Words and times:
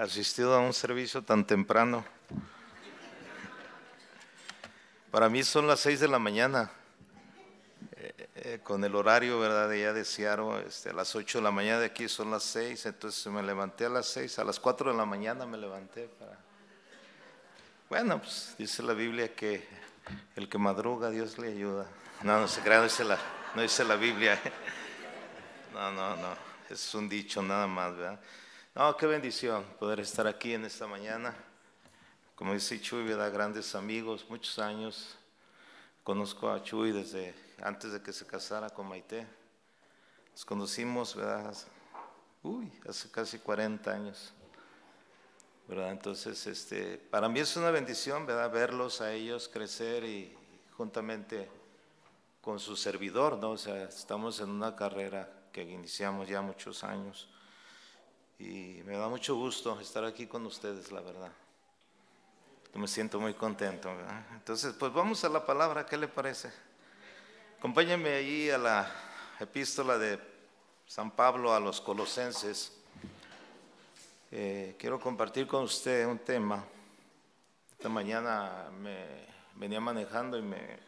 asistido 0.00 0.54
a 0.54 0.60
un 0.60 0.72
servicio 0.72 1.22
tan 1.22 1.46
temprano. 1.46 2.04
Para 5.10 5.28
mí 5.28 5.42
son 5.42 5.66
las 5.66 5.80
seis 5.80 6.00
de 6.00 6.08
la 6.08 6.18
mañana, 6.18 6.70
eh, 7.96 8.28
eh, 8.36 8.60
con 8.62 8.82
el 8.84 8.94
horario, 8.94 9.40
¿verdad? 9.40 9.68
De 9.68 9.76
allá 9.76 9.92
de 9.92 10.04
Seattle, 10.04 10.64
este, 10.66 10.90
a 10.90 10.92
las 10.92 11.14
ocho 11.14 11.38
de 11.38 11.44
la 11.44 11.50
mañana 11.50 11.80
de 11.80 11.86
aquí 11.86 12.08
son 12.08 12.30
las 12.30 12.44
seis, 12.44 12.86
entonces 12.86 13.26
me 13.26 13.42
levanté 13.42 13.86
a 13.86 13.88
las 13.88 14.06
seis, 14.06 14.38
a 14.38 14.44
las 14.44 14.58
cuatro 14.58 14.90
de 14.90 14.96
la 14.96 15.04
mañana 15.04 15.44
me 15.44 15.58
levanté 15.58 16.08
para... 16.18 16.38
Bueno, 17.88 18.20
pues 18.20 18.54
dice 18.56 18.82
la 18.82 18.92
Biblia 18.92 19.34
que 19.34 19.66
el 20.36 20.48
que 20.48 20.58
madruga, 20.58 21.10
Dios 21.10 21.38
le 21.38 21.48
ayuda. 21.48 21.86
No, 22.22 22.40
no 22.40 22.48
se 22.48 22.60
crea, 22.60 22.80
no 22.80 23.04
la, 23.04 23.18
no 23.54 23.62
dice 23.62 23.84
la 23.84 23.96
Biblia. 23.96 24.40
No, 25.74 25.90
no, 25.92 26.16
no 26.16 26.50
es 26.70 26.94
un 26.94 27.08
dicho 27.08 27.42
nada 27.42 27.66
más, 27.66 27.96
¿verdad? 27.96 28.20
No, 28.72 28.96
qué 28.96 29.06
bendición 29.06 29.64
poder 29.80 29.98
estar 29.98 30.28
aquí 30.28 30.54
en 30.54 30.64
esta 30.64 30.86
mañana. 30.86 31.34
Como 32.36 32.54
dice 32.54 32.80
Chuy, 32.80 33.02
¿verdad? 33.02 33.32
Grandes 33.32 33.74
amigos, 33.74 34.24
muchos 34.28 34.60
años. 34.60 35.16
Conozco 36.04 36.48
a 36.48 36.62
Chuy 36.62 36.92
desde 36.92 37.34
antes 37.60 37.90
de 37.90 38.00
que 38.00 38.12
se 38.12 38.24
casara 38.26 38.70
con 38.70 38.88
Maite. 38.88 39.26
Nos 40.30 40.44
conocimos, 40.44 41.16
¿verdad? 41.16 41.52
Hace 42.88 43.10
casi 43.10 43.40
40 43.40 43.90
años. 43.90 44.32
¿verdad? 45.66 45.90
Entonces, 45.90 46.46
este, 46.46 46.96
para 46.96 47.28
mí 47.28 47.40
es 47.40 47.56
una 47.56 47.72
bendición, 47.72 48.24
¿verdad? 48.24 48.52
Verlos 48.52 49.00
a 49.00 49.12
ellos 49.12 49.50
crecer 49.52 50.04
y 50.04 50.32
juntamente 50.76 51.50
con 52.40 52.60
su 52.60 52.76
servidor, 52.76 53.36
¿no? 53.38 53.50
O 53.50 53.58
sea, 53.58 53.82
estamos 53.82 54.38
en 54.38 54.48
una 54.48 54.76
carrera 54.76 55.28
que 55.52 55.62
iniciamos 55.62 56.28
ya 56.28 56.40
muchos 56.40 56.84
años. 56.84 57.28
Y 58.40 58.82
me 58.86 58.96
da 58.96 59.06
mucho 59.06 59.36
gusto 59.36 59.78
estar 59.80 60.02
aquí 60.02 60.26
con 60.26 60.46
ustedes, 60.46 60.90
la 60.90 61.02
verdad. 61.02 61.30
me 62.72 62.88
siento 62.88 63.20
muy 63.20 63.34
contento. 63.34 63.90
Entonces, 64.32 64.74
pues 64.78 64.90
vamos 64.94 65.22
a 65.24 65.28
la 65.28 65.44
palabra, 65.44 65.84
¿qué 65.84 65.98
le 65.98 66.08
parece? 66.08 66.50
Acompáñenme 67.58 68.14
ahí 68.14 68.48
a 68.48 68.56
la 68.56 68.90
epístola 69.38 69.98
de 69.98 70.18
San 70.86 71.10
Pablo 71.10 71.52
a 71.52 71.60
los 71.60 71.82
colosenses. 71.82 72.72
Eh, 74.30 74.74
quiero 74.78 74.98
compartir 74.98 75.46
con 75.46 75.64
usted 75.64 76.06
un 76.06 76.20
tema. 76.20 76.64
Esta 77.72 77.90
mañana 77.90 78.70
me 78.80 79.26
venía 79.56 79.80
manejando 79.82 80.38
y 80.38 80.42
me 80.42 80.78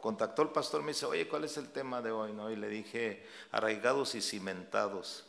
contactó 0.00 0.42
el 0.42 0.50
pastor, 0.50 0.82
me 0.82 0.92
dice, 0.92 1.04
oye, 1.04 1.26
¿cuál 1.26 1.42
es 1.42 1.56
el 1.56 1.72
tema 1.72 2.00
de 2.00 2.12
hoy? 2.12 2.32
¿No? 2.32 2.48
Y 2.48 2.54
le 2.54 2.68
dije, 2.68 3.26
arraigados 3.50 4.14
y 4.14 4.22
cimentados. 4.22 5.27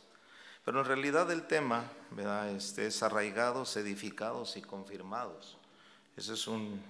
Pero 0.64 0.80
en 0.80 0.86
realidad 0.86 1.30
el 1.30 1.46
tema 1.46 1.84
¿verdad? 2.10 2.50
Este, 2.50 2.86
es 2.86 3.02
arraigados, 3.02 3.76
edificados 3.76 4.56
y 4.56 4.62
confirmados. 4.62 5.56
Ese 6.16 6.34
es 6.34 6.46
un 6.46 6.80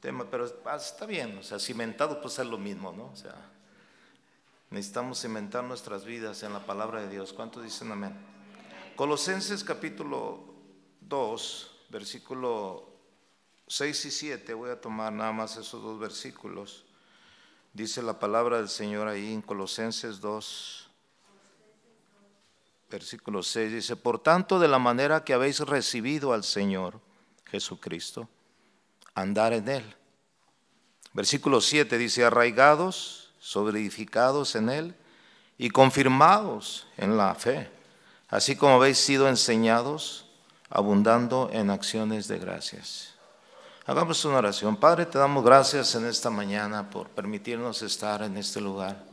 tema, 0.00 0.26
pero 0.30 0.46
ah, 0.66 0.76
está 0.76 1.06
bien, 1.06 1.38
o 1.38 1.42
sea, 1.42 1.58
cimentado 1.58 2.20
pues 2.20 2.38
es 2.38 2.46
lo 2.46 2.58
mismo, 2.58 2.92
¿no? 2.92 3.06
O 3.12 3.16
sea, 3.16 3.34
necesitamos 4.70 5.20
cimentar 5.20 5.64
nuestras 5.64 6.04
vidas 6.04 6.42
en 6.42 6.52
la 6.52 6.66
palabra 6.66 7.00
de 7.02 7.08
Dios. 7.08 7.32
¿Cuántos 7.32 7.62
dicen 7.62 7.92
amén? 7.92 8.14
Colosenses 8.96 9.62
capítulo 9.62 10.44
2, 11.02 11.70
versículo 11.90 12.90
6 13.68 14.06
y 14.06 14.10
7, 14.10 14.54
voy 14.54 14.70
a 14.70 14.80
tomar 14.80 15.12
nada 15.12 15.32
más 15.32 15.56
esos 15.56 15.82
dos 15.82 15.98
versículos. 15.98 16.84
Dice 17.72 18.02
la 18.02 18.18
palabra 18.18 18.58
del 18.58 18.68
Señor 18.68 19.08
ahí 19.08 19.32
en 19.32 19.40
Colosenses 19.40 20.20
2, 20.20 20.90
versículo 22.92 23.42
6. 23.42 23.72
Dice, 23.72 23.96
por 23.96 24.18
tanto, 24.20 24.60
de 24.60 24.68
la 24.68 24.78
manera 24.78 25.24
que 25.24 25.34
habéis 25.34 25.60
recibido 25.60 26.32
al 26.32 26.44
Señor 26.44 27.00
Jesucristo, 27.50 28.28
andar 29.14 29.52
en 29.52 29.68
Él. 29.68 29.96
Versículo 31.12 31.60
7 31.60 31.98
dice, 31.98 32.24
arraigados, 32.24 33.32
sobreedificados 33.40 34.54
en 34.54 34.70
Él 34.70 34.94
y 35.58 35.70
confirmados 35.70 36.86
en 36.96 37.16
la 37.16 37.34
fe, 37.34 37.70
así 38.28 38.56
como 38.56 38.74
habéis 38.74 38.98
sido 38.98 39.28
enseñados, 39.28 40.26
abundando 40.70 41.50
en 41.52 41.70
acciones 41.70 42.28
de 42.28 42.38
gracias. 42.38 43.14
Hagamos 43.84 44.24
una 44.24 44.38
oración. 44.38 44.76
Padre, 44.76 45.06
te 45.06 45.18
damos 45.18 45.44
gracias 45.44 45.94
en 45.96 46.06
esta 46.06 46.30
mañana 46.30 46.88
por 46.88 47.08
permitirnos 47.08 47.82
estar 47.82 48.22
en 48.22 48.36
este 48.36 48.60
lugar. 48.60 49.04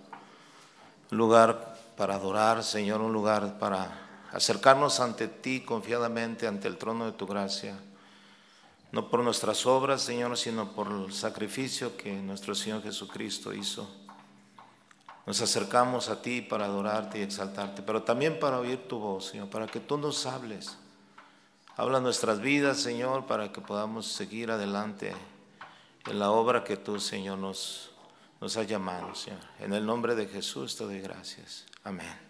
Lugar 1.10 1.79
para 2.00 2.16
adorar, 2.16 2.64
Señor, 2.64 3.02
un 3.02 3.12
lugar 3.12 3.60
para 3.60 3.92
acercarnos 4.32 5.02
ante 5.02 5.28
ti 5.28 5.66
confiadamente 5.66 6.48
ante 6.48 6.70
el 6.70 6.78
trono 6.78 7.06
de 7.06 7.12
tu 7.12 7.28
gracia. 7.28 7.78
No 8.94 9.10
por 9.10 9.20
nuestras 9.20 9.66
obras, 9.66 10.02
Señor, 10.02 10.38
sino 10.38 10.72
por 10.72 10.88
el 10.88 11.12
sacrificio 11.12 11.98
que 11.98 12.14
nuestro 12.14 12.56
Señor 12.56 12.84
Jesucristo 12.84 13.54
hizo. 13.54 13.94
Nos 15.26 15.42
acercamos 15.42 16.08
a 16.08 16.22
ti 16.22 16.40
para 16.40 16.68
adorarte 16.68 17.20
y 17.20 17.24
exaltarte, 17.24 17.82
pero 17.82 18.02
también 18.04 18.40
para 18.40 18.60
oír 18.60 18.88
tu 18.88 18.98
voz, 18.98 19.26
Señor, 19.26 19.50
para 19.50 19.68
que 19.68 19.82
tú 19.82 19.98
nos 19.98 20.26
hables 20.26 20.78
Habla 21.76 22.00
nuestras 22.00 22.40
vidas, 22.40 22.78
Señor, 22.78 23.26
para 23.26 23.52
que 23.54 23.60
podamos 23.60 24.06
seguir 24.06 24.52
adelante 24.52 25.14
en 26.08 26.20
la 26.20 26.32
obra 26.32 26.64
que 26.64 26.76
tú, 26.78 26.98
Señor, 27.00 27.38
nos, 27.38 27.92
nos 28.40 28.56
has 28.56 28.68
llamado, 28.68 29.16
Señor. 29.16 29.40
En 29.60 29.74
el 29.74 29.86
nombre 29.86 30.16
de 30.16 30.28
Jesús 30.28 30.76
te 30.76 30.86
doy 30.86 31.00
gracias. 31.00 31.69
Amén. 31.84 32.30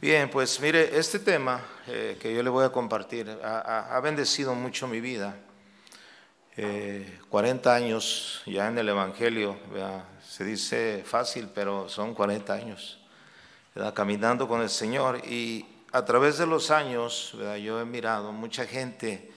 Bien, 0.00 0.28
pues 0.28 0.60
mire, 0.60 0.98
este 0.98 1.18
tema 1.18 1.62
eh, 1.86 2.18
que 2.20 2.34
yo 2.34 2.42
le 2.42 2.50
voy 2.50 2.64
a 2.64 2.70
compartir 2.70 3.28
ha, 3.42 4.00
bendecido 4.02 4.54
mucho 4.54 4.86
mi 4.86 5.00
vida. 5.00 5.36
40 7.28 7.70
eh, 7.70 7.84
años 7.84 8.42
ya 8.46 8.68
en 8.68 8.78
el 8.78 8.88
Evangelio, 8.88 9.56
se 10.26 10.44
dice 10.44 11.02
fácil, 11.04 11.48
pero 11.54 11.88
son 11.88 12.14
40 12.14 12.52
años 12.52 12.98
caminando 13.94 14.48
con 14.48 14.62
el 14.62 14.70
Señor. 14.70 15.22
Y 15.26 15.64
a 15.92 16.04
través 16.04 16.38
de 16.38 16.46
los 16.46 16.70
años, 16.70 17.36
yo 17.62 17.80
he 17.80 17.84
mirado 17.84 18.32
mucha 18.32 18.66
gente 18.66 19.30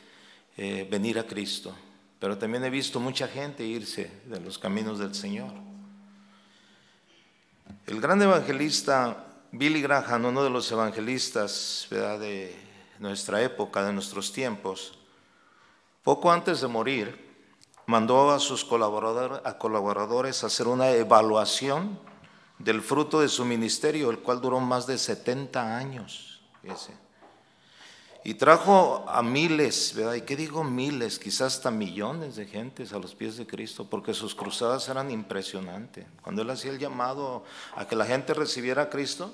eh, 0.58 0.88
venir 0.90 1.20
a 1.20 1.24
Cristo, 1.26 1.76
pero 2.20 2.38
también 2.38 2.64
he 2.66 2.70
visto 2.70 3.00
mucha 3.00 3.28
gente 3.28 3.64
irse 3.64 4.12
de 4.26 4.40
los 4.40 4.58
caminos 4.58 5.00
del 5.00 5.16
Señor. 5.16 5.69
El 7.88 8.02
gran 8.02 8.22
evangelista 8.22 9.26
Billy 9.52 9.82
Graham, 9.82 10.26
uno 10.26 10.44
de 10.44 10.50
los 10.50 10.72
evangelistas 10.72 11.88
de 11.90 12.56
nuestra 13.00 13.42
época, 13.42 13.84
de 13.84 13.94
nuestros 13.94 14.32
tiempos, 14.32 14.98
poco 16.04 16.32
antes 16.32 16.62
de 16.62 16.68
morir, 16.68 17.30
mandó 17.88 18.30
a 18.30 18.40
sus 18.40 18.64
colaboradores 18.64 20.44
a, 20.44 20.48
hacer 20.48 20.68
una 20.68 20.92
evaluación 20.92 22.00
del 22.60 22.82
fruto 22.82 23.22
de 23.22 23.30
su 23.30 23.46
ministerio, 23.46 24.12
el 24.12 24.20
cual 24.20 24.42
duró 24.42 24.60
más 24.60 24.86
de 24.86 24.98
70 24.98 25.76
años. 25.76 26.42
Y 28.24 28.34
trajo 28.34 29.06
a 29.08 29.24
miles, 29.24 29.94
¿verdad? 29.96 30.16
¿Y 30.16 30.22
qué 30.22 30.36
digo 30.36 30.64
miles? 30.64 31.20
Quizás 31.20 31.56
hasta 31.56 31.72
millones 31.72 32.36
de 32.36 32.46
gentes 32.46 32.92
a 32.92 33.00
los 33.00 33.16
pies 33.16 33.38
de 33.38 33.48
Cristo, 33.48 33.90
porque 33.90 34.14
sus 34.14 34.36
cruzadas 34.36 34.90
eran 34.90 35.10
impresionantes. 35.10 36.06
Cuando 36.22 36.42
él 36.42 36.50
hacía 36.50 36.72
el 36.72 36.80
llamado 36.80 37.44
a 37.76 37.88
que 37.88 37.96
la 37.96 38.06
gente 38.06 38.34
recibiera 38.34 38.84
a 38.84 38.90
Cristo, 38.90 39.34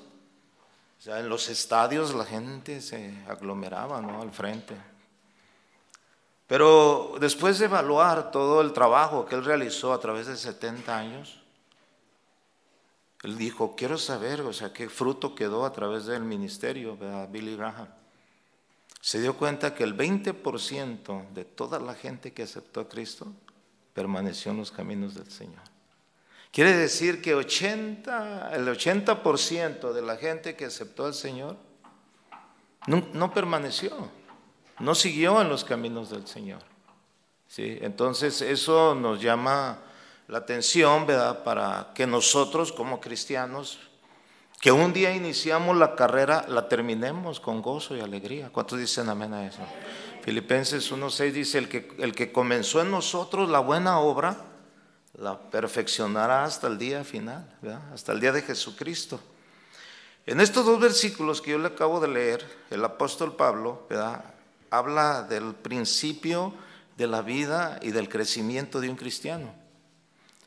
o 0.98 1.02
sea, 1.02 1.18
en 1.18 1.28
los 1.28 1.48
estadios 1.48 2.14
la 2.14 2.24
gente 2.24 2.80
se 2.80 3.12
aglomeraba, 3.28 4.00
¿no? 4.00 4.22
Al 4.22 4.30
frente. 4.30 4.76
Pero 6.46 7.16
después 7.20 7.58
de 7.58 7.64
evaluar 7.64 8.30
todo 8.30 8.60
el 8.60 8.72
trabajo 8.72 9.26
que 9.26 9.34
él 9.34 9.44
realizó 9.44 9.92
a 9.92 9.98
través 10.00 10.28
de 10.28 10.36
70 10.36 10.96
años, 10.96 11.40
él 13.24 13.36
dijo, 13.36 13.74
quiero 13.76 13.98
saber, 13.98 14.42
o 14.42 14.52
sea, 14.52 14.72
qué 14.72 14.88
fruto 14.88 15.34
quedó 15.34 15.64
a 15.64 15.72
través 15.72 16.06
del 16.06 16.22
ministerio 16.22 16.94
de 16.94 17.26
Billy 17.26 17.56
Graham. 17.56 17.88
Se 19.06 19.20
dio 19.20 19.36
cuenta 19.36 19.72
que 19.72 19.84
el 19.84 19.96
20% 19.96 21.28
de 21.28 21.44
toda 21.44 21.78
la 21.78 21.94
gente 21.94 22.32
que 22.32 22.42
aceptó 22.42 22.80
a 22.80 22.88
Cristo 22.88 23.32
permaneció 23.94 24.50
en 24.50 24.58
los 24.58 24.72
caminos 24.72 25.14
del 25.14 25.30
Señor. 25.30 25.62
Quiere 26.50 26.74
decir 26.74 27.22
que 27.22 27.36
80, 27.36 28.50
el 28.56 28.66
80% 28.66 29.92
de 29.92 30.02
la 30.02 30.16
gente 30.16 30.56
que 30.56 30.64
aceptó 30.64 31.06
al 31.06 31.14
Señor 31.14 31.56
no, 32.88 33.06
no 33.12 33.32
permaneció. 33.32 34.10
no 34.80 34.92
siguió 34.96 35.40
en 35.40 35.50
los 35.50 35.62
caminos 35.62 36.10
del 36.10 36.26
Señor. 36.26 36.62
¿sí? 37.46 37.78
Entonces 37.82 38.42
eso 38.42 38.96
nos 38.96 39.22
llama 39.22 39.84
la 40.26 40.38
atención, 40.38 41.06
¿verdad? 41.06 41.44
Para 41.44 41.92
que 41.94 42.08
nosotros 42.08 42.72
como 42.72 43.00
cristianos, 43.00 43.78
que 44.60 44.72
un 44.72 44.92
día 44.92 45.14
iniciamos 45.14 45.76
la 45.76 45.94
carrera, 45.94 46.44
la 46.48 46.68
terminemos 46.68 47.40
con 47.40 47.62
gozo 47.62 47.96
y 47.96 48.00
alegría. 48.00 48.50
¿Cuántos 48.50 48.78
dicen 48.78 49.08
amén 49.08 49.34
a 49.34 49.46
eso? 49.46 49.60
Filipenses 50.22 50.90
1.6 50.90 51.32
dice, 51.32 51.58
el 51.58 51.68
que, 51.68 51.94
el 51.98 52.14
que 52.14 52.32
comenzó 52.32 52.80
en 52.80 52.90
nosotros 52.90 53.48
la 53.48 53.60
buena 53.60 54.00
obra, 54.00 54.36
la 55.18 55.38
perfeccionará 55.50 56.44
hasta 56.44 56.66
el 56.66 56.78
día 56.78 57.04
final, 57.04 57.48
hasta 57.92 58.12
el 58.12 58.20
día 58.20 58.32
de 58.32 58.42
Jesucristo. 58.42 59.20
En 60.26 60.40
estos 60.40 60.66
dos 60.66 60.80
versículos 60.80 61.40
que 61.40 61.52
yo 61.52 61.58
le 61.58 61.68
acabo 61.68 62.00
de 62.00 62.08
leer, 62.08 62.44
el 62.70 62.84
apóstol 62.84 63.36
Pablo 63.36 63.86
habla 64.70 65.22
del 65.22 65.54
principio 65.54 66.52
de 66.96 67.06
la 67.06 67.22
vida 67.22 67.78
y 67.82 67.92
del 67.92 68.08
crecimiento 68.08 68.80
de 68.80 68.90
un 68.90 68.96
cristiano. 68.96 69.65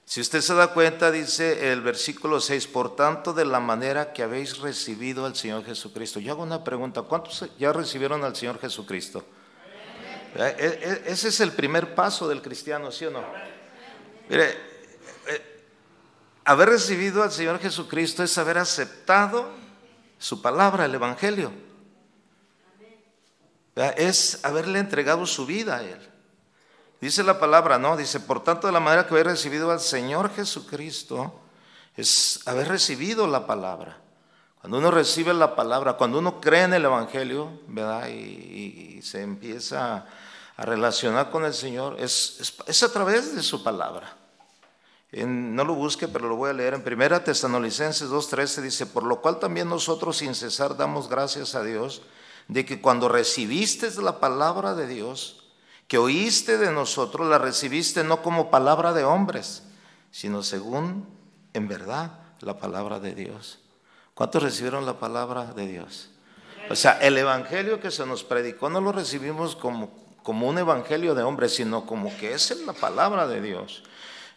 Si 0.09 0.21
usted 0.21 0.41
se 0.41 0.55
da 0.55 0.73
cuenta, 0.73 1.11
dice 1.11 1.71
el 1.71 1.81
versículo 1.81 2.41
6, 2.41 2.65
por 2.65 2.95
tanto, 2.95 3.31
de 3.31 3.45
la 3.45 3.59
manera 3.59 4.11
que 4.11 4.23
habéis 4.23 4.57
recibido 4.57 5.23
al 5.27 5.35
Señor 5.35 5.63
Jesucristo. 5.63 6.19
Yo 6.19 6.31
hago 6.31 6.41
una 6.41 6.63
pregunta, 6.63 7.03
¿cuántos 7.03 7.45
ya 7.59 7.71
recibieron 7.71 8.23
al 8.23 8.35
Señor 8.35 8.59
Jesucristo? 8.59 9.23
E, 10.33 10.55
e, 11.05 11.11
ese 11.11 11.27
es 11.27 11.39
el 11.41 11.51
primer 11.51 11.93
paso 11.93 12.27
del 12.27 12.41
cristiano, 12.41 12.91
¿sí 12.91 13.05
o 13.05 13.11
no? 13.11 13.23
Mire, 14.29 14.49
eh, 15.27 15.67
haber 16.43 16.69
recibido 16.69 17.21
al 17.21 17.31
Señor 17.31 17.59
Jesucristo 17.59 18.23
es 18.23 18.35
haber 18.39 18.57
aceptado 18.57 19.51
su 20.17 20.41
palabra, 20.41 20.85
el 20.85 20.95
Evangelio. 20.95 21.51
Es 23.75 24.43
haberle 24.43 24.79
entregado 24.79 25.27
su 25.27 25.45
vida 25.45 25.77
a 25.77 25.83
Él. 25.83 26.08
Dice 27.01 27.23
la 27.23 27.39
palabra, 27.39 27.77
¿no? 27.77 27.95
Dice, 27.95 28.19
por 28.19 28.43
tanto, 28.43 28.67
de 28.67 28.73
la 28.73 28.81
manera 28.81 29.07
que 29.07 29.13
haber 29.13 29.27
recibido 29.27 29.71
al 29.71 29.79
Señor 29.79 30.33
Jesucristo, 30.33 31.33
es 31.95 32.41
haber 32.45 32.67
recibido 32.67 33.25
la 33.27 33.47
palabra. 33.47 33.97
Cuando 34.59 34.77
uno 34.77 34.91
recibe 34.91 35.33
la 35.33 35.55
palabra, 35.55 35.93
cuando 35.93 36.19
uno 36.19 36.41
cree 36.41 36.63
en 36.63 36.73
el 36.73 36.83
Evangelio, 36.83 37.61
¿verdad? 37.67 38.09
Y, 38.09 39.01
se 39.01 39.21
empieza 39.21 40.05
a 40.57 40.65
relacionar 40.65 41.29
con 41.29 41.45
el 41.45 41.53
Señor, 41.53 41.95
es, 41.99 42.53
es, 42.67 42.83
a 42.83 42.91
través 42.91 43.33
de 43.33 43.41
su 43.41 43.63
palabra. 43.63 44.13
no 45.13 45.63
lo 45.63 45.73
busque, 45.73 46.09
pero 46.09 46.27
lo 46.27 46.35
voy 46.35 46.49
a 46.49 46.53
leer 46.53 46.73
en 46.73 46.83
Primera 46.83 47.23
Tesanolicenses 47.23 48.09
2.13, 48.09 48.61
dice, 48.61 48.85
por 48.85 49.03
lo 49.03 49.21
cual 49.21 49.39
también 49.39 49.69
nosotros 49.69 50.17
sin 50.17 50.35
cesar 50.35 50.75
damos 50.75 51.07
gracias 51.07 51.55
a 51.55 51.63
Dios 51.63 52.01
de 52.49 52.65
que 52.65 52.81
cuando 52.81 53.07
recibiste 53.07 53.89
la 54.01 54.19
palabra 54.19 54.75
de 54.75 54.87
Dios, 54.87 55.38
que 55.89 55.97
oíste 55.97 56.57
de 56.59 56.71
nosotros 56.71 57.27
la 57.27 57.39
recibiste 57.39 58.03
no 58.03 58.21
como 58.21 58.51
palabra 58.51 58.93
de 58.93 59.03
hombres, 59.03 59.63
sino 60.11 60.43
según 60.43 61.07
en 61.53 61.67
verdad 61.67 62.11
la 62.41 62.59
palabra 62.59 62.99
de 62.99 63.15
Dios. 63.15 63.57
¿Cuántos 64.13 64.43
recibieron 64.43 64.85
la 64.85 64.99
palabra 64.99 65.45
de 65.45 65.65
Dios? 65.65 66.11
O 66.69 66.75
sea, 66.75 66.99
el 67.01 67.17
evangelio 67.17 67.81
que 67.81 67.89
se 67.89 68.05
nos 68.05 68.23
predicó 68.23 68.69
no 68.69 68.81
lo 68.81 68.91
recibimos 68.91 69.55
como, 69.55 69.89
como 70.21 70.47
un 70.47 70.59
evangelio 70.59 71.15
de 71.15 71.23
hombres, 71.23 71.55
sino 71.55 71.87
como 71.87 72.15
que 72.17 72.33
es 72.33 72.55
la 72.67 72.73
palabra 72.73 73.27
de 73.27 73.41
Dios. 73.41 73.81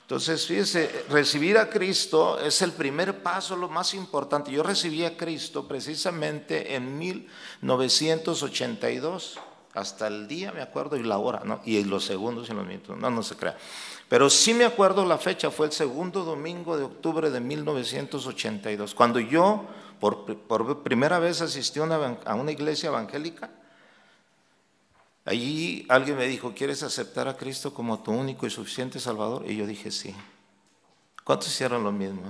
Entonces, 0.01 0.47
fíjese, 0.47 1.05
recibir 1.11 1.59
a 1.59 1.69
Cristo 1.69 2.41
es 2.41 2.63
el 2.63 2.73
primer 2.73 3.23
paso, 3.23 3.57
lo 3.57 3.69
más 3.69 3.93
importante. 3.93 4.51
Yo 4.51 4.63
recibí 4.63 5.05
a 5.05 5.19
Cristo 5.19 5.69
precisamente 5.69 6.75
en 6.75 6.99
1982 6.99 9.39
hasta 9.75 10.07
el 10.07 10.29
día 10.29 10.53
me 10.53 10.61
acuerdo 10.61 10.97
y 10.97 11.03
la 11.03 11.19
hora, 11.19 11.43
¿no? 11.45 11.61
y 11.65 11.83
los 11.85 12.05
segundos 12.05 12.49
y 12.51 12.53
los 12.53 12.67
minutos, 12.67 12.97
no, 12.97 13.11
no 13.11 13.23
se 13.23 13.37
crea. 13.37 13.57
Pero 14.09 14.29
sí 14.29 14.53
me 14.53 14.65
acuerdo 14.65 15.07
la 15.07 15.19
fecha, 15.19 15.51
fue 15.51 15.67
el 15.67 15.73
segundo 15.73 16.25
domingo 16.25 16.77
de 16.77 16.85
octubre 16.85 17.31
de 17.31 17.41
1982, 17.41 18.95
cuando 18.95 19.19
yo 19.19 19.67
por, 19.99 20.37
por 20.37 20.83
primera 20.83 21.19
vez 21.19 21.41
asistí 21.41 21.79
a 21.79 21.85
una, 21.85 22.19
a 22.25 22.35
una 22.35 22.51
iglesia 22.53 22.89
evangélica. 22.89 23.51
Allí 25.25 25.87
alguien 25.89 26.19
me 26.19 26.27
dijo, 26.27 26.53
¿quieres 26.53 26.83
aceptar 26.83 27.29
a 27.29 27.37
Cristo 27.37 27.73
como 27.73 28.03
tu 28.03 28.11
único 28.11 28.45
y 28.45 28.51
suficiente 28.51 28.99
Salvador? 28.99 29.45
Y 29.49 29.57
yo 29.57 29.67
dije, 29.67 29.93
sí. 29.93 30.15
¿Cuántos 31.23 31.49
hicieron 31.49 31.85
lo 31.85 31.93
mismo? 31.93 32.23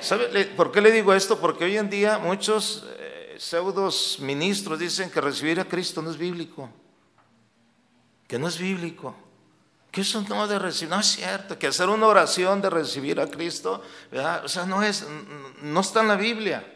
¿Sabe 0.00 0.46
por 0.56 0.72
qué 0.72 0.80
le 0.80 0.90
digo 0.90 1.12
esto? 1.12 1.38
Porque 1.38 1.64
hoy 1.64 1.76
en 1.76 1.90
día 1.90 2.18
muchos 2.18 2.86
pseudos 3.38 4.18
ministros 4.20 4.78
dicen 4.78 5.10
que 5.10 5.20
recibir 5.20 5.60
a 5.60 5.64
Cristo 5.64 6.02
no 6.02 6.10
es 6.10 6.18
bíblico, 6.18 6.68
que 8.26 8.38
no 8.38 8.48
es 8.48 8.58
bíblico, 8.58 9.14
que 9.90 10.02
eso 10.02 10.22
no 10.28 10.46
de 10.46 10.58
recibir, 10.58 10.90
no 10.90 11.00
es 11.00 11.06
cierto, 11.06 11.58
que 11.58 11.68
hacer 11.68 11.88
una 11.88 12.06
oración 12.06 12.60
de 12.60 12.70
recibir 12.70 13.20
a 13.20 13.28
Cristo, 13.28 13.82
o 14.44 14.48
sea, 14.48 14.66
no 14.66 14.82
es, 14.82 15.06
no 15.62 15.80
está 15.80 16.02
en 16.02 16.08
la 16.08 16.16
Biblia. 16.16 16.72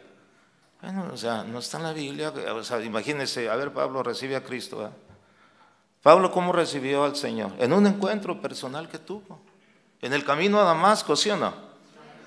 Bueno, 0.81 1.11
o 1.13 1.17
sea, 1.17 1.45
no 1.45 1.59
está 1.59 1.77
en 1.77 1.83
la 1.83 1.93
Biblia, 1.93 2.31
o 2.31 2.65
sea, 2.65 2.83
imagínense, 2.83 3.51
a 3.51 3.57
ver, 3.57 3.73
Pablo 3.73 4.03
recibe 4.03 4.37
a 4.37 4.43
Cristo. 4.43 4.91
Pablo, 6.03 6.31
¿cómo 6.31 6.53
recibió 6.53 7.05
al 7.05 7.17
Señor? 7.17 7.53
En 7.59 7.75
un 7.75 7.87
encuentro 7.87 8.41
personal 8.41 8.89
que 8.89 8.99
tuvo, 8.99 9.41
en 10.01 10.15
el 10.15 10.25
camino 10.25 10.59
a 10.59 10.65
Damasco, 10.65 11.15
¿sí 11.15 11.29
o 11.29 11.37
no? 11.37 11.70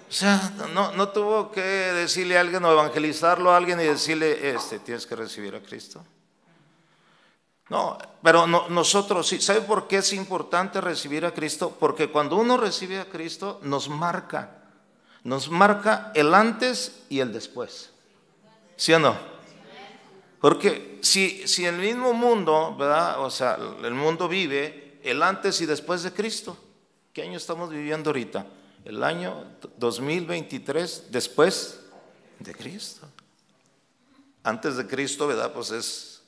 O 0.09 0.11
sea, 0.15 0.53
no, 0.73 1.09
tuvo 1.09 1.51
que 1.51 1.61
decirle 1.61 2.38
a 2.38 2.41
alguien 2.41 2.63
o 2.65 2.71
evangelizarlo 2.71 3.51
a 3.51 3.57
alguien 3.57 3.79
y 3.79 3.85
decirle, 3.85 4.53
este, 4.53 4.79
tienes 4.79 5.07
que 5.07 5.15
recibir 5.15 5.55
a 5.55 5.61
Cristo. 5.61 6.03
No, 7.69 7.97
pero 8.21 8.45
nosotros 8.45 9.27
sí. 9.27 9.41
¿Sabe 9.41 9.61
por 9.61 9.88
qué 9.88 9.97
es 9.97 10.13
importante 10.13 10.79
recibir 10.81 11.25
a 11.25 11.33
Cristo? 11.33 11.75
Porque 11.79 12.09
cuando 12.09 12.35
uno 12.35 12.57
recibe 12.57 13.00
a 13.00 13.05
Cristo 13.05 13.59
nos 13.63 13.89
marca, 13.89 14.63
nos 15.23 15.50
marca 15.50 16.11
el 16.13 16.33
antes 16.35 17.03
y 17.09 17.19
el 17.19 17.33
después. 17.33 17.91
¿Sí 18.75 18.94
o 18.94 19.00
no? 19.00 19.17
Porque 20.39 21.00
si, 21.01 21.47
si 21.47 21.65
el 21.65 21.77
mismo 21.77 22.13
mundo, 22.13 22.75
¿verdad? 22.77 23.21
O 23.21 23.31
sea, 23.31 23.57
el 23.83 23.94
mundo 23.94 24.27
vive 24.27 25.00
el 25.01 25.23
antes 25.23 25.59
y 25.61 25.65
después 25.65 26.03
de 26.03 26.11
Cristo. 26.11 26.57
¿Qué 27.13 27.21
año 27.21 27.38
estamos 27.38 27.69
viviendo 27.69 28.09
ahorita? 28.09 28.45
El 28.85 29.03
año 29.03 29.45
2023 29.77 31.12
después 31.12 31.81
de 32.39 32.53
Cristo. 32.53 33.07
Antes 34.44 34.77
de 34.77 34.88
Cristo, 34.88 35.27
¿verdad? 35.27 35.53
Pues 35.53 35.71
es 35.71 36.24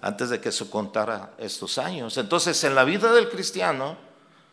antes 0.00 0.28
de 0.28 0.40
que 0.40 0.52
se 0.52 0.68
contara 0.68 1.34
estos 1.38 1.78
años. 1.78 2.18
Entonces, 2.18 2.62
en 2.64 2.74
la 2.74 2.84
vida 2.84 3.12
del 3.12 3.30
cristiano 3.30 3.96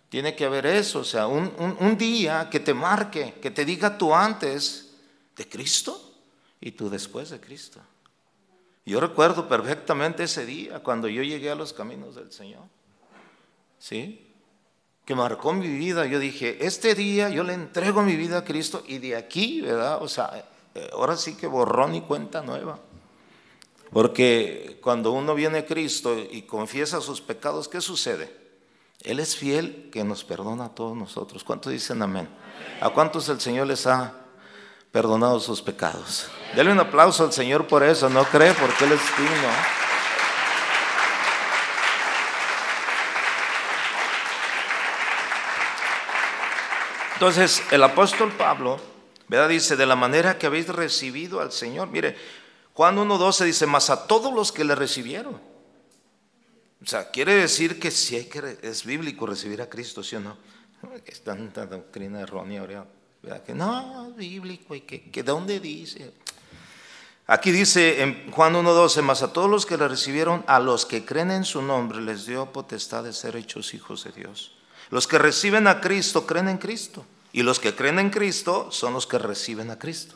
tiene 0.08 0.34
que 0.36 0.46
haber 0.46 0.66
eso, 0.66 1.00
o 1.00 1.04
sea, 1.04 1.28
un, 1.28 1.54
un 1.80 1.98
día 1.98 2.50
que 2.50 2.62
te 2.62 2.74
marque, 2.74 3.36
que 3.42 3.52
te 3.52 3.66
diga 3.66 3.98
tú 3.98 4.16
antes 4.16 4.94
de 5.36 5.48
Cristo 5.48 6.14
y 6.62 6.72
tú 6.72 6.90
después 6.90 7.30
de 7.30 7.42
Cristo. 7.42 7.82
Yo 8.86 9.00
recuerdo 9.00 9.48
perfectamente 9.48 10.24
ese 10.24 10.46
día 10.46 10.82
cuando 10.82 11.08
yo 11.08 11.22
llegué 11.22 11.52
a 11.52 11.56
los 11.56 11.74
caminos 11.74 12.16
del 12.16 12.32
Señor. 12.32 12.64
¿Sí? 13.78 14.31
Que 15.12 15.16
marcó 15.16 15.52
mi 15.52 15.68
vida. 15.68 16.06
Yo 16.06 16.20
dije, 16.20 16.66
este 16.66 16.96
día 16.96 17.28
yo 17.28 17.44
le 17.44 17.54
entrego 17.54 18.02
mi 18.02 18.16
vida 18.16 18.38
a 18.38 18.46
Cristo 18.46 18.82
y 18.88 18.98
de 18.98 19.18
aquí, 19.18 19.60
¿verdad? 19.60 20.02
O 20.02 20.08
sea, 20.08 20.46
eh, 20.74 20.90
ahora 20.94 21.18
sí 21.18 21.36
que 21.36 21.48
borrón 21.48 21.96
y 21.96 22.02
cuenta 22.02 22.42
nueva. 22.42 22.80
Porque 23.92 24.80
cuando 24.82 25.12
uno 25.12 25.36
viene 25.36 25.58
a 25.58 25.66
Cristo 25.66 26.16
y 26.18 26.44
confiesa 26.44 27.02
sus 27.02 27.20
pecados, 27.20 27.68
¿qué 27.68 27.82
sucede? 27.82 28.34
Él 29.02 29.20
es 29.20 29.36
fiel 29.36 29.90
que 29.92 30.06
nos 30.06 30.24
perdona 30.24 30.68
a 30.68 30.70
todos 30.70 30.96
nosotros. 30.96 31.44
¿Cuántos 31.44 31.74
dicen 31.74 32.02
amén? 32.02 32.30
¿A 32.80 32.90
cuántos 32.92 33.28
el 33.28 33.42
Señor 33.42 33.68
les 33.68 33.86
ha 33.88 34.14
perdonado 34.94 35.42
sus 35.42 35.62
pecados? 35.62 36.28
Dele 36.56 36.72
un 36.72 36.80
aplauso 36.80 37.26
al 37.26 37.34
Señor 37.34 37.68
por 37.68 37.84
eso, 37.84 38.10
¿no 38.10 38.24
cree? 38.24 38.54
Porque 38.54 38.86
Él 38.86 38.94
es 38.94 39.02
digno. 39.18 39.91
Entonces, 47.22 47.62
el 47.70 47.84
apóstol 47.84 48.32
Pablo, 48.32 48.80
¿verdad? 49.28 49.48
Dice, 49.48 49.76
de 49.76 49.86
la 49.86 49.96
manera 49.96 50.40
que 50.40 50.48
habéis 50.48 50.68
recibido 50.70 51.40
al 51.40 51.52
Señor. 51.52 51.88
Mire, 51.88 52.18
Juan 52.74 52.98
1.12 52.98 53.46
dice, 53.46 53.68
más 53.68 53.92
a 53.92 54.08
todos 54.08 54.34
los 54.34 54.52
que 54.52 54.64
le 54.64 54.74
recibieron. 54.74 55.36
O 55.36 56.86
sea, 56.88 57.12
quiere 57.12 57.36
decir 57.36 57.80
que 57.80 57.92
sí 57.92 58.16
hay 58.16 58.26
que, 58.26 58.58
es 58.64 58.84
bíblico 58.84 59.28
recibir 59.28 59.62
a 59.62 59.70
Cristo, 59.70 60.02
¿sí 60.02 60.16
o 60.16 60.20
no? 60.20 60.36
Es 61.06 61.24
tanta 61.24 61.68
doctrina 61.68 62.22
errónea, 62.22 62.64
¿verdad? 63.22 63.44
Que 63.44 63.54
no, 63.54 64.08
es 64.08 64.16
bíblico, 64.16 64.74
y 64.74 64.82
que, 64.82 65.12
que 65.12 65.22
¿de 65.22 65.32
dónde 65.32 65.60
dice? 65.60 66.12
Aquí 67.28 67.52
dice 67.52 68.02
en 68.02 68.32
Juan 68.32 68.56
1.12, 68.56 69.04
más 69.04 69.22
a 69.22 69.32
todos 69.32 69.48
los 69.48 69.68
que 69.68 69.78
le 69.78 69.88
recibieron, 69.88 70.44
a 70.48 70.60
los 70.60 70.88
que 70.88 71.06
creen 71.06 71.30
en 71.30 71.46
su 71.46 71.62
nombre, 71.62 72.02
les 72.02 72.26
dio 72.26 72.52
potestad 72.52 73.04
de 73.04 73.14
ser 73.14 73.36
hechos 73.36 73.76
hijos 73.76 74.06
de 74.06 74.12
Dios. 74.12 74.56
Los 74.92 75.08
que 75.08 75.18
reciben 75.18 75.68
a 75.68 75.82
Cristo 75.82 76.28
creen 76.28 76.50
en 76.50 76.58
Cristo. 76.58 77.06
Y 77.34 77.44
los 77.44 77.60
que 77.60 77.74
creen 77.74 77.98
en 77.98 78.10
Cristo 78.10 78.72
son 78.72 78.94
los 78.94 79.08
que 79.08 79.18
reciben 79.18 79.72
a 79.72 79.80
Cristo. 79.80 80.16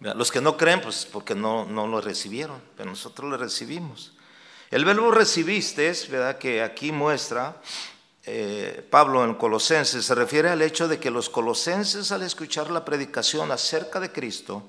Los 0.00 0.30
que 0.30 0.42
no 0.42 0.56
creen, 0.56 0.82
pues 0.82 1.08
porque 1.10 1.34
no, 1.34 1.64
no 1.64 1.86
lo 1.86 2.00
recibieron, 2.00 2.60
pero 2.76 2.90
nosotros 2.90 3.30
lo 3.30 3.38
recibimos. 3.38 4.12
El 4.70 4.84
verbo 4.84 5.10
recibiste, 5.10 5.90
¿verdad? 6.10 6.36
Que 6.36 6.62
aquí 6.62 6.92
muestra 6.92 7.56
eh, 8.26 8.86
Pablo 8.90 9.22
en 9.22 9.34
Colosenses, 9.34 10.04
se 10.04 10.14
refiere 10.14 10.48
al 10.48 10.62
hecho 10.62 10.88
de 10.88 10.98
que 10.98 11.10
los 11.10 11.28
colosenses 11.28 12.10
al 12.10 12.22
escuchar 12.22 12.70
la 12.70 12.84
predicación 12.84 13.52
acerca 13.52 14.00
de 14.00 14.12
Cristo, 14.12 14.62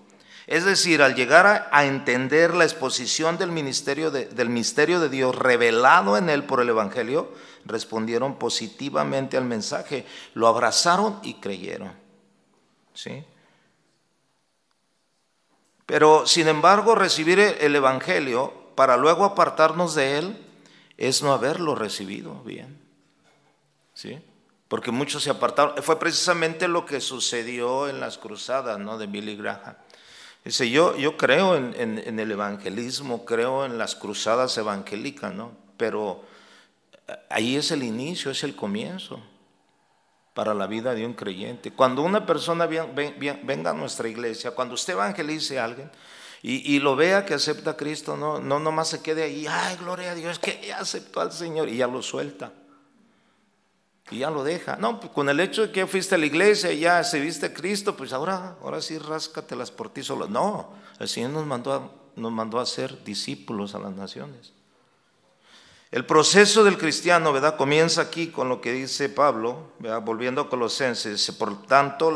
es 0.45 0.65
decir, 0.65 1.01
al 1.01 1.15
llegar 1.15 1.69
a, 1.71 1.85
entender 1.85 2.53
la 2.53 2.65
exposición 2.65 3.37
del, 3.37 3.51
ministerio 3.51 4.11
del 4.11 4.49
misterio 4.49 4.99
de 4.99 5.09
Dios 5.09 5.35
revelado 5.35 6.17
en 6.17 6.29
él 6.29 6.43
por 6.43 6.61
el 6.61 6.69
Evangelio, 6.69 7.33
respondieron 7.65 8.37
positivamente 8.37 9.37
al 9.37 9.45
mensaje, 9.45 10.05
lo 10.33 10.47
abrazaron 10.47 11.19
y 11.23 11.35
creyeron. 11.35 11.91
¿Sí? 12.93 13.23
Pero, 15.85 16.25
sin 16.25 16.47
embargo, 16.47 16.95
recibir 16.95 17.39
el 17.39 17.75
Evangelio 17.75 18.53
para 18.75 18.97
luego 18.97 19.25
apartarnos 19.25 19.95
de 19.95 20.17
él 20.17 20.45
es 20.97 21.21
no 21.21 21.33
haberlo 21.33 21.75
recibido 21.75 22.41
bien. 22.43 22.79
¿Sí? 23.93 24.21
Porque 24.67 24.91
muchos 24.91 25.23
se 25.23 25.29
apartaron. 25.29 25.81
Fue 25.83 25.99
precisamente 25.99 26.67
lo 26.67 26.85
que 26.85 27.01
sucedió 27.01 27.87
en 27.87 27.99
las 27.99 28.17
cruzadas 28.17 28.79
¿no? 28.79 28.97
de 28.97 29.07
Billy 29.07 29.35
Graham. 29.35 29.75
Dice, 30.43 30.69
yo, 30.69 30.95
yo 30.95 31.17
creo 31.17 31.55
en, 31.55 32.19
el 32.19 32.31
evangelismo, 32.31 33.25
creo 33.25 33.65
en 33.65 33.79
las 33.79 33.95
cruzadas 33.95 34.55
evangélicas, 34.59 35.33
¿no? 35.33 35.53
Pero 35.75 36.23
ahí 37.29 37.55
es 37.55 37.71
el 37.71 37.83
inicio, 37.83 38.31
es 38.31 38.43
el 38.43 38.55
comienzo 38.55 39.21
para 40.33 40.53
la 40.53 40.67
vida 40.67 40.93
de 40.93 41.05
un 41.05 41.13
creyente. 41.13 41.71
Cuando 41.71 42.01
una 42.01 42.25
persona 42.25 42.65
venga 42.67 43.69
a 43.69 43.73
nuestra 43.73 44.07
iglesia, 44.07 44.51
cuando 44.51 44.73
usted 44.73 44.93
evangelice 44.93 45.59
a 45.59 45.65
alguien 45.65 45.89
y, 46.41 46.77
lo 46.79 46.95
vea 46.95 47.25
que 47.25 47.33
acepta 47.33 47.71
a 47.71 47.77
Cristo, 47.77 48.15
no, 48.15 48.39
no 48.39 48.59
nomás 48.59 48.89
se 48.89 49.01
quede 49.01 49.23
ahí, 49.23 49.47
ay, 49.49 49.77
gloria 49.77 50.11
a 50.11 50.15
Dios, 50.15 50.37
que 50.37 50.61
ya 50.67 50.79
aceptó 50.79 51.21
al 51.21 51.31
Señor 51.31 51.69
y 51.69 51.77
ya 51.77 51.87
lo 51.87 52.03
suelta. 52.03 52.51
Y 54.11 54.19
ya 54.19 54.29
lo 54.29 54.43
deja. 54.43 54.75
No, 54.75 54.99
pues 54.99 55.11
con 55.11 55.29
el 55.29 55.39
hecho 55.39 55.63
de 55.63 55.71
que 55.71 55.87
fuiste 55.87 56.13
a 56.13 56.17
la 56.19 56.27
iglesia 56.27 56.71
y 56.71 56.81
ya 56.81 57.03
se 57.03 57.19
viste 57.19 57.51
Cristo, 57.51 57.97
pues 57.97 58.13
ahora, 58.13 58.57
ahora 58.61 58.79
sí 58.81 58.99
ráscatelas 58.99 59.71
por 59.71 59.91
ti 59.91 60.03
solo. 60.03 60.27
No, 60.27 60.73
el 60.99 61.07
Señor 61.07 61.31
nos 61.31 61.47
mandó 61.47 61.73
a, 61.73 61.91
nos 62.15 62.31
mandó 62.31 62.59
a 62.59 62.65
ser 62.67 63.03
discípulos 63.03 63.73
a 63.73 63.79
las 63.79 63.93
naciones. 63.93 64.53
El 65.95 66.05
proceso 66.05 66.65
del 66.65 66.77
cristiano, 66.77 67.31
¿verdad? 67.31 67.55
Comienza 67.55 68.01
aquí 68.01 68.27
con 68.27 68.49
lo 68.49 68.59
que 68.59 68.73
dice 68.73 69.07
Pablo, 69.07 69.71
volviendo 70.03 70.41
a 70.41 70.49
Colosenses. 70.49 71.31
Por 71.31 71.65
tanto, 71.67 72.11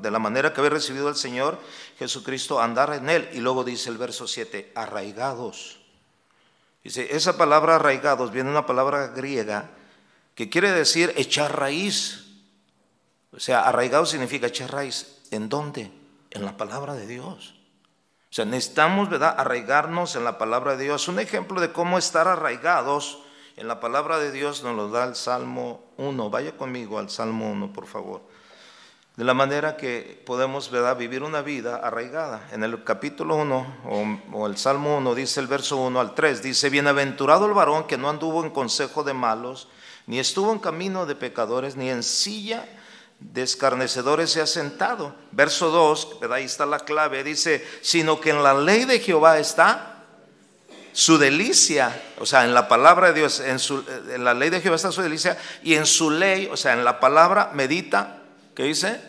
de 0.00 0.10
la 0.12 0.20
manera 0.20 0.52
que 0.52 0.60
habéis 0.60 0.74
recibido 0.74 1.08
al 1.08 1.16
Señor 1.16 1.58
Jesucristo, 1.98 2.60
andar 2.60 2.94
en 2.94 3.10
Él. 3.10 3.28
Y 3.32 3.38
luego 3.38 3.64
dice 3.64 3.90
el 3.90 3.98
verso 3.98 4.28
7, 4.28 4.70
arraigados. 4.76 5.80
Dice, 6.84 7.08
esa 7.10 7.36
palabra 7.36 7.74
arraigados 7.74 8.30
viene 8.30 8.50
de 8.50 8.56
una 8.56 8.66
palabra 8.66 9.08
griega 9.08 9.68
que 10.36 10.48
quiere 10.48 10.70
decir 10.70 11.12
echar 11.16 11.58
raíz. 11.58 12.26
O 13.32 13.40
sea, 13.40 13.62
arraigado 13.62 14.06
significa 14.06 14.46
echar 14.46 14.70
raíz. 14.70 15.18
¿En 15.32 15.48
dónde? 15.48 15.90
En 16.30 16.44
la 16.44 16.56
palabra 16.56 16.94
de 16.94 17.08
Dios. 17.08 17.56
O 18.30 18.32
sea, 18.34 18.44
necesitamos, 18.44 19.10
¿verdad?, 19.10 19.34
arraigarnos 19.36 20.14
en 20.14 20.22
la 20.22 20.38
palabra 20.38 20.76
de 20.76 20.84
Dios. 20.84 21.08
Un 21.08 21.18
ejemplo 21.18 21.60
de 21.60 21.72
cómo 21.72 21.98
estar 21.98 22.28
arraigados 22.28 23.23
en 23.56 23.68
la 23.68 23.80
palabra 23.80 24.18
de 24.18 24.32
Dios 24.32 24.62
nos 24.62 24.74
lo 24.74 24.88
da 24.88 25.04
el 25.04 25.14
Salmo 25.14 25.84
1. 25.96 26.30
Vaya 26.30 26.56
conmigo 26.56 26.98
al 26.98 27.08
Salmo 27.08 27.50
1, 27.50 27.72
por 27.72 27.86
favor. 27.86 28.22
De 29.16 29.22
la 29.22 29.32
manera 29.32 29.76
que 29.76 30.20
podemos, 30.26 30.70
¿verdad?, 30.70 30.96
vivir 30.96 31.22
una 31.22 31.40
vida 31.40 31.76
arraigada. 31.76 32.48
En 32.50 32.64
el 32.64 32.82
capítulo 32.82 33.36
1, 33.36 33.76
o, 33.84 34.36
o 34.36 34.46
el 34.48 34.56
Salmo 34.56 34.96
1, 34.96 35.14
dice 35.14 35.38
el 35.38 35.46
verso 35.46 35.76
1 35.76 36.00
al 36.00 36.14
3, 36.14 36.42
dice, 36.42 36.68
Bienaventurado 36.68 37.46
el 37.46 37.54
varón 37.54 37.86
que 37.86 37.96
no 37.96 38.10
anduvo 38.10 38.44
en 38.44 38.50
consejo 38.50 39.04
de 39.04 39.14
malos, 39.14 39.68
ni 40.06 40.18
estuvo 40.18 40.52
en 40.52 40.58
camino 40.58 41.06
de 41.06 41.14
pecadores, 41.14 41.76
ni 41.76 41.90
en 41.90 42.02
silla 42.02 42.66
de 43.20 43.42
escarnecedores 43.42 44.32
se 44.32 44.40
ha 44.40 44.46
sentado. 44.46 45.14
Verso 45.30 45.70
2, 45.70 46.18
ahí 46.32 46.44
está 46.44 46.66
la 46.66 46.80
clave, 46.80 47.22
dice, 47.22 47.64
sino 47.82 48.20
que 48.20 48.30
en 48.30 48.42
la 48.42 48.54
ley 48.54 48.84
de 48.84 48.98
Jehová 48.98 49.38
está 49.38 49.93
su 50.94 51.18
delicia, 51.18 52.00
o 52.18 52.24
sea, 52.24 52.44
en 52.44 52.54
la 52.54 52.68
palabra 52.68 53.08
de 53.08 53.14
Dios, 53.14 53.40
en, 53.40 53.58
su, 53.58 53.84
en 54.12 54.22
la 54.22 54.32
ley 54.32 54.48
de 54.48 54.60
Jehová 54.60 54.76
está 54.76 54.92
su 54.92 55.02
delicia, 55.02 55.36
y 55.64 55.74
en 55.74 55.86
su 55.86 56.08
ley, 56.08 56.48
o 56.50 56.56
sea, 56.56 56.72
en 56.72 56.84
la 56.84 57.00
palabra 57.00 57.50
medita, 57.52 58.22
¿qué 58.54 58.62
dice? 58.62 59.00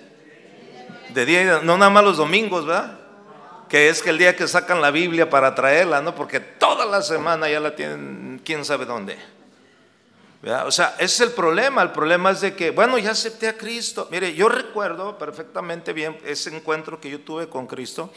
De 1.09 1.25
día 1.27 1.43
y 1.43 1.45
de, 1.45 1.61
no 1.61 1.77
nada 1.77 1.91
más 1.91 2.03
los 2.03 2.17
domingos, 2.17 2.65
¿verdad? 2.65 2.97
Que 3.69 3.89
es 3.89 4.01
que 4.01 4.09
el 4.09 4.17
día 4.17 4.35
que 4.35 4.47
sacan 4.47 4.81
la 4.81 4.89
Biblia 4.89 5.29
para 5.29 5.53
traerla, 5.53 6.01
¿no? 6.01 6.15
Porque 6.15 6.39
toda 6.39 6.87
la 6.87 7.03
semana 7.03 7.47
ya 7.47 7.59
la 7.59 7.75
tienen, 7.75 8.41
quién 8.43 8.65
sabe 8.65 8.85
dónde. 8.85 9.17
O 10.65 10.71
sea, 10.71 10.95
ese 10.97 11.05
es 11.05 11.21
el 11.21 11.31
problema. 11.31 11.83
El 11.83 11.91
problema 11.91 12.31
es 12.31 12.41
de 12.41 12.55
que, 12.55 12.71
bueno, 12.71 12.97
ya 12.97 13.11
acepté 13.11 13.47
a 13.47 13.57
Cristo. 13.57 14.07
Mire, 14.11 14.33
yo 14.33 14.49
recuerdo 14.49 15.17
perfectamente 15.17 15.93
bien 15.93 16.17
ese 16.25 16.55
encuentro 16.55 16.99
que 16.99 17.09
yo 17.09 17.21
tuve 17.21 17.47
con 17.47 17.65
Cristo, 17.65 18.11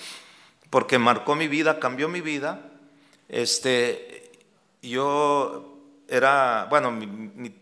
porque 0.68 0.98
marcó 0.98 1.34
mi 1.34 1.48
vida, 1.48 1.78
cambió 1.78 2.08
mi 2.08 2.20
vida. 2.20 2.60
Este, 3.28 4.30
yo 4.82 5.76
era, 6.08 6.66
bueno, 6.70 6.90
mi, 6.90 7.54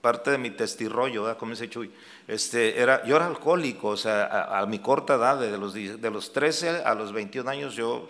parte 0.00 0.30
de 0.30 0.38
mi 0.38 0.50
testirrollo, 0.50 1.24
¿verdad? 1.24 1.38
como 1.38 1.50
dice 1.50 1.68
Chuy, 1.68 1.92
este, 2.28 2.80
era, 2.80 3.04
yo 3.04 3.16
era 3.16 3.26
alcohólico, 3.26 3.88
o 3.88 3.96
sea, 3.96 4.58
a, 4.58 4.64
mi 4.66 4.78
corta 4.78 5.14
edad, 5.14 5.40
de 5.40 5.58
los, 5.58 5.74
de 5.74 6.10
los 6.10 6.32
13 6.32 6.82
a 6.84 6.94
los 6.94 7.12
21 7.12 7.50
años, 7.50 7.74
yo, 7.74 8.08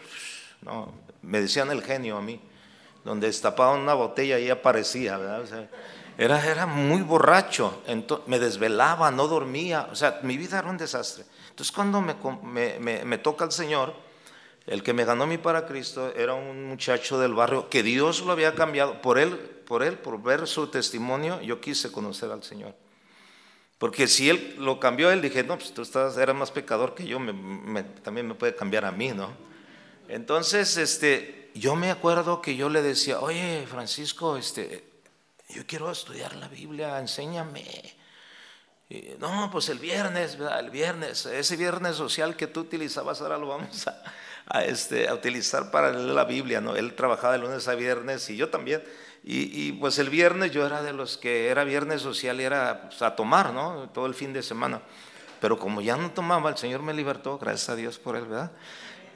no, 0.62 0.92
me 1.22 1.40
decían 1.40 1.70
el 1.70 1.82
genio 1.82 2.18
a 2.18 2.22
mí, 2.22 2.40
donde 3.04 3.26
destapaban 3.26 3.80
una 3.80 3.94
botella 3.94 4.38
y 4.38 4.50
aparecía, 4.50 5.16
¿verdad? 5.16 5.40
O 5.40 5.46
sea, 5.46 5.68
era, 6.18 6.44
era 6.44 6.66
muy 6.66 7.02
borracho, 7.02 7.82
me 8.26 8.38
desvelaba, 8.38 9.10
no 9.10 9.28
dormía, 9.28 9.88
o 9.90 9.94
sea, 9.94 10.18
mi 10.22 10.36
vida 10.36 10.58
era 10.58 10.68
un 10.68 10.76
desastre. 10.76 11.24
Entonces 11.48 11.72
cuando 11.72 12.00
me, 12.00 12.78
me, 12.78 13.18
toca 13.18 13.44
el 13.44 13.52
Señor, 13.52 13.94
el 14.68 14.82
que 14.82 14.92
me 14.92 15.06
ganó 15.06 15.26
mi 15.26 15.38
para 15.38 15.66
Cristo 15.66 16.12
era 16.14 16.34
un 16.34 16.66
muchacho 16.66 17.18
del 17.18 17.32
barrio 17.32 17.70
que 17.70 17.82
Dios 17.82 18.20
lo 18.20 18.32
había 18.32 18.54
cambiado. 18.54 19.00
Por 19.00 19.18
él, 19.18 19.34
por 19.36 19.82
él, 19.82 19.98
por 19.98 20.22
ver 20.22 20.46
su 20.46 20.66
testimonio, 20.66 21.40
yo 21.40 21.58
quise 21.60 21.90
conocer 21.90 22.30
al 22.30 22.42
Señor. 22.42 22.74
Porque 23.78 24.06
si 24.06 24.28
él 24.28 24.56
lo 24.58 24.78
cambió, 24.78 25.10
él 25.10 25.22
dije, 25.22 25.42
no, 25.42 25.56
pues 25.56 25.72
tú 25.72 25.82
estás, 25.82 26.18
eras 26.18 26.36
más 26.36 26.50
pecador 26.50 26.94
que 26.94 27.06
yo, 27.06 27.18
también 28.02 28.28
me 28.28 28.34
puede 28.34 28.54
cambiar 28.54 28.84
a 28.84 28.92
mí, 28.92 29.08
¿no? 29.08 29.30
Entonces, 30.08 30.76
este, 30.76 31.50
yo 31.54 31.74
me 31.74 31.90
acuerdo 31.90 32.42
que 32.42 32.54
yo 32.54 32.68
le 32.68 32.82
decía, 32.82 33.20
oye, 33.20 33.66
Francisco, 33.66 34.36
este, 34.36 34.84
yo 35.48 35.66
quiero 35.66 35.90
estudiar 35.90 36.34
la 36.36 36.48
Biblia, 36.48 36.98
enséñame. 36.98 37.64
no, 39.18 39.48
pues 39.50 39.70
el 39.70 39.78
viernes, 39.78 40.36
el 40.58 40.70
viernes, 40.70 41.24
ese 41.24 41.56
viernes 41.56 41.96
social 41.96 42.36
que 42.36 42.48
tú 42.48 42.60
utilizabas, 42.60 43.22
ahora 43.22 43.38
lo 43.38 43.48
vamos 43.48 43.86
a, 43.86 44.02
este, 44.64 45.08
a 45.08 45.14
utilizar 45.14 45.70
para 45.70 45.90
leer 45.90 46.10
la 46.10 46.24
Biblia, 46.24 46.60
¿no? 46.60 46.76
Él 46.76 46.94
trabajaba 46.94 47.34
de 47.34 47.40
lunes 47.40 47.68
a 47.68 47.74
viernes 47.74 48.28
y 48.30 48.36
yo 48.36 48.48
también. 48.48 48.82
Y, 49.24 49.72
pues 49.72 49.98
el 49.98 50.08
viernes 50.08 50.52
yo 50.52 50.64
era 50.64 50.82
de 50.82 50.94
los 50.94 51.18
que 51.18 51.48
era 51.48 51.64
viernes 51.64 52.00
social 52.00 52.40
y 52.40 52.44
era 52.44 52.88
pues, 52.88 53.02
a 53.02 53.14
tomar, 53.14 53.52
¿no? 53.52 53.90
Todo 53.90 54.06
el 54.06 54.14
fin 54.14 54.32
de 54.32 54.42
semana. 54.42 54.80
Pero 55.40 55.58
como 55.58 55.80
ya 55.82 55.96
no 55.96 56.10
tomaba, 56.12 56.48
el 56.48 56.56
Señor 56.56 56.82
me 56.82 56.94
libertó, 56.94 57.38
gracias 57.38 57.68
a 57.68 57.76
Dios 57.76 57.98
por 57.98 58.16
él, 58.16 58.24
¿verdad? 58.24 58.52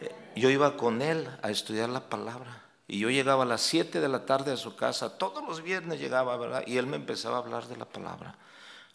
Eh, 0.03 0.13
yo 0.37 0.51
iba 0.51 0.77
con 0.77 1.01
él 1.01 1.29
a 1.41 1.51
estudiar 1.51 1.89
la 1.89 2.11
palabra. 2.11 2.63
Y 2.87 2.99
yo 2.99 3.09
llegaba 3.09 3.45
a 3.45 3.47
las 3.47 3.63
7 3.63 4.01
de 4.01 4.09
la 4.09 4.27
tarde 4.27 4.53
a 4.53 4.57
su 4.57 4.77
casa, 4.77 5.17
todos 5.17 5.43
los 5.49 5.63
viernes 5.63 5.99
llegaba, 5.99 6.37
¿verdad? 6.37 6.63
Y 6.67 6.77
él 6.77 6.87
me 6.87 6.97
empezaba 6.97 7.37
a 7.37 7.41
hablar 7.41 7.67
de 7.67 7.77
la 7.79 7.87
palabra, 7.87 8.37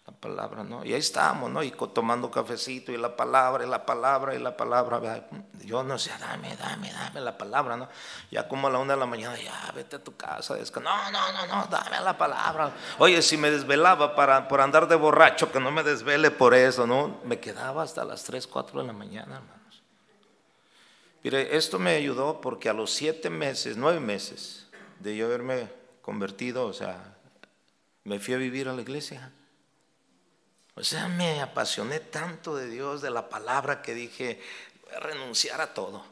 la 0.08 0.14
palabra, 0.14 0.64
¿no? 0.64 0.86
Y 0.86 0.94
ahí 0.94 1.00
estábamos, 1.00 1.52
¿no? 1.52 1.62
Y 1.62 1.72
tomando 1.94 2.32
cafecito 2.32 2.94
y 2.94 2.98
la 2.98 3.14
palabra, 3.16 3.66
y 3.66 3.70
la 3.70 3.86
palabra, 3.86 4.34
y 4.34 4.40
la 4.40 4.56
palabra. 4.56 5.28
Yo 5.66 5.84
no 5.84 6.00
sé, 6.00 6.12
dame, 6.18 6.56
dame, 6.56 6.92
dame 6.94 7.20
la 7.20 7.38
palabra, 7.38 7.76
¿no? 7.76 7.90
Ya 8.32 8.48
como 8.48 8.68
a 8.68 8.72
la 8.72 8.80
una 8.80 8.94
de 8.94 9.00
la 9.02 9.06
mañana, 9.06 9.38
ya, 9.38 9.72
vete 9.76 9.98
a 9.98 10.04
tu 10.04 10.16
casa. 10.16 10.56
No, 10.56 11.12
no, 11.12 11.32
no, 11.34 11.46
no, 11.48 11.68
dame 11.70 12.00
la 12.02 12.18
palabra. 12.18 12.72
Oye, 13.00 13.22
si 13.22 13.36
me 13.36 13.52
desvelaba 13.52 14.16
para, 14.16 14.48
por 14.48 14.62
andar 14.62 14.88
de 14.88 14.96
borracho, 14.96 15.52
que 15.52 15.60
no 15.60 15.72
me 15.72 15.84
desvele 15.84 16.32
por 16.32 16.54
eso, 16.54 16.88
¿no? 16.88 17.20
Me 17.26 17.42
quedaba 17.42 17.84
hasta 17.84 18.06
las 18.06 18.24
3, 18.24 18.48
4 18.48 18.80
de 18.80 18.88
la 18.88 18.94
mañana, 18.94 19.36
hermano. 19.36 19.58
Mire, 21.22 21.58
esto 21.58 21.80
me 21.80 21.96
ayudó 21.96 22.40
porque 22.40 22.70
a 22.70 22.74
los 22.74 22.94
siete 22.94 23.30
meses, 23.30 23.76
nueve 23.76 24.00
meses 24.00 24.68
de 25.00 25.18
yo 25.18 25.26
haberme 25.26 25.70
convertido, 26.02 26.66
o 26.66 26.72
sea, 26.72 27.18
me 28.06 28.20
fui 28.20 28.36
a 28.36 28.38
vivir 28.38 28.70
a 28.70 28.74
la 28.74 28.82
iglesia. 28.82 29.34
O 30.78 30.84
sea, 30.84 31.08
me 31.08 31.42
apasioné 31.42 32.00
tanto 32.00 32.56
de 32.56 32.70
Dios, 32.70 33.02
de 33.02 33.10
la 33.10 33.30
palabra, 33.30 33.82
que 33.82 33.96
dije, 33.96 34.40
voy 34.86 34.94
a 34.94 35.00
renunciar 35.00 35.60
a 35.60 35.74
todo. 35.74 36.06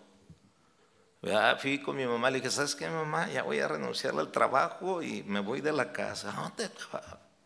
Fui 1.59 1.83
con 1.83 1.95
mi 1.95 2.05
mamá, 2.05 2.31
le 2.31 2.39
dije, 2.39 2.49
¿sabes 2.49 2.75
qué, 2.75 2.89
mamá? 2.89 3.29
Ya 3.29 3.43
voy 3.43 3.59
a 3.59 3.67
renunciar 3.67 4.17
al 4.17 4.31
trabajo 4.31 5.03
y 5.03 5.21
me 5.23 5.39
voy 5.39 5.61
de 5.61 5.71
la 5.71 5.91
casa. 5.91 6.31
¿A 6.31 6.41
dónde? 6.41 6.71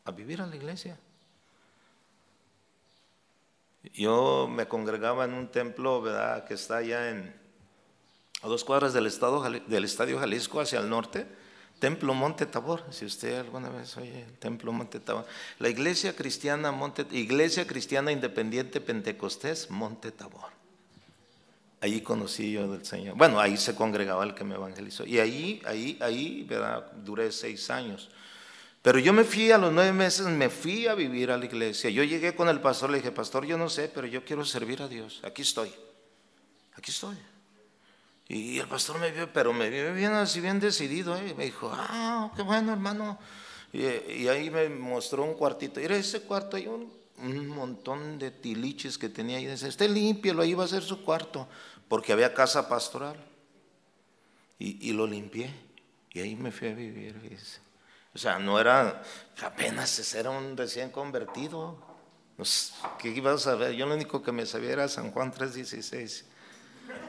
A 0.06 0.12
vivir 0.12 0.42
a 0.42 0.48
la 0.48 0.56
iglesia. 0.56 0.98
Yo 3.94 4.48
me 4.50 4.70
congregaba 4.70 5.26
en 5.26 5.34
un 5.34 5.50
templo, 5.50 6.02
¿verdad? 6.02 6.46
Que 6.46 6.54
está 6.54 6.78
allá 6.78 7.10
en, 7.10 7.36
a 8.42 8.48
dos 8.48 8.64
cuadras 8.64 8.94
del, 8.94 9.08
estado, 9.08 9.42
del 9.42 9.84
Estadio 9.84 10.20
Jalisco 10.20 10.62
hacia 10.62 10.80
el 10.80 10.90
norte, 10.90 11.28
Templo 11.80 12.14
Monte 12.14 12.46
Tabor, 12.46 12.84
si 12.92 13.06
usted 13.06 13.40
alguna 13.40 13.70
vez 13.70 13.96
oye 13.98 14.24
el 14.24 14.38
Templo 14.38 14.72
Monte 14.72 15.00
Tabor. 15.00 15.26
La 15.60 15.70
Iglesia 15.70 16.16
Cristiana 16.16 16.72
Monte 16.72 17.06
Iglesia 17.12 17.66
Cristiana 17.66 18.12
Independiente 18.12 18.82
Pentecostés 18.82 19.70
Monte 19.70 20.12
Tabor. 20.12 20.52
Allí 21.82 22.02
conocí 22.02 22.52
yo 22.52 22.70
del 22.70 22.86
Señor. 22.86 23.16
Bueno, 23.16 23.40
ahí 23.40 23.56
se 23.56 23.74
congregaba 23.74 24.26
el 24.26 24.36
que 24.36 24.44
me 24.44 24.56
evangelizó. 24.56 25.06
Y 25.06 25.20
ahí, 25.20 25.62
ahí, 25.66 25.98
ahí, 26.02 26.44
¿verdad? 26.44 26.92
Duré 26.92 27.32
seis 27.32 27.70
años. 27.70 28.10
Pero 28.82 29.00
yo 29.00 29.14
me 29.14 29.24
fui 29.24 29.52
a 29.52 29.58
los 29.58 29.72
nueve 29.72 29.94
meses, 29.94 30.28
me 30.28 30.50
fui 30.50 30.88
a 30.88 30.96
vivir 30.96 31.32
a 31.32 31.38
la 31.38 31.46
iglesia. 31.46 31.90
Yo 31.90 32.04
llegué 32.04 32.36
con 32.36 32.50
el 32.50 32.60
pastor, 32.60 32.90
le 32.90 32.98
dije, 32.98 33.12
pastor, 33.12 33.46
yo 33.46 33.58
no 33.58 33.70
sé, 33.70 33.90
pero 33.94 34.08
yo 34.08 34.24
quiero 34.26 34.44
servir 34.44 34.82
a 34.82 34.88
Dios. 34.88 35.22
Aquí 35.24 35.42
estoy. 35.42 35.72
Aquí 36.76 36.92
estoy. 36.92 37.16
Y 38.32 38.60
el 38.60 38.68
pastor 38.68 39.00
me 39.00 39.10
vio, 39.12 39.34
pero 39.34 39.52
me 39.54 39.72
vio 39.72 39.92
bien 39.92 40.14
así, 40.14 40.40
bien 40.40 40.60
decidido. 40.60 41.18
¿eh? 41.18 41.34
Me 41.36 41.46
dijo, 41.46 41.72
ah, 41.74 42.32
qué 42.36 42.44
bueno, 42.44 42.72
hermano. 42.72 43.18
Y, 43.74 44.28
ahí 44.28 44.52
me 44.52 44.70
mostró 44.70 45.24
un 45.24 45.34
cuartito. 45.34 45.80
Era 45.80 45.96
ese 45.96 46.22
cuarto, 46.22 46.56
hay 46.56 46.68
un, 46.68 47.48
montón 47.48 48.20
de 48.20 48.30
tiliches 48.30 49.00
que 49.00 49.10
tenía 49.10 49.38
ahí. 49.38 49.48
Dice, 49.48 49.68
este 49.68 49.90
lo 49.90 50.44
ahí 50.44 50.54
va 50.54 50.64
a 50.64 50.68
ser 50.68 50.84
su 50.84 51.04
cuarto. 51.04 51.48
Porque 51.88 52.14
había 52.14 52.32
casa 52.36 52.70
pastoral. 52.70 53.18
Y, 54.60 54.94
lo 54.94 55.08
limpié. 55.08 55.52
Y 56.12 56.20
ahí 56.20 56.36
me 56.36 56.52
fui 56.52 56.68
a 56.68 56.76
vivir. 56.76 57.16
O 58.14 58.18
sea, 58.20 58.38
no 58.38 58.60
era, 58.60 59.02
apenas 59.42 60.14
era 60.14 60.30
un 60.30 60.56
recién 60.56 60.92
convertido. 60.92 61.80
¿Qué 63.00 63.10
ibas 63.10 63.48
a 63.48 63.56
ver? 63.56 63.72
Yo 63.72 63.88
lo 63.88 63.96
único 63.96 64.22
que 64.22 64.32
me 64.32 64.46
sabía 64.46 64.74
era 64.74 64.88
San 64.88 65.12
Juan 65.12 65.34
3:16. 65.34 66.29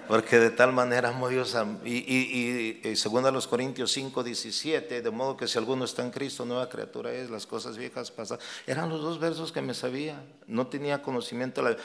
Porque 0.08 0.40
de 0.40 0.50
tal 0.50 0.72
manera 0.72 1.10
amó 1.10 1.28
Dios 1.28 1.56
y, 1.84 1.98
y, 1.98 2.80
y, 2.82 2.96
segundo 2.96 3.28
a 3.28 3.32
los 3.32 3.46
Corintios 3.46 3.92
5, 3.92 4.24
17, 4.24 5.02
de 5.02 5.10
modo 5.10 5.36
que 5.36 5.46
si 5.46 5.56
alguno 5.56 5.84
está 5.84 6.02
en 6.02 6.10
Cristo, 6.10 6.44
nueva 6.44 6.68
criatura 6.68 7.12
es, 7.12 7.30
las 7.30 7.46
cosas 7.46 7.76
viejas 7.78 8.10
pasan. 8.10 8.38
Eran 8.66 8.88
los 8.88 9.02
dos 9.02 9.20
versos 9.20 9.52
que 9.52 9.62
me 9.62 9.72
sabía, 9.72 10.20
no 10.48 10.66
tenía 10.66 11.00
conocimiento. 11.00 11.62
De 11.62 11.70
la, 11.70 11.76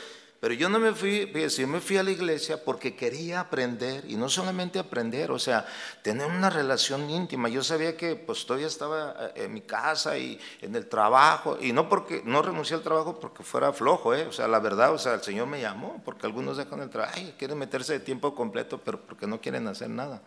pero 0.45 0.53
yo 0.53 0.69
no 0.69 0.77
me 0.77 0.93
fui, 0.93 1.27
yo 1.57 1.67
me 1.67 1.81
fui 1.81 1.97
a 1.97 2.03
la 2.03 2.11
iglesia 2.11 2.63
porque 2.63 2.95
quería 2.95 3.39
aprender 3.39 4.05
y 4.07 4.15
no 4.15 4.29
solamente 4.29 4.77
aprender, 4.77 5.31
o 5.31 5.39
sea, 5.39 5.65
tener 6.03 6.27
una 6.27 6.51
relación 6.51 7.09
íntima. 7.09 7.49
Yo 7.49 7.63
sabía 7.63 7.97
que 7.97 8.15
pues 8.15 8.45
todavía 8.45 8.67
estaba 8.67 9.15
eh, 9.19 9.45
en 9.45 9.53
mi 9.55 9.61
casa 9.61 10.19
y 10.19 10.39
en 10.61 10.75
el 10.75 10.85
trabajo 10.85 11.57
y 11.59 11.73
no 11.73 11.89
porque 11.89 12.21
no 12.25 12.43
renuncié 12.43 12.75
al 12.75 12.83
trabajo 12.83 13.19
porque 13.19 13.41
fuera 13.41 13.73
flojo, 13.73 14.13
¿eh? 14.13 14.27
o 14.27 14.31
sea, 14.31 14.47
la 14.47 14.59
verdad, 14.59 14.93
o 14.93 14.99
sea, 14.99 15.15
el 15.15 15.23
Señor 15.23 15.47
me 15.47 15.59
llamó 15.59 15.99
porque 16.05 16.27
algunos 16.27 16.57
dejan 16.57 16.79
el 16.79 16.91
trabajo, 16.91 17.13
ay, 17.15 17.33
quieren 17.39 17.57
meterse 17.57 17.93
de 17.93 18.01
tiempo 18.01 18.35
completo, 18.35 18.79
pero 18.85 19.01
porque 19.01 19.25
no 19.25 19.41
quieren 19.41 19.67
hacer 19.67 19.89
nada. 19.89 20.21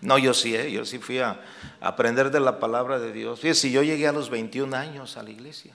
No, 0.00 0.16
yo 0.16 0.32
sí, 0.32 0.54
¿eh? 0.54 0.70
yo 0.70 0.84
sí 0.84 1.00
fui 1.00 1.18
a 1.18 1.40
aprender 1.80 2.30
de 2.30 2.38
la 2.38 2.60
palabra 2.60 3.00
de 3.00 3.12
Dios. 3.12 3.40
Fíjese, 3.40 3.72
yo 3.72 3.82
llegué 3.82 4.06
a 4.06 4.12
los 4.12 4.30
21 4.30 4.76
años 4.76 5.16
a 5.16 5.24
la 5.24 5.30
iglesia. 5.30 5.74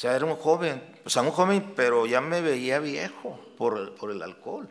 O 0.00 0.02
sea, 0.02 0.16
era 0.16 0.24
un 0.24 0.36
joven, 0.36 0.82
o 1.04 1.10
sea, 1.10 1.20
un 1.20 1.30
joven, 1.30 1.74
pero 1.76 2.06
ya 2.06 2.22
me 2.22 2.40
veía 2.40 2.78
viejo 2.78 3.38
por 3.58 3.94
por 3.96 4.10
el 4.10 4.22
alcohol. 4.22 4.66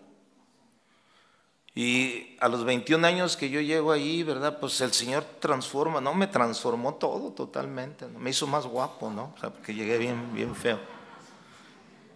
Y 1.75 2.35
a 2.39 2.47
los 2.47 2.65
21 2.65 3.05
años 3.05 3.37
que 3.37 3.51
yo 3.51 3.61
llego 3.61 3.91
ahí, 3.91 4.23
¿verdad? 4.23 4.59
Pues 4.59 4.81
el 4.81 4.91
Señor 4.91 5.23
transforma, 5.39 6.01
¿no? 6.01 6.15
Me 6.15 6.25
transformó 6.25 6.95
todo 6.95 7.31
totalmente. 7.33 8.07
Me 8.07 8.31
hizo 8.31 8.47
más 8.47 8.65
guapo, 8.65 9.11
¿no? 9.11 9.35
O 9.37 9.39
sea, 9.39 9.51
porque 9.51 9.75
llegué 9.75 9.99
bien, 9.99 10.33
bien 10.33 10.55
feo. 10.55 10.79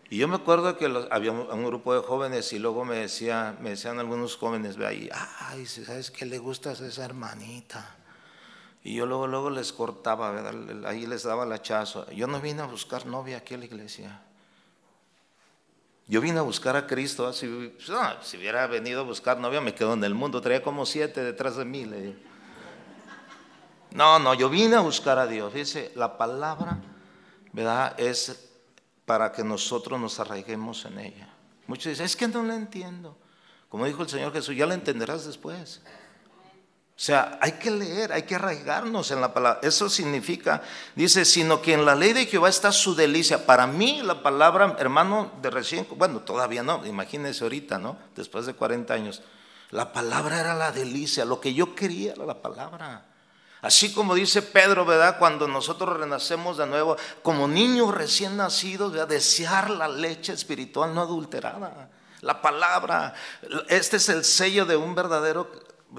Y 0.09 0.17
yo 0.17 0.27
me 0.27 0.37
acuerdo 0.37 0.75
que 0.75 0.91
había 1.11 1.33
un, 1.33 1.65
grupo 1.67 1.93
de 1.93 2.01
jóvenes 2.01 2.51
y 2.51 2.57
luego 2.57 2.83
me, 2.83 2.95
decía, 2.95 3.55
me 3.61 3.69
decían 3.69 3.99
algunos 3.99 4.37
jóvenes, 4.37 4.75
ve 4.75 4.87
ahí, 4.87 5.09
ay, 5.39 5.67
¿sabes 5.67 6.09
qué 6.09 6.25
le 6.25 6.39
gusta 6.39 6.71
a 6.71 6.73
esa 6.73 7.05
hermanita? 7.05 7.95
Y 8.83 8.95
yo 8.95 9.05
luego, 9.05 9.27
luego 9.27 9.49
les 9.49 9.71
cortaba, 9.71 10.33
ahí 10.85 11.05
les 11.05 11.23
daba 11.23 11.45
el 11.45 11.51
hachazo. 11.53 12.09
Yo 12.11 12.27
no 12.27 12.41
vine 12.41 12.61
a 12.61 12.65
buscar 12.65 13.05
novia 13.05 13.37
aquí 13.37 13.53
a 13.53 13.57
la 13.57 13.65
iglesia. 13.65 14.21
Yo 16.07 16.19
vine 16.19 16.39
a 16.39 16.41
buscar 16.41 16.75
a 16.75 16.85
Cristo. 16.85 17.31
Si, 17.31 17.47
hubiera 17.47 18.67
venido 18.67 19.01
a 19.01 19.03
buscar 19.03 19.39
novia, 19.39 19.61
me 19.61 19.73
quedo 19.73 19.93
en 19.93 20.03
el 20.03 20.13
mundo. 20.13 20.41
Traía 20.41 20.61
como 20.61 20.85
siete 20.85 21.23
detrás 21.23 21.55
de 21.55 21.63
mí. 21.63 21.89
No, 23.91 24.19
no, 24.19 24.33
yo 24.33 24.49
vine 24.49 24.75
a 24.75 24.81
buscar 24.81 25.17
a 25.17 25.27
Dios. 25.27 25.53
Dice, 25.53 25.93
la 25.95 26.17
palabra, 26.17 26.81
¿verdad? 27.53 27.97
Es 27.97 28.49
para 29.05 29.31
que 29.31 29.45
nosotros 29.45 29.97
nos 29.97 30.19
arraiguemos 30.19 30.83
en 30.85 30.99
ella. 30.99 31.29
Muchos 31.67 31.85
dicen, 31.85 32.05
es 32.05 32.17
que 32.17 32.27
no 32.27 32.43
la 32.43 32.55
entiendo. 32.55 33.17
Como 33.69 33.85
dijo 33.85 34.03
el 34.03 34.09
Señor 34.09 34.33
Jesús, 34.33 34.57
ya 34.57 34.65
la 34.65 34.73
entenderás 34.73 35.25
después. 35.25 35.81
O 36.95 36.99
sea, 37.03 37.39
hay 37.41 37.53
que 37.53 37.71
leer, 37.71 38.13
hay 38.13 38.21
que 38.23 38.35
arraigarnos 38.35 39.09
en 39.09 39.19
la 39.19 39.33
palabra. 39.33 39.59
Eso 39.63 39.89
significa, 39.89 40.61
dice, 40.95 41.25
sino 41.25 41.59
que 41.59 41.73
en 41.73 41.85
la 41.85 41.95
ley 41.95 42.13
de 42.13 42.27
Jehová 42.27 42.49
está 42.49 42.71
su 42.71 42.93
delicia. 42.93 43.47
Para 43.47 43.65
mí 43.65 44.01
la 44.03 44.21
palabra, 44.21 44.75
hermano, 44.77 45.31
de 45.41 45.49
recién, 45.49 45.87
bueno, 45.95 46.19
todavía 46.19 46.61
no, 46.61 46.85
imagínense 46.85 47.43
ahorita, 47.43 47.79
¿no? 47.79 47.97
Después 48.15 48.45
de 48.45 48.53
40 48.53 48.93
años. 48.93 49.23
La 49.71 49.91
palabra 49.91 50.39
era 50.39 50.53
la 50.53 50.71
delicia, 50.71 51.25
lo 51.25 51.41
que 51.41 51.55
yo 51.55 51.73
quería 51.73 52.13
era 52.13 52.25
la 52.25 52.41
palabra. 52.43 53.05
Así 53.63 53.91
como 53.91 54.13
dice 54.13 54.43
Pedro, 54.43 54.85
¿verdad? 54.85 55.17
Cuando 55.17 55.47
nosotros 55.47 55.97
renacemos 55.97 56.57
de 56.57 56.67
nuevo, 56.67 56.95
como 57.23 57.47
niños 57.47 57.91
recién 57.91 58.37
nacidos, 58.37 58.91
¿verdad? 58.91 59.07
desear 59.07 59.71
la 59.71 59.87
leche 59.87 60.31
espiritual 60.31 60.93
no 60.93 61.01
adulterada. 61.01 61.89
La 62.21 62.39
palabra, 62.39 63.15
este 63.67 63.97
es 63.97 64.09
el 64.09 64.23
sello 64.23 64.65
de 64.65 64.75
un 64.75 64.93
verdadero 64.93 65.49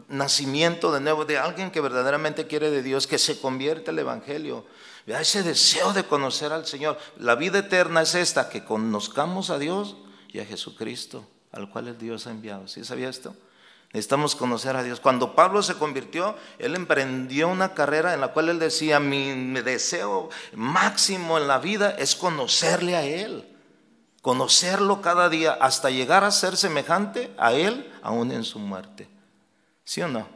nacimiento 0.08 0.92
de 0.92 1.00
nuevo, 1.00 1.24
de 1.24 1.38
alguien 1.38 1.70
que 1.70 1.80
verdaderamente 1.80 2.46
quiere 2.46 2.70
de 2.70 2.82
Dios, 2.82 3.06
que 3.06 3.18
se 3.18 3.40
convierte 3.40 3.90
al 3.90 3.98
Evangelio. 3.98 4.66
Ese 5.06 5.42
deseo 5.42 5.92
de 5.92 6.04
conocer 6.04 6.52
al 6.52 6.66
Señor. 6.66 6.98
La 7.18 7.34
vida 7.34 7.58
eterna 7.58 8.02
es 8.02 8.14
esta, 8.14 8.48
que 8.48 8.64
conozcamos 8.64 9.50
a 9.50 9.58
Dios 9.58 9.96
y 10.32 10.40
a 10.40 10.46
Jesucristo, 10.46 11.26
al 11.52 11.70
cual 11.70 11.88
el 11.88 11.98
Dios 11.98 12.26
ha 12.26 12.30
enviado. 12.30 12.66
¿Sí 12.68 12.84
sabía 12.84 13.08
esto? 13.08 13.36
Necesitamos 13.92 14.34
conocer 14.34 14.74
a 14.74 14.82
Dios. 14.82 14.98
Cuando 14.98 15.36
Pablo 15.36 15.62
se 15.62 15.74
convirtió, 15.74 16.34
él 16.58 16.74
emprendió 16.74 17.46
una 17.46 17.74
carrera 17.74 18.12
en 18.12 18.20
la 18.20 18.32
cual 18.32 18.48
él 18.48 18.58
decía, 18.58 18.98
mi 18.98 19.52
deseo 19.60 20.30
máximo 20.52 21.38
en 21.38 21.46
la 21.46 21.58
vida 21.58 21.94
es 21.96 22.16
conocerle 22.16 22.96
a 22.96 23.04
Él, 23.04 23.48
conocerlo 24.20 25.00
cada 25.00 25.28
día 25.28 25.52
hasta 25.60 25.90
llegar 25.90 26.24
a 26.24 26.32
ser 26.32 26.56
semejante 26.56 27.32
a 27.38 27.52
Él 27.52 27.88
aún 28.02 28.32
en 28.32 28.42
su 28.42 28.58
muerte. 28.58 29.13
¿Sí 29.84 30.00
o 30.02 30.08
no? 30.08 30.26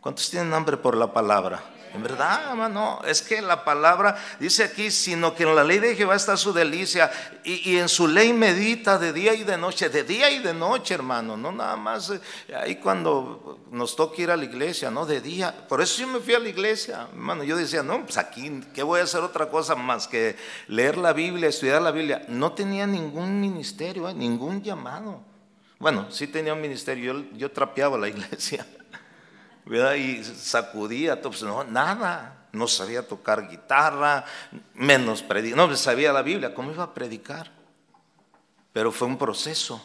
¿Cuántos 0.00 0.30
tienen 0.30 0.54
hambre 0.54 0.76
por 0.76 0.96
la 0.96 1.12
palabra? 1.12 1.62
En 1.96 2.02
verdad, 2.02 2.50
hermano, 2.50 3.00
es 3.06 3.22
que 3.22 3.40
la 3.40 3.64
palabra 3.64 4.16
dice 4.38 4.64
aquí, 4.64 4.90
sino 4.90 5.34
que 5.34 5.44
en 5.44 5.56
la 5.56 5.64
ley 5.64 5.78
de 5.78 5.96
Jehová 5.96 6.14
está 6.14 6.36
su 6.36 6.52
delicia 6.52 7.10
y, 7.42 7.78
en 7.78 7.88
su 7.88 8.06
ley 8.06 8.34
medita 8.34 8.98
de 8.98 9.14
día 9.14 9.32
y 9.32 9.44
de 9.44 9.56
noche, 9.56 9.88
de 9.88 10.04
día 10.04 10.30
y 10.30 10.40
de 10.40 10.52
noche, 10.52 10.92
hermano, 10.92 11.38
no 11.38 11.52
nada 11.52 11.74
más 11.76 12.10
eh, 12.10 12.20
ahí 12.54 12.76
cuando 12.76 13.60
nos 13.70 13.96
toca 13.96 14.20
ir 14.20 14.30
a 14.30 14.36
la 14.36 14.44
iglesia, 14.44 14.90
no, 14.90 15.06
de 15.06 15.22
día. 15.22 15.66
Por 15.68 15.80
eso 15.80 16.02
yo 16.02 16.08
me 16.08 16.20
fui 16.20 16.34
a 16.34 16.38
la 16.38 16.50
iglesia, 16.50 17.08
hermano, 17.10 17.44
yo 17.44 17.56
decía, 17.56 17.82
no, 17.82 18.04
pues 18.04 18.18
aquí, 18.18 18.60
¿qué 18.74 18.82
voy 18.82 19.00
a 19.00 19.04
hacer 19.04 19.22
otra 19.22 19.48
cosa 19.48 19.74
más 19.74 20.06
que 20.06 20.36
leer 20.68 20.98
la 20.98 21.14
Biblia, 21.14 21.48
estudiar 21.48 21.80
la 21.80 21.92
Biblia? 21.92 22.26
No 22.28 22.52
tenía 22.52 22.86
ningún 22.86 23.40
ministerio, 23.40 24.06
eh, 24.06 24.14
ningún 24.14 24.62
llamado. 24.62 25.22
Bueno, 25.78 26.10
sí 26.10 26.26
tenía 26.26 26.52
un 26.52 26.60
ministerio, 26.60 27.24
yo 27.32 27.50
trapeaba 27.50 27.96
la 27.96 28.08
iglesia. 28.10 28.66
Y 29.66 30.22
sacudía, 30.22 31.20
pues 31.20 31.42
no, 31.42 31.64
nada. 31.64 32.48
No 32.52 32.68
sabía 32.68 33.06
tocar 33.06 33.48
guitarra, 33.48 34.24
menos 34.74 35.22
predicar. 35.22 35.56
No 35.58 35.76
sabía 35.76 36.12
la 36.12 36.22
Biblia, 36.22 36.54
¿cómo 36.54 36.70
iba 36.70 36.84
a 36.84 36.94
predicar? 36.94 37.50
Pero 38.72 38.92
fue 38.92 39.08
un 39.08 39.18
proceso, 39.18 39.84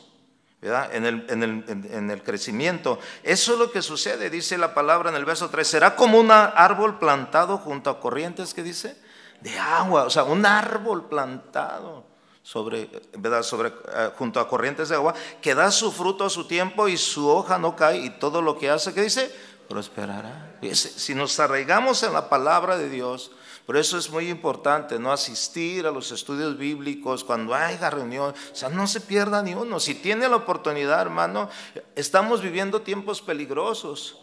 ¿verdad? 0.61 0.93
En 0.93 1.05
el, 1.05 1.25
en, 1.29 1.43
el, 1.43 1.65
en 1.67 2.11
el, 2.11 2.23
crecimiento. 2.23 2.99
Eso 3.23 3.53
es 3.53 3.59
lo 3.59 3.71
que 3.71 3.81
sucede, 3.81 4.29
dice 4.29 4.57
la 4.57 4.73
palabra 4.73 5.09
en 5.09 5.15
el 5.15 5.25
verso 5.25 5.49
3. 5.49 5.67
Será 5.67 5.95
como 5.95 6.19
un 6.19 6.31
árbol 6.31 6.99
plantado 6.99 7.57
junto 7.57 7.89
a 7.89 7.99
corrientes, 7.99 8.53
¿qué 8.53 8.63
dice? 8.63 8.95
De 9.41 9.57
agua, 9.57 10.03
o 10.03 10.09
sea, 10.09 10.23
un 10.23 10.45
árbol 10.45 11.09
plantado 11.09 12.05
sobre, 12.43 12.89
¿verdad? 13.17 13.43
sobre 13.43 13.69
eh, 13.69 14.11
junto 14.17 14.39
a 14.39 14.47
corrientes 14.47 14.89
de 14.89 14.95
agua, 14.95 15.13
que 15.41 15.55
da 15.55 15.71
su 15.71 15.91
fruto 15.91 16.25
a 16.25 16.29
su 16.29 16.47
tiempo 16.47 16.87
y 16.87 16.97
su 16.97 17.27
hoja 17.27 17.57
no 17.57 17.75
cae 17.75 17.97
y 17.97 18.09
todo 18.11 18.41
lo 18.41 18.57
que 18.57 18.69
hace, 18.69 18.93
¿qué 18.93 19.01
dice? 19.01 19.31
Prosperará. 19.71 20.59
Si 20.73 21.15
nos 21.15 21.39
arraigamos 21.39 22.03
en 22.03 22.11
la 22.11 22.27
palabra 22.27 22.77
de 22.77 22.89
Dios, 22.89 23.31
por 23.65 23.77
eso 23.77 23.97
es 23.97 24.09
muy 24.09 24.29
importante 24.29 24.99
no 24.99 25.13
asistir 25.13 25.87
a 25.87 25.91
los 25.91 26.11
estudios 26.11 26.57
bíblicos 26.57 27.23
cuando 27.23 27.55
haya 27.55 27.89
reunión, 27.89 28.33
o 28.51 28.55
sea, 28.55 28.67
no 28.67 28.85
se 28.85 28.99
pierda 28.99 29.41
ni 29.41 29.53
uno. 29.53 29.79
Si 29.79 29.95
tiene 29.95 30.27
la 30.27 30.35
oportunidad, 30.35 31.01
hermano, 31.01 31.49
estamos 31.95 32.41
viviendo 32.41 32.81
tiempos 32.81 33.21
peligrosos. 33.21 34.17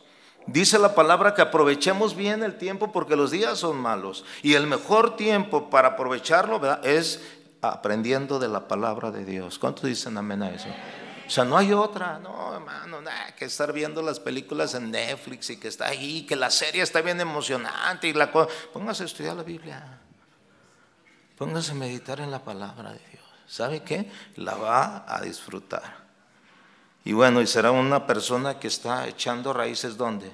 Dice 0.46 0.78
la 0.78 0.94
palabra 0.94 1.34
que 1.34 1.40
aprovechemos 1.40 2.14
bien 2.14 2.42
el 2.42 2.58
tiempo 2.58 2.92
porque 2.92 3.16
los 3.16 3.30
días 3.30 3.58
son 3.58 3.78
malos. 3.78 4.24
Y 4.42 4.52
el 4.52 4.66
mejor 4.66 5.16
tiempo 5.16 5.70
para 5.70 5.88
aprovecharlo 5.88 6.60
es 6.82 7.22
aprendiendo 7.62 8.38
de 8.38 8.48
la 8.48 8.68
palabra 8.68 9.10
de 9.10 9.24
Dios. 9.24 9.58
¿Cuántos 9.58 9.84
dicen 9.84 10.18
amén 10.18 10.42
a 10.42 10.50
eso? 10.50 10.68
O 11.28 11.30
sea, 11.30 11.44
no 11.44 11.58
hay 11.58 11.74
otra, 11.74 12.18
no, 12.18 12.54
hermano, 12.54 13.02
nada, 13.02 13.34
que 13.36 13.44
estar 13.44 13.70
viendo 13.70 14.00
las 14.00 14.18
películas 14.18 14.72
en 14.72 14.90
Netflix 14.90 15.50
y 15.50 15.58
que 15.58 15.68
está 15.68 15.88
ahí, 15.88 16.24
que 16.24 16.34
la 16.34 16.50
serie 16.50 16.80
está 16.80 17.02
bien 17.02 17.20
emocionante 17.20 18.08
y 18.08 18.14
la 18.14 18.32
cosa. 18.32 18.50
Póngase 18.72 19.02
a 19.02 19.06
estudiar 19.06 19.36
la 19.36 19.42
Biblia. 19.42 20.00
Póngase 21.36 21.72
a 21.72 21.74
meditar 21.74 22.18
en 22.20 22.30
la 22.30 22.42
palabra 22.42 22.94
de 22.94 23.00
Dios. 23.10 23.22
¿Sabe 23.46 23.82
qué? 23.82 24.10
La 24.36 24.54
va 24.54 25.04
a 25.06 25.20
disfrutar. 25.20 25.98
Y 27.04 27.12
bueno, 27.12 27.42
y 27.42 27.46
será 27.46 27.72
una 27.72 28.06
persona 28.06 28.58
que 28.58 28.68
está 28.68 29.06
echando 29.06 29.52
raíces 29.52 29.98
¿dónde? 29.98 30.32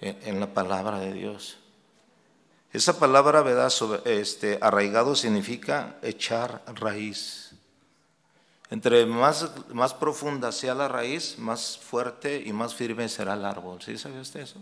En 0.00 0.40
la 0.40 0.46
palabra 0.46 0.98
de 0.98 1.12
Dios. 1.12 1.58
Esa 2.72 2.98
palabra, 2.98 3.42
¿verdad? 3.42 3.70
este, 4.06 4.58
arraigado 4.62 5.14
significa 5.14 5.96
echar 6.00 6.62
raíz. 6.74 7.45
Entre 8.70 9.06
más, 9.06 9.50
más 9.72 9.94
profunda 9.94 10.50
sea 10.50 10.74
la 10.74 10.88
raíz, 10.88 11.38
más 11.38 11.78
fuerte 11.78 12.42
y 12.44 12.52
más 12.52 12.74
firme 12.74 13.08
será 13.08 13.34
el 13.34 13.44
árbol. 13.44 13.80
¿Sí 13.80 13.96
sabe 13.96 14.20
usted 14.20 14.40
eso? 14.40 14.60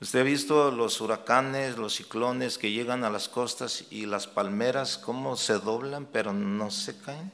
Usted 0.00 0.20
ha 0.20 0.24
visto 0.24 0.70
los 0.70 1.00
huracanes, 1.00 1.78
los 1.78 1.94
ciclones 1.94 2.58
que 2.58 2.70
llegan 2.70 3.04
a 3.04 3.10
las 3.10 3.28
costas 3.28 3.84
y 3.90 4.04
las 4.04 4.26
palmeras 4.26 4.98
cómo 4.98 5.36
se 5.36 5.58
doblan 5.58 6.06
pero 6.06 6.32
no 6.32 6.70
se 6.70 6.98
caen. 6.98 7.32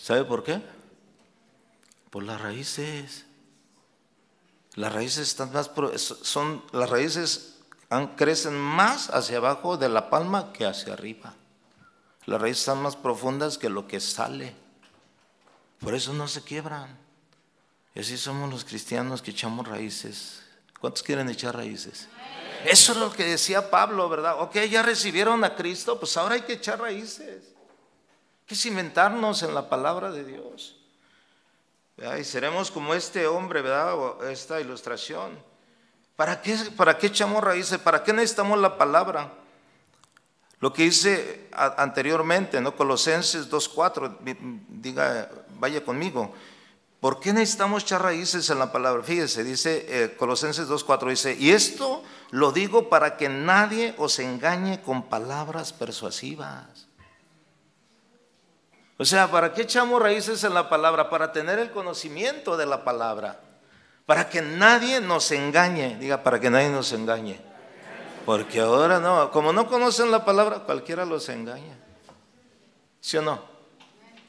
¿Sabe 0.00 0.24
por 0.24 0.42
qué? 0.44 0.62
Por 2.10 2.22
las 2.22 2.40
raíces. 2.40 3.26
Las 4.76 4.94
raíces 4.94 5.28
están 5.28 5.52
más 5.52 5.70
son 6.22 6.64
las 6.72 6.88
raíces 6.88 7.58
crecen 8.16 8.54
más 8.54 9.10
hacia 9.10 9.38
abajo 9.38 9.76
de 9.76 9.88
la 9.88 10.08
palma 10.08 10.52
que 10.52 10.64
hacia 10.64 10.92
arriba. 10.92 11.34
Las 12.26 12.40
raíces 12.40 12.60
están 12.60 12.82
más 12.82 12.96
profundas 12.96 13.58
que 13.58 13.68
lo 13.68 13.86
que 13.86 14.00
sale. 14.00 14.54
Por 15.80 15.94
eso 15.94 16.12
no 16.12 16.28
se 16.28 16.42
quiebran. 16.42 16.96
Y 17.94 18.00
así 18.00 18.16
somos 18.16 18.50
los 18.50 18.64
cristianos 18.64 19.22
que 19.22 19.30
echamos 19.30 19.66
raíces. 19.66 20.42
¿Cuántos 20.78 21.02
quieren 21.02 21.28
echar 21.28 21.56
raíces? 21.56 22.08
Eso 22.64 22.92
es 22.92 22.98
lo 22.98 23.10
que 23.10 23.24
decía 23.24 23.70
Pablo, 23.70 24.08
¿verdad? 24.08 24.40
Ok, 24.40 24.56
ya 24.70 24.82
recibieron 24.82 25.42
a 25.44 25.56
Cristo, 25.56 25.98
pues 25.98 26.16
ahora 26.16 26.34
hay 26.34 26.42
que 26.42 26.54
echar 26.54 26.78
raíces. 26.78 27.44
Hay 27.44 28.46
que 28.46 28.54
cimentarnos 28.54 29.42
en 29.42 29.54
la 29.54 29.68
palabra 29.68 30.10
de 30.10 30.24
Dios. 30.24 30.76
Y 32.18 32.24
seremos 32.24 32.70
como 32.70 32.94
este 32.94 33.26
hombre, 33.26 33.60
¿verdad? 33.60 34.30
esta 34.30 34.60
ilustración. 34.60 35.38
¿Para 36.16 36.40
qué, 36.40 36.56
¿Para 36.76 36.96
qué 36.96 37.08
echamos 37.08 37.42
raíces? 37.42 37.78
¿Para 37.78 38.02
qué 38.02 38.12
necesitamos 38.12 38.58
la 38.58 38.76
palabra? 38.76 39.32
Lo 40.60 40.72
que 40.74 40.84
hice 40.84 41.48
anteriormente, 41.52 42.60
¿no? 42.60 42.76
Colosenses 42.76 43.50
2.4, 43.50 44.18
diga, 44.68 45.30
vaya 45.58 45.82
conmigo. 45.82 46.34
¿Por 47.00 47.18
qué 47.18 47.32
necesitamos 47.32 47.82
echar 47.84 48.02
raíces 48.02 48.50
en 48.50 48.58
la 48.58 48.70
palabra? 48.70 49.02
Fíjese, 49.02 49.42
dice 49.42 49.86
eh, 49.88 50.16
Colosenses 50.18 50.68
2.4, 50.68 51.08
dice, 51.08 51.34
y 51.34 51.50
esto 51.50 52.02
lo 52.30 52.52
digo 52.52 52.90
para 52.90 53.16
que 53.16 53.30
nadie 53.30 53.94
os 53.96 54.18
engañe 54.18 54.82
con 54.82 55.08
palabras 55.08 55.72
persuasivas. 55.72 56.88
O 58.98 59.04
sea, 59.06 59.30
¿para 59.30 59.54
qué 59.54 59.62
echamos 59.62 60.02
raíces 60.02 60.44
en 60.44 60.52
la 60.52 60.68
palabra? 60.68 61.08
Para 61.08 61.32
tener 61.32 61.58
el 61.58 61.70
conocimiento 61.70 62.58
de 62.58 62.66
la 62.66 62.84
palabra. 62.84 63.40
Para 64.04 64.28
que 64.28 64.42
nadie 64.42 65.00
nos 65.00 65.30
engañe. 65.30 65.96
Diga, 65.98 66.22
para 66.22 66.38
que 66.38 66.50
nadie 66.50 66.68
nos 66.68 66.92
engañe. 66.92 67.40
Porque 68.26 68.60
ahora 68.60 69.00
no, 69.00 69.30
como 69.30 69.52
no 69.52 69.66
conocen 69.66 70.10
la 70.10 70.24
palabra, 70.24 70.60
cualquiera 70.60 71.04
los 71.04 71.28
engaña. 71.28 71.78
¿Sí 73.00 73.16
o 73.16 73.22
no? 73.22 73.42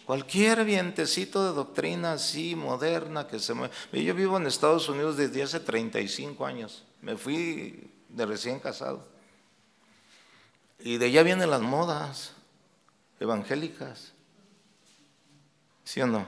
Cualquier 0.05 0.65
vientecito 0.65 1.45
de 1.45 1.53
doctrina 1.53 2.13
así, 2.13 2.55
moderna, 2.55 3.27
que 3.27 3.39
se 3.39 3.53
mueve. 3.53 3.73
Yo 3.93 4.13
vivo 4.13 4.37
en 4.37 4.47
Estados 4.47 4.89
Unidos 4.89 5.17
desde 5.17 5.43
hace 5.43 5.59
35 5.59 6.45
años. 6.45 6.83
Me 7.01 7.15
fui 7.15 7.91
de 8.09 8.25
recién 8.25 8.59
casado. 8.59 9.05
Y 10.79 10.97
de 10.97 11.05
allá 11.05 11.23
vienen 11.23 11.49
las 11.49 11.61
modas 11.61 12.33
evangélicas. 13.19 14.13
¿Sí 15.83 16.01
o 16.01 16.07
no? 16.07 16.25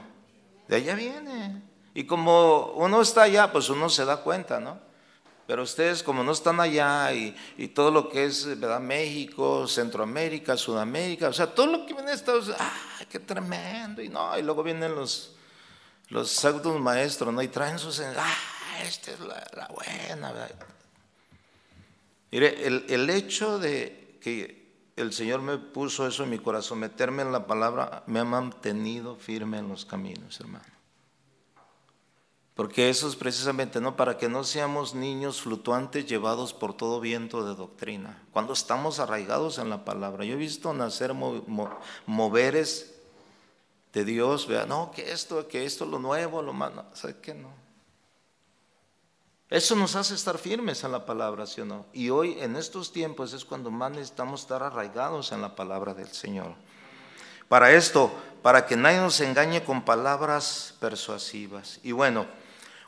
De 0.68 0.76
allá 0.76 0.94
viene. 0.94 1.62
Y 1.94 2.04
como 2.04 2.72
uno 2.76 3.02
está 3.02 3.22
allá, 3.22 3.52
pues 3.52 3.68
uno 3.68 3.88
se 3.88 4.04
da 4.04 4.18
cuenta, 4.18 4.60
¿no? 4.60 4.78
Pero 5.46 5.62
ustedes 5.62 6.02
como 6.02 6.24
no 6.24 6.32
están 6.32 6.58
allá 6.58 7.12
y, 7.12 7.34
todo 7.74 7.90
lo 7.90 8.08
que 8.08 8.24
es 8.24 8.46
¿verdad? 8.58 8.80
México, 8.80 9.68
Centroamérica, 9.68 10.56
Sudamérica, 10.56 11.28
o 11.28 11.32
sea, 11.32 11.46
todo 11.46 11.66
lo 11.66 11.86
que 11.86 11.92
viene 11.92 12.10
de 12.10 12.16
Estados 12.16 12.48
Unidos, 12.48 12.62
¡ay, 12.98 13.06
qué 13.10 13.18
tremendo! 13.18 14.00
Y 14.02 14.08
no, 14.08 14.38
y 14.38 14.42
luego 14.42 14.62
vienen 14.62 14.94
los, 14.94 15.34
los 16.08 16.30
pseudos 16.30 16.80
maestros, 16.80 17.32
¿no? 17.34 17.42
Y 17.42 17.48
traen 17.48 17.78
sus, 17.78 18.00
¡ah, 18.00 18.36
esta 18.82 19.12
es 19.12 19.20
la, 19.20 19.68
buena! 19.68 20.32
¿verdad? 20.32 20.50
Mire, 22.30 22.66
el, 22.66 22.86
el 22.88 23.10
hecho 23.10 23.58
de 23.58 24.18
que 24.22 24.64
el 24.96 25.12
Señor 25.12 25.42
me 25.42 25.58
puso 25.58 26.06
eso 26.06 26.24
en 26.24 26.30
mi 26.30 26.38
corazón, 26.38 26.78
meterme 26.78 27.22
en 27.22 27.32
la 27.32 27.46
palabra, 27.46 28.02
me 28.06 28.20
ha 28.20 28.24
mantenido 28.24 29.16
firme 29.16 29.58
en 29.58 29.68
los 29.68 29.84
caminos, 29.84 30.40
hermano. 30.40 30.73
Porque 32.54 32.88
eso 32.88 33.08
es 33.08 33.16
precisamente, 33.16 33.80
¿no? 33.80 33.96
Para 33.96 34.16
que 34.16 34.28
no 34.28 34.44
seamos 34.44 34.94
niños 34.94 35.42
fluctuantes 35.42 36.06
llevados 36.06 36.54
por 36.54 36.76
todo 36.76 37.00
viento 37.00 37.44
de 37.44 37.56
doctrina. 37.56 38.22
Cuando 38.32 38.52
estamos 38.52 39.00
arraigados 39.00 39.58
en 39.58 39.70
la 39.70 39.84
palabra. 39.84 40.24
Yo 40.24 40.34
he 40.34 40.36
visto 40.36 40.72
nacer 40.72 41.14
moveres 42.06 42.94
de 43.92 44.04
Dios, 44.04 44.46
vea, 44.46 44.66
no, 44.66 44.92
que 44.92 45.10
esto, 45.10 45.48
que 45.48 45.64
esto, 45.64 45.84
lo 45.84 45.98
nuevo, 45.98 46.42
lo 46.42 46.52
malo. 46.52 46.84
¿Sabe 46.94 47.16
qué 47.20 47.34
no? 47.34 47.50
Eso 49.50 49.74
nos 49.74 49.96
hace 49.96 50.14
estar 50.14 50.38
firmes 50.38 50.82
en 50.84 50.92
la 50.92 51.04
palabra, 51.04 51.46
¿sí 51.46 51.60
o 51.60 51.64
no? 51.64 51.86
Y 51.92 52.10
hoy, 52.10 52.38
en 52.40 52.56
estos 52.56 52.92
tiempos, 52.92 53.32
es 53.32 53.44
cuando 53.44 53.70
más 53.70 53.90
necesitamos 53.90 54.42
estar 54.42 54.62
arraigados 54.62 55.32
en 55.32 55.42
la 55.42 55.54
palabra 55.56 55.92
del 55.92 56.08
Señor. 56.08 56.54
Para 57.48 57.72
esto, 57.72 58.12
para 58.42 58.66
que 58.66 58.76
nadie 58.76 58.98
nos 58.98 59.20
engañe 59.20 59.62
con 59.62 59.84
palabras 59.84 60.74
persuasivas. 60.80 61.78
Y 61.82 61.92
bueno, 61.92 62.26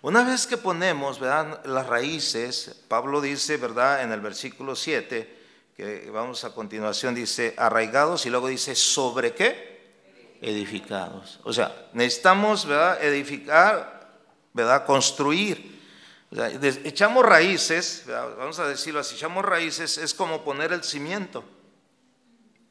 una 0.06 0.22
vez 0.22 0.46
que 0.46 0.56
ponemos 0.56 1.18
¿verdad? 1.18 1.64
las 1.64 1.84
raíces, 1.84 2.80
Pablo 2.86 3.20
dice, 3.20 3.56
¿verdad? 3.56 4.04
En 4.04 4.12
el 4.12 4.20
versículo 4.20 4.76
7, 4.76 5.36
que 5.76 6.08
vamos 6.12 6.44
a 6.44 6.54
continuación, 6.54 7.12
dice 7.12 7.54
arraigados 7.56 8.24
y 8.24 8.30
luego 8.30 8.46
dice, 8.46 8.76
¿sobre 8.76 9.34
qué? 9.34 10.36
Edificados. 10.40 11.40
O 11.42 11.52
sea, 11.52 11.88
necesitamos, 11.92 12.66
¿verdad? 12.66 13.02
Edificar, 13.02 14.20
¿verdad? 14.52 14.86
Construir. 14.86 15.82
echamos 16.84 17.26
raíces, 17.26 18.04
vamos 18.06 18.60
a 18.60 18.68
decirlo 18.68 19.00
así, 19.00 19.16
echamos 19.16 19.44
raíces 19.44 19.98
es 19.98 20.14
como 20.14 20.44
poner 20.44 20.72
el 20.72 20.84
cimiento. 20.84 21.42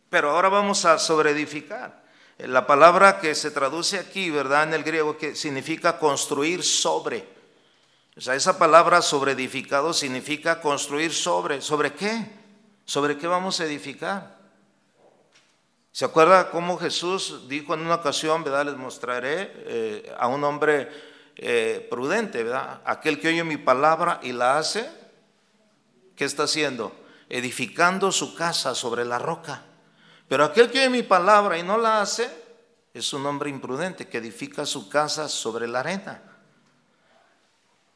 Pero 0.09 0.29
ahora 0.29 0.47
vamos 0.47 0.85
a 0.85 0.97
sobreedificar. 0.97 2.04
La 2.37 2.67
palabra 2.67 3.19
que 3.19 3.33
se 3.33 3.49
traduce 3.51 3.97
aquí, 3.97 4.29
¿verdad? 4.29 4.63
En 4.63 4.73
el 4.73 4.83
griego, 4.83 5.17
que 5.17 5.35
significa 5.35 5.97
construir 5.97 6.63
sobre. 6.63 7.25
O 8.17 8.21
sea, 8.21 8.35
esa 8.35 8.57
palabra 8.57 9.01
sobre 9.01 9.31
edificado 9.31 9.93
significa 9.93 10.59
construir 10.59 11.13
sobre. 11.13 11.61
¿Sobre 11.61 11.93
qué? 11.93 12.27
¿Sobre 12.83 13.17
qué 13.17 13.27
vamos 13.27 13.59
a 13.59 13.65
edificar? 13.65 14.35
¿Se 15.93 16.03
acuerda 16.03 16.51
cómo 16.51 16.77
Jesús 16.77 17.47
dijo 17.47 17.73
en 17.73 17.79
una 17.79 17.95
ocasión, 17.95 18.43
¿verdad? 18.43 18.65
Les 18.65 18.75
mostraré 18.75 19.53
eh, 19.55 20.15
a 20.19 20.27
un 20.27 20.43
hombre 20.43 20.89
eh, 21.37 21.87
prudente, 21.89 22.43
¿verdad? 22.43 22.81
Aquel 22.83 23.17
que 23.17 23.29
oye 23.29 23.45
mi 23.45 23.55
palabra 23.55 24.19
y 24.21 24.33
la 24.33 24.57
hace, 24.57 24.89
¿qué 26.17 26.25
está 26.25 26.43
haciendo? 26.43 26.93
Edificando 27.29 28.11
su 28.11 28.35
casa 28.35 28.75
sobre 28.75 29.05
la 29.05 29.19
roca. 29.19 29.63
Pero 30.27 30.43
aquel 30.43 30.71
que 30.71 30.79
oye 30.79 30.89
mi 30.89 31.03
palabra 31.03 31.57
y 31.57 31.63
no 31.63 31.77
la 31.77 32.01
hace, 32.01 32.29
es 32.93 33.13
un 33.13 33.25
hombre 33.25 33.49
imprudente 33.49 34.07
que 34.07 34.17
edifica 34.17 34.65
su 34.65 34.89
casa 34.89 35.29
sobre 35.29 35.67
la 35.67 35.81
arena. 35.81 36.21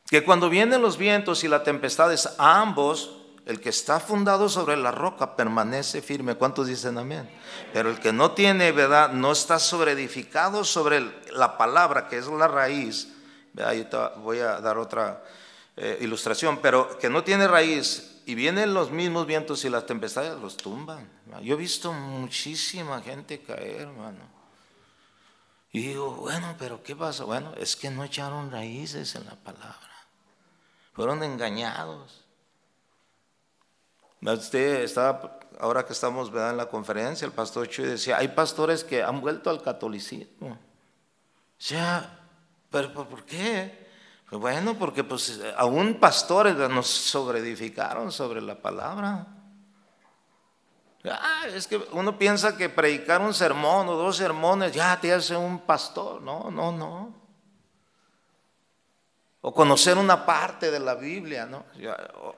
Que 0.10 0.24
cuando 0.24 0.50
vienen 0.50 0.82
los 0.82 0.98
vientos 0.98 1.44
y 1.44 1.48
las 1.48 1.64
tempestades, 1.64 2.30
a 2.38 2.60
ambos, 2.60 3.16
el 3.46 3.60
que 3.60 3.70
está 3.70 4.00
fundado 4.00 4.48
sobre 4.48 4.78
la 4.78 4.92
roca 4.92 5.36
permanece 5.36 6.04
firme. 6.04 6.36
¿Cuántos 6.36 6.68
dicen 6.68 6.98
amén? 7.00 7.28
Pero 7.74 7.90
el 7.90 8.00
que 8.00 8.14
no 8.14 8.32
tiene, 8.32 8.72
¿verdad? 8.72 9.12
No 9.12 9.32
está 9.32 9.58
sobre 9.58 9.94
edificado 9.94 10.64
sobre 10.64 11.02
la 11.32 11.58
palabra, 11.58 12.08
que 12.08 12.18
es 12.18 12.28
la 12.28 12.48
raíz. 12.48 13.08
Ahí 13.64 13.88
voy 14.18 14.38
a 14.38 14.62
dar 14.62 14.78
otra 14.78 15.24
eh, 15.76 15.98
ilustración, 16.02 16.60
pero 16.62 17.00
que 17.00 17.10
no 17.10 17.24
tiene 17.24 17.48
raíz 17.48 18.19
y 18.30 18.36
vienen 18.36 18.76
los 18.76 18.92
mismos 18.92 19.26
vientos 19.26 19.66
y 19.66 19.72
las 19.72 19.88
tempestades 19.88 20.40
los 20.40 20.56
tumban. 20.56 21.10
Yo 21.42 21.56
he 21.56 21.58
visto 21.58 21.92
muchísima 21.92 23.02
gente 23.02 23.42
caer, 23.42 23.82
hermano. 23.82 24.20
Y 25.72 25.82
digo, 25.82 26.12
bueno, 26.12 26.56
pero 26.60 26.84
¿qué 26.84 26.96
pasa? 26.96 27.24
Bueno, 27.24 27.56
es 27.58 27.76
que 27.76 27.90
no 27.90 28.04
echaron 28.04 28.52
raíces 28.52 29.16
en 29.16 29.26
la 29.26 29.36
palabra. 29.36 30.06
Fueron 30.94 31.24
engañados. 31.24 32.24
Usted 34.22 34.84
estaba, 34.84 35.40
ahora 35.60 35.84
que 35.84 35.94
estamos 35.94 36.30
en 36.30 36.58
la 36.58 36.70
conferencia, 36.70 37.26
el 37.26 37.32
pastor 37.32 37.68
Chuy 37.68 37.86
decía, 37.86 38.20
hay 38.20 38.28
pastores 38.28 38.84
que 38.84 39.02
han 39.02 39.22
vuelto 39.22 39.50
al 39.50 39.64
catolicismo. 39.64 40.50
O 40.52 40.58
sea, 41.58 42.20
¿pero 42.70 42.94
por 42.94 43.26
qué? 43.26 43.89
Bueno, 44.32 44.76
porque 44.76 45.04
pues 45.04 45.42
aún 45.58 45.96
pastores 45.96 46.56
nos 46.56 46.88
sobreedificaron 46.88 48.12
sobre 48.12 48.42
la 48.42 48.56
palabra. 48.62 49.28
Ah, 51.06 51.44
es 51.48 51.66
que 51.68 51.78
uno 51.94 52.18
piensa 52.18 52.56
que 52.56 52.70
predicar 52.70 53.22
un 53.22 53.34
sermón 53.34 53.88
o 53.88 53.94
dos 53.94 54.18
sermones 54.18 54.74
ya 54.74 55.00
te 55.00 55.14
hace 55.14 55.36
un 55.36 55.60
pastor. 55.60 56.22
No, 56.22 56.52
no, 56.52 56.72
no. 56.72 57.19
O 59.42 59.54
conocer 59.54 59.98
una 59.98 60.26
parte 60.26 60.70
de 60.70 60.82
la 60.82 60.96
Biblia, 60.96 61.46
¿no? 61.46 61.64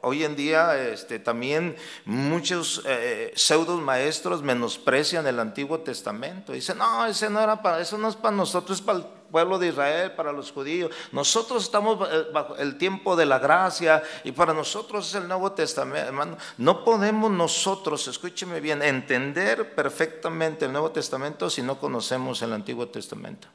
Hoy 0.01 0.23
en 0.23 0.35
día 0.35 0.77
este, 0.77 1.17
también 1.17 1.75
muchos 2.05 2.83
eh, 2.85 3.33
pseudos 3.35 3.81
maestros 3.81 4.43
menosprecian 4.43 5.25
el 5.25 5.39
Antiguo 5.39 5.79
Testamento. 5.79 6.53
Dicen, 6.53 6.77
no, 6.77 7.07
ese 7.07 7.27
no 7.27 7.41
era 7.41 7.59
para, 7.59 7.79
eso 7.79 7.97
no 7.97 8.07
es 8.07 8.15
para 8.15 8.35
nosotros, 8.35 8.77
es 8.77 8.85
para 8.85 8.99
el 8.99 9.05
pueblo 9.31 9.57
de 9.57 9.69
Israel, 9.69 10.11
para 10.11 10.31
los 10.31 10.51
judíos. 10.51 10.91
Nosotros 11.11 11.63
estamos 11.63 12.07
eh, 12.07 12.25
bajo 12.31 12.55
el 12.57 12.77
tiempo 12.77 13.15
de 13.15 13.25
la 13.25 13.39
gracia 13.39 14.03
y 14.23 14.31
para 14.31 14.53
nosotros 14.53 15.07
es 15.07 15.15
el 15.15 15.27
Nuevo 15.27 15.53
Testamento. 15.53 16.07
Hermano, 16.07 16.37
no 16.59 16.85
podemos 16.85 17.31
nosotros, 17.31 18.07
escúcheme 18.07 18.59
bien, 18.59 18.83
entender 18.83 19.73
perfectamente 19.73 20.65
el 20.65 20.71
Nuevo 20.71 20.91
Testamento 20.91 21.49
si 21.49 21.63
no 21.63 21.79
conocemos 21.79 22.43
el 22.43 22.53
Antiguo 22.53 22.89
Testamento. 22.89 23.47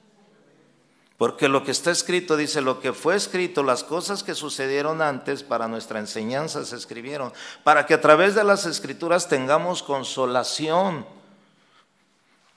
Porque 1.18 1.48
lo 1.48 1.64
que 1.64 1.70
está 1.70 1.90
escrito 1.90 2.36
dice, 2.36 2.60
lo 2.60 2.80
que 2.80 2.92
fue 2.92 3.16
escrito, 3.16 3.62
las 3.62 3.82
cosas 3.84 4.22
que 4.22 4.34
sucedieron 4.34 5.00
antes 5.00 5.42
para 5.42 5.66
nuestra 5.66 5.98
enseñanza 5.98 6.64
se 6.64 6.76
escribieron, 6.76 7.32
para 7.64 7.86
que 7.86 7.94
a 7.94 8.00
través 8.00 8.34
de 8.34 8.44
las 8.44 8.66
escrituras 8.66 9.26
tengamos 9.26 9.82
consolación. 9.82 11.06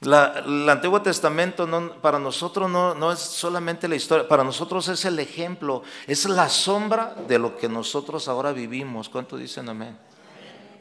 el 0.02 0.70
Antiguo 0.70 1.02
Testamento 1.02 1.66
para 2.02 2.20
nosotros 2.20 2.70
no, 2.70 2.94
no 2.96 3.14
es 3.14 3.20
solamente 3.20 3.88
la 3.88 3.96
historia, 3.96 4.28
para 4.28 4.44
nosotros 4.44 4.90
es 4.90 5.06
el 5.06 5.20
ejemplo, 5.20 5.84
es 6.06 6.28
la 6.28 6.50
sombra 6.50 7.16
de 7.30 7.40
lo 7.40 7.58
que 7.58 7.70
nosotros 7.70 8.28
ahora 8.28 8.52
vivimos. 8.52 9.08
¿Cuánto 9.08 9.38
dicen 9.38 9.70
amén? 9.70 9.98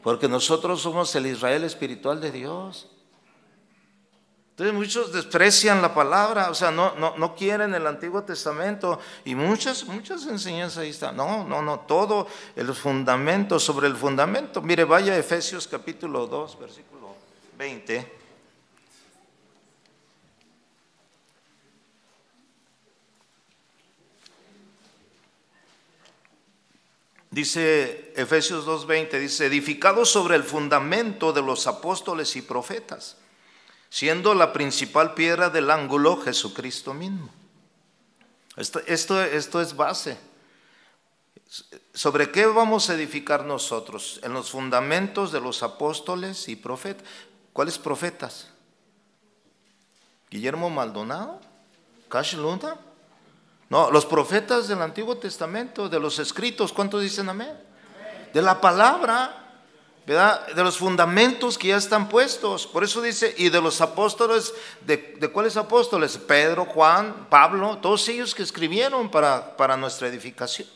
Porque 0.03 0.27
nosotros 0.27 0.81
somos 0.81 1.15
el 1.15 1.27
Israel 1.27 1.63
espiritual 1.63 2.19
de 2.19 2.31
Dios. 2.31 2.87
Entonces 4.59 4.75
muchos 4.75 5.13
desprecian 5.13 5.81
la 5.81 5.93
palabra, 5.93 6.49
o 6.49 6.53
sea, 6.53 6.69
no, 6.69 6.93
no, 6.95 7.15
no 7.15 7.33
quieren 7.33 7.73
el 7.73 7.87
Antiguo 7.87 8.23
Testamento 8.23 8.99
y 9.23 9.33
muchas, 9.33 9.85
muchas 9.85 10.25
enseñanzas 10.25 10.79
ahí 10.79 10.89
están. 10.89 11.15
No, 11.15 11.45
no, 11.45 11.61
no, 11.61 11.79
todo 11.79 12.27
el 12.57 12.75
fundamento, 12.75 13.57
sobre 13.57 13.87
el 13.87 13.95
fundamento. 13.95 14.61
Mire, 14.61 14.83
vaya 14.83 15.13
a 15.13 15.17
Efesios 15.17 15.65
capítulo 15.65 16.27
2, 16.27 16.59
versículo 16.59 17.15
20. 17.57 18.19
Dice 27.31 28.11
Efesios 28.13 28.67
2.20, 28.67 29.19
dice, 29.21 29.45
edificado 29.45 30.03
sobre 30.03 30.35
el 30.35 30.43
fundamento 30.43 31.31
de 31.31 31.43
los 31.43 31.65
apóstoles 31.65 32.35
y 32.35 32.41
profetas 32.41 33.15
siendo 33.89 34.33
la 34.33 34.53
principal 34.53 35.13
piedra 35.13 35.49
del 35.49 35.71
ángulo 35.71 36.21
Jesucristo 36.21 36.93
mismo. 36.93 37.29
Esto, 38.55 38.79
esto, 38.79 39.61
es 39.61 39.75
base. 39.75 40.17
¿Sobre 41.93 42.29
qué 42.29 42.45
vamos 42.45 42.89
a 42.89 42.95
edificar 42.95 43.45
nosotros? 43.45 44.19
En 44.23 44.33
los 44.33 44.51
fundamentos 44.51 45.31
de 45.31 45.39
los 45.39 45.63
apóstoles 45.63 46.47
y 46.49 46.55
profetas. 46.55 47.07
¿Cuáles 47.53 47.77
profetas? 47.79 48.47
Guillermo 50.29 50.69
Maldonado, 50.69 51.39
Cash 52.09 52.35
Luna. 52.35 52.75
No, 53.69 53.91
los 53.91 54.05
profetas 54.05 54.67
del 54.67 54.81
Antiguo 54.81 55.17
Testamento, 55.17 55.89
de 55.89 55.99
los 55.99 56.19
escritos, 56.19 56.73
¿cuántos 56.73 57.01
dicen 57.01 57.29
amén? 57.29 57.57
De 58.33 58.41
la 58.41 58.59
palabra 58.59 59.38
de 60.15 60.63
los 60.63 60.77
fundamentos 60.77 61.57
que 61.57 61.69
ya 61.69 61.77
están 61.77 62.09
puestos. 62.09 62.65
Por 62.65 62.83
eso 62.83 63.01
dice, 63.01 63.33
y 63.37 63.49
de 63.49 63.61
los 63.61 63.79
apóstoles, 63.81 64.53
¿de, 64.81 65.15
de 65.19 65.27
cuáles 65.29 65.55
apóstoles? 65.55 66.17
Pedro, 66.17 66.65
Juan, 66.65 67.27
Pablo, 67.29 67.77
todos 67.77 68.07
ellos 68.09 68.33
que 68.33 68.43
escribieron 68.43 69.11
para, 69.11 69.55
para 69.55 69.77
nuestra 69.77 70.07
edificación. 70.07 70.67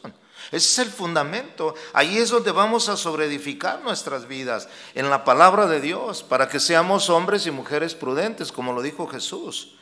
Ese 0.51 0.81
es 0.81 0.87
el 0.87 0.93
fundamento. 0.93 1.73
Ahí 1.93 2.17
es 2.17 2.29
donde 2.29 2.51
vamos 2.51 2.89
a 2.89 2.97
sobreedificar 2.97 3.81
nuestras 3.81 4.27
vidas, 4.27 4.67
en 4.93 5.09
la 5.09 5.23
palabra 5.23 5.65
de 5.65 5.81
Dios, 5.81 6.21
para 6.21 6.47
que 6.47 6.59
seamos 6.59 7.09
hombres 7.09 7.47
y 7.47 7.51
mujeres 7.51 7.95
prudentes, 7.95 8.51
como 8.51 8.73
lo 8.73 8.81
dijo 8.81 9.07
Jesús. 9.07 9.75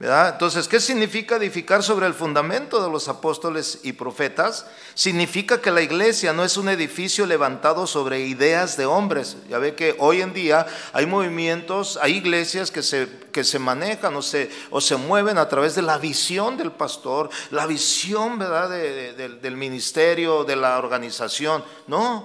Entonces, 0.00 0.68
¿qué 0.68 0.78
significa 0.78 1.36
edificar 1.36 1.82
sobre 1.82 2.06
el 2.06 2.14
fundamento 2.14 2.80
de 2.80 2.88
los 2.88 3.08
apóstoles 3.08 3.80
y 3.82 3.94
profetas? 3.94 4.64
Significa 4.94 5.60
que 5.60 5.72
la 5.72 5.82
iglesia 5.82 6.32
no 6.32 6.44
es 6.44 6.56
un 6.56 6.68
edificio 6.68 7.26
levantado 7.26 7.84
sobre 7.84 8.20
ideas 8.20 8.76
de 8.76 8.86
hombres. 8.86 9.36
Ya 9.48 9.58
ve 9.58 9.74
que 9.74 9.96
hoy 9.98 10.20
en 10.20 10.32
día 10.32 10.68
hay 10.92 11.06
movimientos, 11.06 11.98
hay 12.00 12.18
iglesias 12.18 12.70
que 12.70 12.84
se, 12.84 13.08
que 13.32 13.42
se 13.42 13.58
manejan 13.58 14.14
o 14.14 14.22
se, 14.22 14.52
o 14.70 14.80
se 14.80 14.94
mueven 14.94 15.36
a 15.36 15.48
través 15.48 15.74
de 15.74 15.82
la 15.82 15.98
visión 15.98 16.56
del 16.56 16.70
pastor, 16.70 17.28
la 17.50 17.66
visión 17.66 18.38
¿verdad? 18.38 18.70
del 18.70 19.56
ministerio, 19.56 20.44
de 20.44 20.54
la 20.54 20.78
organización. 20.78 21.64
No, 21.88 22.24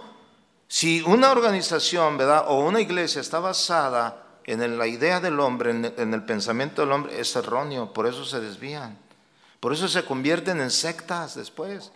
si 0.68 1.02
una 1.02 1.32
organización 1.32 2.20
¿verdad? 2.20 2.46
o 2.50 2.60
una 2.60 2.82
iglesia 2.82 3.20
está 3.20 3.40
basada 3.40 4.23
en 4.46 4.78
la 4.78 4.88
idea 4.88 5.20
del 5.20 5.40
hombre, 5.40 5.72
en 5.72 6.14
el 6.14 6.24
pensamiento 6.24 6.82
del 6.82 6.92
hombre, 6.92 7.20
es 7.20 7.36
erróneo, 7.36 7.94
por 7.94 8.08
eso 8.08 8.26
se 8.26 8.40
desvían. 8.40 8.98
Por 9.60 9.72
eso 9.72 9.88
se 9.88 10.04
convierten 10.04 10.60
en 10.60 10.70
sectas 10.70 11.36
después, 11.36 11.94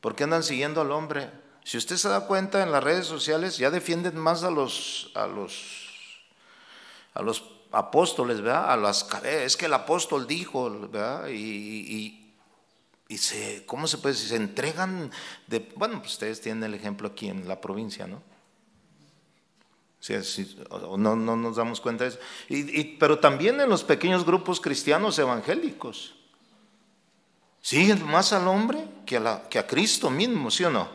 porque 0.00 0.24
andan 0.24 0.42
siguiendo 0.42 0.80
al 0.80 0.90
hombre. 0.90 1.30
Si 1.62 1.76
usted 1.76 1.96
se 1.96 2.08
da 2.08 2.26
cuenta 2.26 2.64
en 2.64 2.72
las 2.72 2.82
redes 2.82 3.06
sociales, 3.06 3.58
ya 3.58 3.70
defienden 3.70 4.18
más 4.18 4.42
a 4.42 4.50
los, 4.50 5.12
a 5.14 5.28
los, 5.28 5.54
a 7.14 7.22
los 7.22 7.44
apóstoles, 7.70 8.40
¿verdad? 8.40 8.72
A 8.72 8.76
las 8.76 9.06
es 9.24 9.56
que 9.56 9.66
el 9.66 9.74
apóstol 9.74 10.26
dijo, 10.26 10.68
¿verdad? 10.88 11.28
Y, 11.28 12.16
y, 13.08 13.18
se, 13.18 13.64
¿cómo 13.66 13.86
se 13.86 13.98
puede 13.98 14.14
decir? 14.14 14.30
Se 14.30 14.36
entregan 14.36 15.12
de, 15.46 15.72
bueno, 15.76 16.00
pues 16.00 16.14
ustedes 16.14 16.40
tienen 16.40 16.64
el 16.64 16.74
ejemplo 16.74 17.08
aquí 17.08 17.28
en 17.28 17.46
la 17.46 17.60
provincia, 17.60 18.06
¿no? 18.08 18.20
No, 20.96 21.14
no, 21.16 21.36
nos 21.36 21.56
damos 21.56 21.80
cuenta 21.80 22.04
de 22.04 22.10
eso. 22.10 22.18
Y, 22.48 22.84
pero 22.96 23.18
también 23.18 23.60
en 23.60 23.68
los 23.68 23.84
pequeños 23.84 24.24
grupos 24.24 24.60
cristianos 24.60 25.18
evangélicos. 25.18 26.14
Siguen 27.60 28.06
más 28.06 28.32
al 28.32 28.48
hombre 28.48 28.82
que 29.04 29.18
a, 29.18 29.20
la, 29.20 29.48
que 29.48 29.58
a 29.58 29.66
Cristo 29.66 30.08
mismo, 30.08 30.50
¿sí 30.50 30.64
o 30.64 30.70
no? 30.70 30.88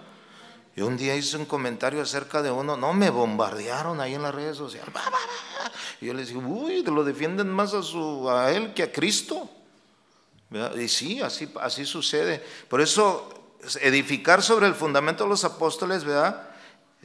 Y 0.75 0.81
un 0.81 0.97
día 0.97 1.15
hice 1.15 1.37
un 1.37 1.45
comentario 1.45 2.01
acerca 2.01 2.41
de 2.41 2.51
uno, 2.51 2.75
no, 2.75 2.93
me 2.93 3.09
bombardearon 3.09 4.01
ahí 4.01 4.15
en 4.15 4.23
las 4.23 4.33
redes 4.33 4.57
sociales. 4.57 4.93
Y 6.01 6.07
yo 6.07 6.13
les 6.13 6.29
digo, 6.29 6.41
uy, 6.41 6.83
lo 6.83 7.03
defienden 7.03 7.49
más 7.49 7.73
a, 7.73 7.83
su, 7.83 8.29
a 8.29 8.51
él 8.51 8.73
que 8.73 8.83
a 8.83 8.91
Cristo. 8.91 9.49
Y 10.77 10.87
sí, 10.87 11.21
así, 11.21 11.49
así 11.61 11.85
sucede. 11.85 12.43
Por 12.67 12.81
eso, 12.81 13.29
edificar 13.81 14.41
sobre 14.41 14.67
el 14.67 14.73
fundamento 14.73 15.23
de 15.23 15.29
los 15.29 15.43
apóstoles, 15.45 16.03
¿verdad? 16.03 16.54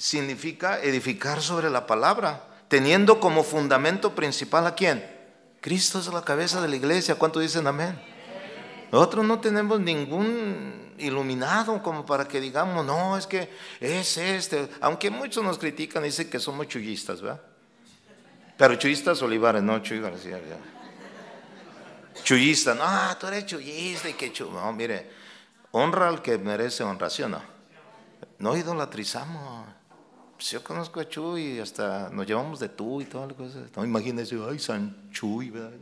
Significa 0.01 0.81
edificar 0.81 1.43
sobre 1.43 1.69
la 1.69 1.87
palabra, 1.87 2.43
teniendo 2.69 3.21
como 3.21 3.45
fundamento 3.45 4.15
principal 4.15 4.67
a 4.67 4.75
quién? 4.75 5.05
Cristo 5.61 5.99
es 5.99 6.07
la 6.07 6.23
cabeza 6.23 6.63
de 6.63 6.69
la 6.69 6.77
iglesia. 6.77 7.17
¿Cuánto 7.17 7.39
dicen 7.39 7.67
amén? 7.67 8.01
Nosotros 8.91 9.27
no 9.27 9.41
tenemos 9.41 9.79
ningún 9.79 10.95
iluminado 10.97 11.83
como 11.83 12.07
para 12.07 12.27
que 12.27 12.41
digamos, 12.41 12.85
no, 12.87 13.19
es 13.19 13.27
que 13.27 13.51
es 13.79 14.17
este. 14.17 14.71
Aunque 14.81 15.11
muchos 15.11 15.45
nos 15.45 15.59
critican, 15.59 16.03
dicen 16.03 16.31
que 16.31 16.41
somos 16.41 16.67
chullistas, 16.67 17.21
¿verdad? 17.21 17.43
Pero 18.57 18.77
chullistas 18.77 19.21
Olivares, 19.21 19.63
no 19.63 19.81
Chuy 19.81 20.01
García. 20.01 20.41
Chullista, 22.25 22.75
no, 22.75 23.17
tú 23.19 23.27
eres 23.27 23.45
chullista 23.45 24.09
y 24.09 24.15
que 24.15 24.33
chulo. 24.33 24.53
No, 24.53 24.73
mire, 24.73 25.11
honra 25.73 26.09
al 26.09 26.23
que 26.23 26.39
merece 26.39 26.85
honración, 26.85 27.33
¿no? 27.33 27.43
No 28.39 28.57
idolatrizamos. 28.57 29.80
Pues 30.41 30.53
yo 30.53 30.65
conozco 30.65 31.01
a 31.01 31.07
Chuy 31.07 31.61
hasta 31.61 32.09
nos 32.09 32.27
llevamos 32.27 32.59
de 32.61 32.71
tú 32.71 33.03
y 33.03 33.05
todas 33.05 33.29
las 33.29 33.37
cosas. 33.37 33.69
No 33.77 33.85
imagínese, 33.85 34.39
ay, 34.49 34.59
San 34.59 35.11
Chuy, 35.11 35.51
¿verdad? 35.51 35.73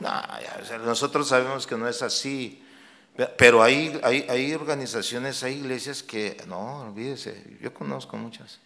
No, 0.00 0.78
nosotros 0.86 1.28
sabemos 1.28 1.66
que 1.66 1.76
no 1.76 1.86
es 1.86 2.00
así. 2.00 2.64
Pero 3.36 3.62
hay, 3.62 4.00
hay, 4.02 4.24
hay, 4.30 4.54
organizaciones, 4.54 5.42
hay 5.42 5.56
iglesias 5.56 6.02
que, 6.02 6.42
no, 6.48 6.84
olvídese, 6.84 7.58
yo 7.60 7.74
conozco 7.74 8.16
muchas. 8.16 8.60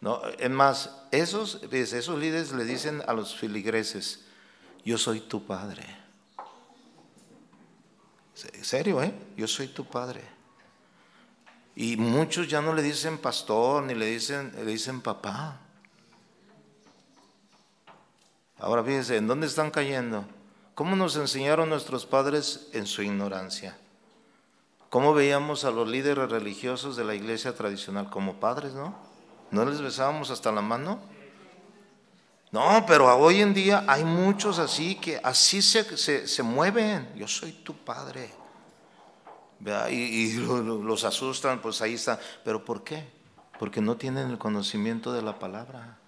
No, 0.00 0.22
es 0.38 0.50
más, 0.50 0.96
esos, 1.10 1.64
esos 1.72 2.18
líderes 2.20 2.52
le 2.52 2.64
dicen 2.64 3.02
a 3.08 3.14
los 3.14 3.34
filigreses, 3.34 4.26
yo 4.84 4.96
soy 4.96 5.18
tu 5.18 5.44
padre. 5.44 5.82
En 8.52 8.64
serio, 8.64 9.02
¿eh? 9.02 9.12
Yo 9.36 9.48
soy 9.48 9.66
tu 9.66 9.84
padre. 9.84 10.39
Y 11.76 11.96
muchos 11.96 12.48
ya 12.48 12.60
no 12.60 12.74
le 12.74 12.82
dicen 12.82 13.18
pastor, 13.18 13.82
ni 13.84 13.94
le 13.94 14.06
dicen, 14.06 14.52
le 14.54 14.64
dicen 14.64 15.00
papá. 15.00 15.58
Ahora 18.58 18.84
fíjense, 18.84 19.16
¿en 19.16 19.26
dónde 19.26 19.46
están 19.46 19.70
cayendo? 19.70 20.24
¿Cómo 20.74 20.96
nos 20.96 21.16
enseñaron 21.16 21.68
nuestros 21.68 22.06
padres 22.06 22.68
en 22.72 22.86
su 22.86 23.02
ignorancia? 23.02 23.76
¿Cómo 24.90 25.14
veíamos 25.14 25.64
a 25.64 25.70
los 25.70 25.88
líderes 25.88 26.30
religiosos 26.30 26.96
de 26.96 27.04
la 27.04 27.14
iglesia 27.14 27.54
tradicional 27.54 28.10
como 28.10 28.40
padres, 28.40 28.72
no? 28.74 28.94
¿No 29.50 29.64
les 29.64 29.80
besábamos 29.80 30.30
hasta 30.30 30.52
la 30.52 30.62
mano? 30.62 31.00
No, 32.52 32.84
pero 32.86 33.06
hoy 33.16 33.40
en 33.40 33.54
día 33.54 33.84
hay 33.86 34.04
muchos 34.04 34.58
así 34.58 34.96
que 34.96 35.20
así 35.22 35.62
se, 35.62 36.26
se, 36.26 36.42
mueven. 36.42 37.12
Yo 37.14 37.28
soy 37.28 37.52
tu 37.52 37.74
padre. 37.74 38.30
Y, 39.90 40.32
los 40.38 41.04
asustan, 41.04 41.60
pues 41.60 41.80
ahí 41.82 41.94
está. 41.94 42.18
¿Pero 42.44 42.64
por 42.64 42.82
qué? 42.82 43.06
Porque 43.58 43.80
no 43.80 43.96
tienen 43.96 44.30
el 44.30 44.38
conocimiento 44.38 45.12
de 45.12 45.22
la 45.22 45.38
palabra. 45.38 45.98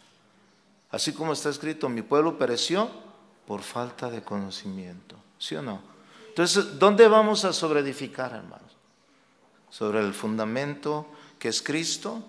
Así 0.90 1.12
como 1.12 1.32
está 1.32 1.48
escrito, 1.48 1.88
mi 1.88 2.02
pueblo 2.02 2.38
pereció 2.38 2.90
por 3.46 3.62
falta 3.62 4.10
de 4.10 4.22
conocimiento. 4.22 5.16
¿Sí 5.38 5.56
o 5.56 5.62
no? 5.62 5.82
Entonces, 6.28 6.78
¿dónde 6.78 7.08
vamos 7.08 7.44
a 7.44 7.52
sobreedificar, 7.52 8.32
hermanos? 8.32 8.72
Sobre 9.70 10.00
el 10.00 10.14
fundamento 10.14 11.06
que 11.38 11.48
es 11.48 11.62
Cristo 11.62 12.22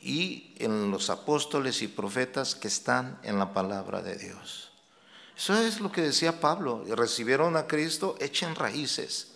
y 0.00 0.54
en 0.58 0.90
los 0.90 1.10
apóstoles 1.10 1.82
y 1.82 1.88
profetas 1.88 2.54
que 2.54 2.68
están 2.68 3.18
en 3.22 3.38
la 3.38 3.52
palabra 3.52 4.00
de 4.02 4.16
Dios. 4.16 4.70
Eso 5.36 5.58
es 5.58 5.80
lo 5.80 5.90
que 5.90 6.02
decía 6.02 6.40
Pablo. 6.40 6.84
Recibieron 6.88 7.56
a 7.56 7.66
Cristo, 7.66 8.16
echen 8.20 8.54
raíces. 8.54 9.29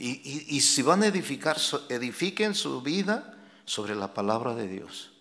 Y, 0.00 0.60
si 0.60 0.82
van 0.82 1.02
a 1.02 1.08
edificar, 1.08 1.56
edifiquen 1.88 2.54
su 2.54 2.80
vida 2.82 3.36
sobre 3.64 3.96
la 3.96 4.14
palabra 4.14 4.54
de 4.54 4.68
Dios. 4.68 5.12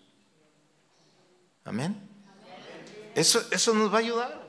Amén. 1.66 2.00
Eso, 3.16 3.42
eso 3.50 3.74
nos 3.74 3.92
va 3.92 3.98
a 3.98 4.02
ayudar. 4.02 4.48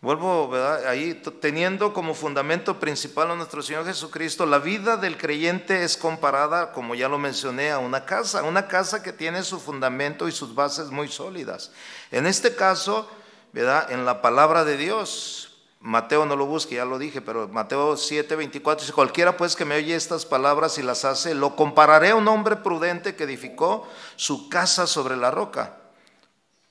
Vuelvo. 0.00 0.52
Ahí 0.88 1.22
teniendo 1.40 1.92
como 1.92 2.12
fundamento 2.12 2.80
principal 2.80 3.30
a 3.30 3.36
nuestro 3.36 3.62
Señor 3.62 3.86
Jesucristo, 3.86 4.46
la 4.46 4.58
vida 4.58 4.96
del 4.96 5.16
creyente 5.16 5.84
es 5.84 5.96
comparada, 5.96 6.72
como 6.72 6.96
ya 6.96 7.08
lo 7.08 7.18
mencioné, 7.18 7.70
a 7.70 7.78
una 7.78 8.04
casa, 8.04 8.42
una 8.42 8.66
casa 8.66 9.00
que 9.00 9.12
tiene 9.12 9.44
su 9.44 9.60
fundamento 9.60 10.26
y 10.26 10.32
sus 10.32 10.56
bases 10.56 10.90
muy 10.90 11.06
sólidas. 11.06 11.70
En 12.10 12.26
este 12.26 12.56
caso. 12.56 13.08
En 13.54 14.06
la 14.06 14.22
palabra 14.22 14.64
de 14.64 14.78
Dios, 14.78 15.51
Mateo 15.82 16.24
no 16.24 16.36
lo 16.36 16.46
busque, 16.46 16.76
ya 16.76 16.84
lo 16.84 16.98
dije, 16.98 17.20
pero 17.20 17.48
Mateo 17.48 17.96
7, 17.96 18.36
24 18.36 18.82
dice, 18.82 18.92
cualquiera 18.94 19.36
pues 19.36 19.56
que 19.56 19.64
me 19.64 19.74
oye 19.74 19.94
estas 19.94 20.24
palabras 20.24 20.78
y 20.78 20.82
las 20.82 21.04
hace, 21.04 21.34
lo 21.34 21.56
compararé 21.56 22.10
a 22.10 22.16
un 22.16 22.28
hombre 22.28 22.56
prudente 22.56 23.16
que 23.16 23.24
edificó 23.24 23.86
su 24.16 24.48
casa 24.48 24.86
sobre 24.86 25.16
la 25.16 25.30
roca. 25.30 25.76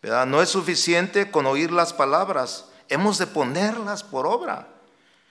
¿Verdad? 0.02 0.26
No 0.26 0.42
es 0.42 0.50
suficiente 0.50 1.30
con 1.30 1.46
oír 1.46 1.72
las 1.72 1.94
palabras 1.94 2.72
hemos 2.92 3.18
de 3.18 3.26
ponerlas 3.26 4.04
por 4.04 4.28
obra. 4.28 4.68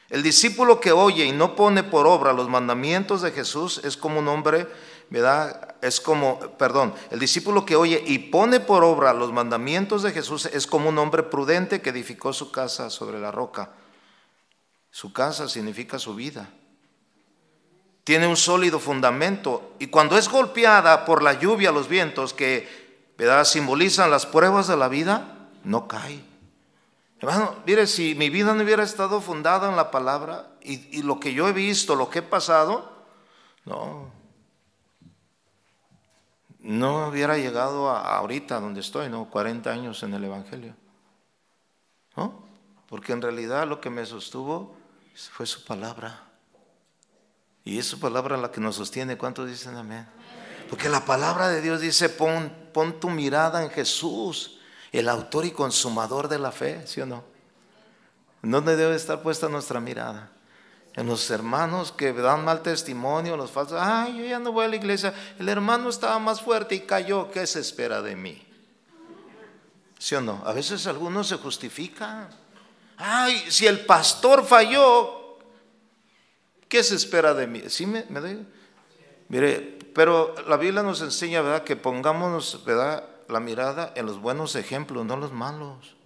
El 0.09 0.25
discípulo 0.25 0.81
que 0.81 0.91
oye 0.91 1.27
y 1.27 1.33
no 1.33 1.55
pone 1.55 1.85
por 1.85 2.07
obra 2.07 2.33
los 2.33 2.49
mandamientos 2.49 3.23
de 3.23 3.31
Jesús 3.31 3.81
es 3.85 3.97
como 3.97 4.19
un 4.19 4.29
hombre, 4.29 4.67
¿verdad? 5.11 5.75
Es 5.83 6.01
como, 6.01 6.39
perdón, 6.57 6.95
el 7.11 7.19
discípulo 7.19 7.67
que 7.67 7.77
oye 7.77 8.03
y 8.07 8.19
pone 8.19 8.61
por 8.61 8.85
obra 8.85 9.13
los 9.13 9.33
mandamientos 9.33 10.03
de 10.03 10.13
Jesús 10.13 10.47
es 10.47 10.67
como 10.67 10.89
un 10.89 10.99
hombre 10.99 11.25
prudente 11.25 11.83
que 11.83 11.91
edificó 11.91 12.33
su 12.33 12.51
casa 12.51 12.91
sobre 12.91 13.19
la 13.19 13.33
roca. 13.33 13.71
Su 14.91 15.13
casa 15.13 15.49
significa 15.49 15.99
su 15.99 16.15
vida. 16.15 16.49
Tiene 18.05 18.27
un 18.27 18.37
sólido 18.37 18.79
fundamento 18.79 19.75
y 19.79 19.89
cuando 19.89 20.17
es 20.17 20.29
golpeada 20.29 21.05
por 21.05 21.23
la 21.23 21.35
lluvia, 21.35 21.71
los 21.71 21.89
vientos 21.89 22.33
que 22.33 23.15
¿verdad? 23.19 23.45
simbolizan 23.45 24.11
las 24.11 24.27
pruebas 24.27 24.67
de 24.69 24.77
la 24.77 24.89
vida, 24.89 25.49
no 25.65 25.87
cae. 25.87 26.25
Hermano, 27.21 27.57
mire, 27.67 27.87
si 27.87 28.15
mi 28.15 28.31
vida 28.31 28.55
no 28.55 28.63
hubiera 28.63 28.83
estado 28.83 29.21
fundada 29.21 29.69
en 29.69 29.77
la 29.77 29.91
palabra 29.91 30.49
y, 30.63 31.03
lo 31.03 31.21
que 31.21 31.35
yo 31.35 31.49
he 31.49 31.53
visto, 31.53 31.95
lo 31.95 32.09
que 32.09 32.21
he 32.21 32.23
pasado, 32.23 32.91
no, 33.67 34.11
no 36.63 37.09
hubiera 37.09 37.37
llegado 37.39 37.91
a, 37.91 38.17
ahorita 38.17 38.61
donde 38.61 38.81
estoy, 38.81 39.09
¿no? 39.09 39.31
40 39.31 39.71
años 39.71 40.03
en 40.03 40.15
el 40.15 40.25
Evangelio. 40.25 40.75
¿No? 42.17 42.43
Porque 42.89 43.13
en 43.13 43.23
realidad 43.23 43.67
lo 43.67 43.81
que 43.81 43.91
me 43.91 44.05
sostuvo 44.05 44.75
fue 45.33 45.47
su 45.47 45.65
palabra. 45.65 46.25
Y 47.65 47.79
es 47.79 47.87
su 47.87 48.01
palabra 48.01 48.37
la 48.37 48.51
que 48.51 48.61
nos 48.61 48.77
sostiene. 48.77 49.17
¿Cuántos 49.17 49.49
dicen 49.49 49.77
amén? 49.77 50.07
Porque 50.69 50.89
la 50.89 51.05
palabra 51.05 51.49
de 51.49 51.61
Dios 51.61 51.81
dice, 51.81 52.09
pon, 52.09 52.53
pon 52.73 53.01
tu 53.01 53.11
mirada 53.11 53.63
en 53.63 53.71
Jesús 53.71 54.59
el 54.93 55.09
autor 55.09 55.45
y 55.45 55.53
consumador 55.53 56.29
de 56.29 56.39
la 56.39 56.53
fe, 56.53 56.87
¿sí 56.87 57.01
o 57.01 57.07
no? 57.07 57.25
¿En 58.43 58.51
dónde 58.51 58.77
debe 58.77 58.97
estar 58.97 59.23
puesta 59.23 59.49
nuestra 59.49 59.81
mirada? 59.81 60.31
En 60.95 61.07
los 61.07 61.31
hermanos 61.31 61.93
que 61.93 62.13
dan 62.13 62.45
mal 62.45 62.63
testimonio, 62.63 63.37
los 63.37 63.51
falsos. 63.51 63.79
Ay, 63.81 64.19
yo 64.19 64.25
ya 64.25 64.39
no 64.39 64.53
voy 64.53 64.65
a 64.65 64.69
la 64.69 64.77
iglesia. 64.77 65.15
El 65.39 65.49
hermano 65.49 65.89
estaba 65.89 66.19
más 66.19 66.41
fuerte 66.41 66.75
y 66.75 66.81
cayó. 66.81 67.31
¿Qué 67.31 67.47
se 67.47 67.61
espera 67.61 68.03
de 68.03 68.17
mí? 68.17 68.43
¿Sí 69.99 70.15
o 70.15 70.21
no? 70.21 70.43
A 70.45 70.53
veces 70.53 70.87
algunos 70.87 71.29
se 71.29 71.37
justifican. 71.37 72.29
Ay, 72.97 73.45
si 73.49 73.67
el 73.67 73.87
pastor 73.87 74.45
falló, 74.45 75.39
¿qué 76.69 76.83
se 76.83 76.97
espera 76.97 77.35
de 77.35 77.47
mí? 77.47 77.63
¿Sí 77.69 77.87
me, 77.87 78.03
doy? 78.03 78.47
Mire, 79.29 79.79
pero 79.95 80.35
la 80.49 80.57
Biblia 80.57 80.83
nos 80.83 81.01
enseña, 81.03 81.41
¿verdad? 81.41 81.65
Que 81.65 81.77
pongámonos, 81.77 82.65
¿verdad? 82.65 83.05
la 83.31 83.41
mirada 83.41 83.93
en 83.97 84.07
los 84.07 84.21
buenos 84.21 84.57
ejemplos, 84.57 85.07
no 85.07 85.17
los 85.17 85.33
malos. 85.33 85.97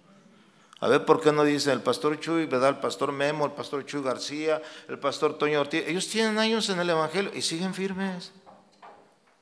A 0.84 0.88
ver, 0.88 1.06
¿por 1.06 1.22
qué 1.22 1.32
no 1.32 1.44
dice 1.44 1.72
el 1.72 1.80
pastor 1.80 2.20
Chuy, 2.20 2.44
¿verdad? 2.44 2.68
El 2.68 2.76
pastor 2.76 3.10
Memo, 3.10 3.46
el 3.46 3.52
pastor 3.52 3.86
Chuy 3.86 4.02
García, 4.02 4.60
el 4.86 4.98
pastor 4.98 5.38
Toño 5.38 5.58
Ortiz? 5.58 5.82
Ellos 5.86 6.06
tienen 6.08 6.38
años 6.38 6.68
en 6.68 6.78
el 6.78 6.90
Evangelio 6.90 7.30
y 7.34 7.40
siguen 7.40 7.72
firmes. 7.72 8.32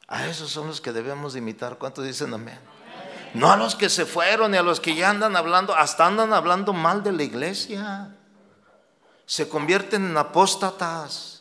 A 0.06 0.28
esos 0.28 0.50
son 0.52 0.68
los 0.68 0.80
que 0.80 0.92
debemos 0.92 1.34
imitar. 1.34 1.78
¿Cuántos 1.78 2.04
dicen 2.04 2.32
amén? 2.32 2.60
No 3.34 3.50
a 3.50 3.56
los 3.56 3.74
que 3.74 3.88
se 3.88 4.06
fueron 4.06 4.54
y 4.54 4.56
a 4.56 4.62
los 4.62 4.78
que 4.78 4.94
ya 4.94 5.10
andan 5.10 5.34
hablando, 5.34 5.74
hasta 5.74 6.06
andan 6.06 6.32
hablando 6.32 6.72
mal 6.72 7.02
de 7.02 7.10
la 7.10 7.24
iglesia. 7.24 8.14
Se 9.26 9.48
convierten 9.48 10.10
en 10.10 10.16
apóstatas. 10.16 11.31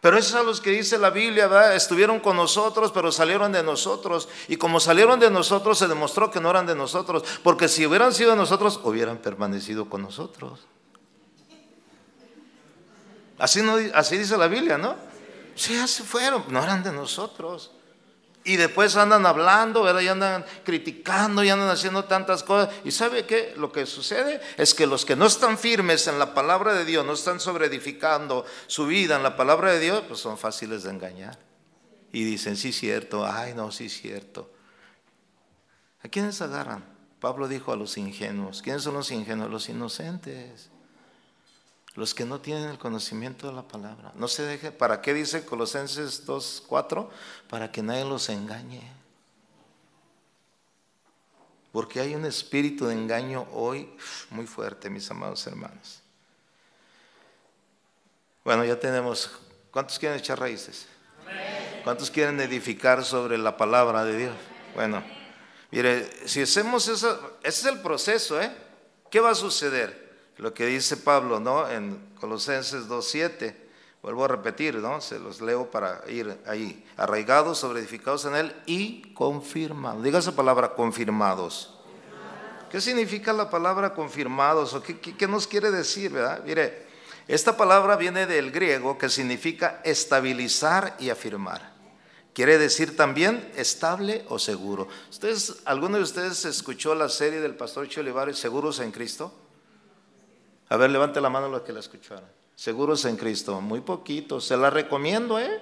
Pero 0.00 0.18
esos 0.18 0.34
a 0.34 0.42
los 0.42 0.60
que 0.60 0.70
dice 0.70 0.98
la 0.98 1.10
Biblia, 1.10 1.46
¿verdad? 1.48 1.74
estuvieron 1.74 2.20
con 2.20 2.36
nosotros, 2.36 2.92
pero 2.92 3.10
salieron 3.10 3.52
de 3.52 3.62
nosotros. 3.62 4.28
Y 4.48 4.56
como 4.56 4.78
salieron 4.78 5.18
de 5.18 5.30
nosotros, 5.30 5.78
se 5.78 5.88
demostró 5.88 6.30
que 6.30 6.40
no 6.40 6.50
eran 6.50 6.66
de 6.66 6.74
nosotros. 6.74 7.24
Porque 7.42 7.68
si 7.68 7.86
hubieran 7.86 8.12
sido 8.12 8.30
de 8.30 8.36
nosotros, 8.36 8.78
hubieran 8.84 9.18
permanecido 9.18 9.88
con 9.88 10.02
nosotros. 10.02 10.66
Así, 13.38 13.62
no, 13.62 13.76
así 13.94 14.16
dice 14.16 14.36
la 14.36 14.48
Biblia, 14.48 14.78
¿no? 14.78 14.96
Sí, 15.54 15.76
se 15.88 16.04
fueron, 16.04 16.44
no 16.48 16.62
eran 16.62 16.82
de 16.82 16.92
nosotros. 16.92 17.72
Y 18.46 18.54
después 18.54 18.96
andan 18.96 19.26
hablando, 19.26 19.82
¿verdad? 19.82 20.02
Y 20.02 20.06
andan 20.06 20.44
criticando, 20.64 21.42
y 21.42 21.50
andan 21.50 21.68
haciendo 21.68 22.04
tantas 22.04 22.44
cosas. 22.44 22.72
¿Y 22.84 22.92
sabe 22.92 23.26
qué? 23.26 23.54
Lo 23.56 23.72
que 23.72 23.86
sucede 23.86 24.40
es 24.56 24.72
que 24.72 24.86
los 24.86 25.04
que 25.04 25.16
no 25.16 25.26
están 25.26 25.58
firmes 25.58 26.06
en 26.06 26.20
la 26.20 26.32
palabra 26.32 26.72
de 26.72 26.84
Dios, 26.84 27.04
no 27.04 27.14
están 27.14 27.40
sobreedificando 27.40 28.46
su 28.68 28.86
vida 28.86 29.16
en 29.16 29.24
la 29.24 29.36
palabra 29.36 29.72
de 29.72 29.80
Dios, 29.80 30.04
pues 30.06 30.20
son 30.20 30.38
fáciles 30.38 30.84
de 30.84 30.90
engañar. 30.90 31.36
Y 32.12 32.22
dicen, 32.22 32.56
sí, 32.56 32.72
cierto, 32.72 33.26
ay, 33.26 33.52
no, 33.54 33.72
sí, 33.72 33.88
cierto. 33.88 34.48
¿A 36.04 36.08
quiénes 36.08 36.40
agarran? 36.40 36.84
Pablo 37.18 37.48
dijo 37.48 37.72
a 37.72 37.76
los 37.76 37.98
ingenuos. 37.98 38.62
¿Quiénes 38.62 38.84
son 38.84 38.94
los 38.94 39.10
ingenuos? 39.10 39.50
Los 39.50 39.68
inocentes 39.68 40.70
los 41.96 42.14
que 42.14 42.26
no 42.26 42.40
tienen 42.40 42.68
el 42.68 42.78
conocimiento 42.78 43.48
de 43.48 43.54
la 43.54 43.62
palabra. 43.62 44.12
No 44.16 44.28
se 44.28 44.42
deje, 44.42 44.70
¿para 44.70 45.00
qué 45.00 45.14
dice 45.14 45.46
Colosenses 45.46 46.26
2.4? 46.26 47.08
Para 47.48 47.72
que 47.72 47.82
nadie 47.82 48.04
los 48.04 48.28
engañe. 48.28 48.82
Porque 51.72 52.00
hay 52.00 52.14
un 52.14 52.26
espíritu 52.26 52.86
de 52.86 52.94
engaño 52.94 53.46
hoy 53.52 53.90
muy 54.30 54.46
fuerte, 54.46 54.90
mis 54.90 55.10
amados 55.10 55.46
hermanos. 55.46 56.00
Bueno, 58.44 58.62
ya 58.64 58.78
tenemos, 58.78 59.30
¿cuántos 59.70 59.98
quieren 59.98 60.18
echar 60.18 60.38
raíces? 60.38 60.86
¿Cuántos 61.82 62.10
quieren 62.10 62.38
edificar 62.40 63.04
sobre 63.04 63.38
la 63.38 63.56
palabra 63.56 64.04
de 64.04 64.18
Dios? 64.18 64.36
Bueno, 64.74 65.02
mire, 65.70 66.28
si 66.28 66.42
hacemos 66.42 66.88
eso, 66.88 67.38
ese 67.42 67.68
es 67.68 67.74
el 67.74 67.80
proceso, 67.80 68.40
¿eh? 68.40 68.54
¿Qué 69.10 69.18
va 69.18 69.30
a 69.30 69.34
suceder? 69.34 70.05
Lo 70.38 70.52
que 70.52 70.66
dice 70.66 70.96
Pablo, 70.96 71.40
¿no? 71.40 71.68
En 71.68 71.98
Colosenses 72.20 72.88
2.7, 72.88 73.54
vuelvo 74.02 74.24
a 74.24 74.28
repetir, 74.28 74.76
¿no? 74.76 75.00
Se 75.00 75.18
los 75.18 75.40
leo 75.40 75.70
para 75.70 76.02
ir 76.08 76.38
ahí. 76.46 76.84
Arraigados, 76.96 77.58
sobreedificados 77.58 78.26
en 78.26 78.36
él 78.36 78.54
y 78.66 79.12
confirmados. 79.14 80.02
Diga 80.02 80.18
esa 80.18 80.36
palabra, 80.36 80.74
confirmados. 80.74 81.72
¿Qué 82.70 82.80
significa 82.80 83.32
la 83.32 83.48
palabra 83.48 83.94
confirmados? 83.94 84.74
¿O 84.74 84.82
qué, 84.82 84.98
qué, 84.98 85.26
nos 85.26 85.46
quiere 85.46 85.70
decir, 85.70 86.12
verdad? 86.12 86.42
Mire, 86.44 86.86
Esta 87.28 87.56
palabra 87.56 87.96
viene 87.96 88.26
del 88.26 88.52
griego 88.52 88.98
que 88.98 89.08
significa 89.08 89.80
estabilizar 89.84 90.96
y 91.00 91.10
afirmar. 91.10 91.74
Quiere 92.34 92.58
decir 92.58 92.96
también 92.96 93.50
estable 93.56 94.24
o 94.28 94.38
seguro. 94.38 94.88
¿Ustedes, 95.10 95.62
¿Alguno 95.64 95.96
de 95.96 96.02
ustedes 96.02 96.44
escuchó 96.44 96.94
la 96.94 97.08
serie 97.08 97.40
del 97.40 97.56
pastor 97.56 97.88
Olivares, 97.96 98.38
Seguros 98.38 98.78
en 98.78 98.92
Cristo? 98.92 99.32
A 100.68 100.76
ver, 100.76 100.90
levante 100.90 101.20
la 101.20 101.30
mano 101.30 101.48
los 101.48 101.62
que 101.62 101.72
la 101.72 101.80
escucharon. 101.80 102.28
Seguros 102.54 103.04
en 103.04 103.16
Cristo, 103.16 103.60
muy 103.60 103.80
poquito. 103.80 104.40
Se 104.40 104.56
la 104.56 104.70
recomiendo, 104.70 105.38
¿eh? 105.38 105.60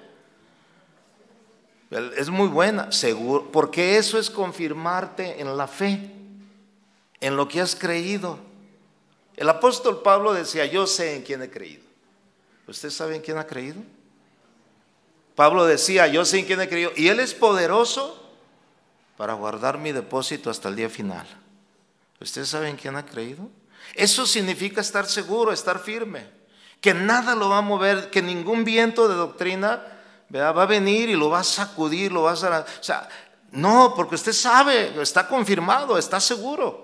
Es 2.16 2.30
muy 2.30 2.48
buena, 2.48 2.90
seguro, 2.90 3.50
porque 3.52 3.98
eso 3.98 4.18
es 4.18 4.30
confirmarte 4.30 5.40
en 5.40 5.56
la 5.56 5.68
fe, 5.68 6.10
en 7.20 7.36
lo 7.36 7.46
que 7.46 7.60
has 7.60 7.76
creído. 7.76 8.38
El 9.36 9.48
apóstol 9.48 10.02
Pablo 10.02 10.32
decía, 10.32 10.66
yo 10.66 10.86
sé 10.86 11.16
en 11.16 11.22
quién 11.22 11.42
he 11.42 11.50
creído. 11.50 11.84
¿Usted 12.66 12.90
sabe 12.90 13.16
en 13.16 13.22
quién 13.22 13.38
ha 13.38 13.46
creído? 13.46 13.80
Pablo 15.34 15.66
decía, 15.66 16.06
yo 16.06 16.24
sé 16.24 16.40
en 16.40 16.46
quién 16.46 16.60
he 16.60 16.68
creído, 16.68 16.90
y 16.96 17.08
Él 17.08 17.20
es 17.20 17.34
poderoso 17.34 18.20
para 19.16 19.34
guardar 19.34 19.78
mi 19.78 19.92
depósito 19.92 20.50
hasta 20.50 20.68
el 20.68 20.76
día 20.76 20.88
final. 20.88 21.26
¿Usted 22.20 22.44
sabe 22.44 22.68
en 22.68 22.76
quién 22.76 22.96
ha 22.96 23.04
creído? 23.04 23.48
Eso 23.94 24.26
significa 24.26 24.80
estar 24.80 25.06
seguro, 25.06 25.52
estar 25.52 25.78
firme, 25.78 26.26
que 26.80 26.94
nada 26.94 27.34
lo 27.34 27.48
va 27.48 27.58
a 27.58 27.62
mover, 27.62 28.10
que 28.10 28.22
ningún 28.22 28.64
viento 28.64 29.08
de 29.08 29.14
doctrina 29.14 29.82
va 30.34 30.62
a 30.62 30.66
venir 30.66 31.08
y 31.08 31.14
lo 31.14 31.30
va 31.30 31.40
a 31.40 31.44
sacudir, 31.44 32.12
lo 32.12 32.22
va 32.22 32.32
a... 32.32 32.60
O 32.60 32.82
sea, 32.82 33.08
no, 33.52 33.94
porque 33.94 34.16
usted 34.16 34.32
sabe, 34.32 35.00
está 35.00 35.28
confirmado, 35.28 35.96
está 35.96 36.18
seguro. 36.18 36.82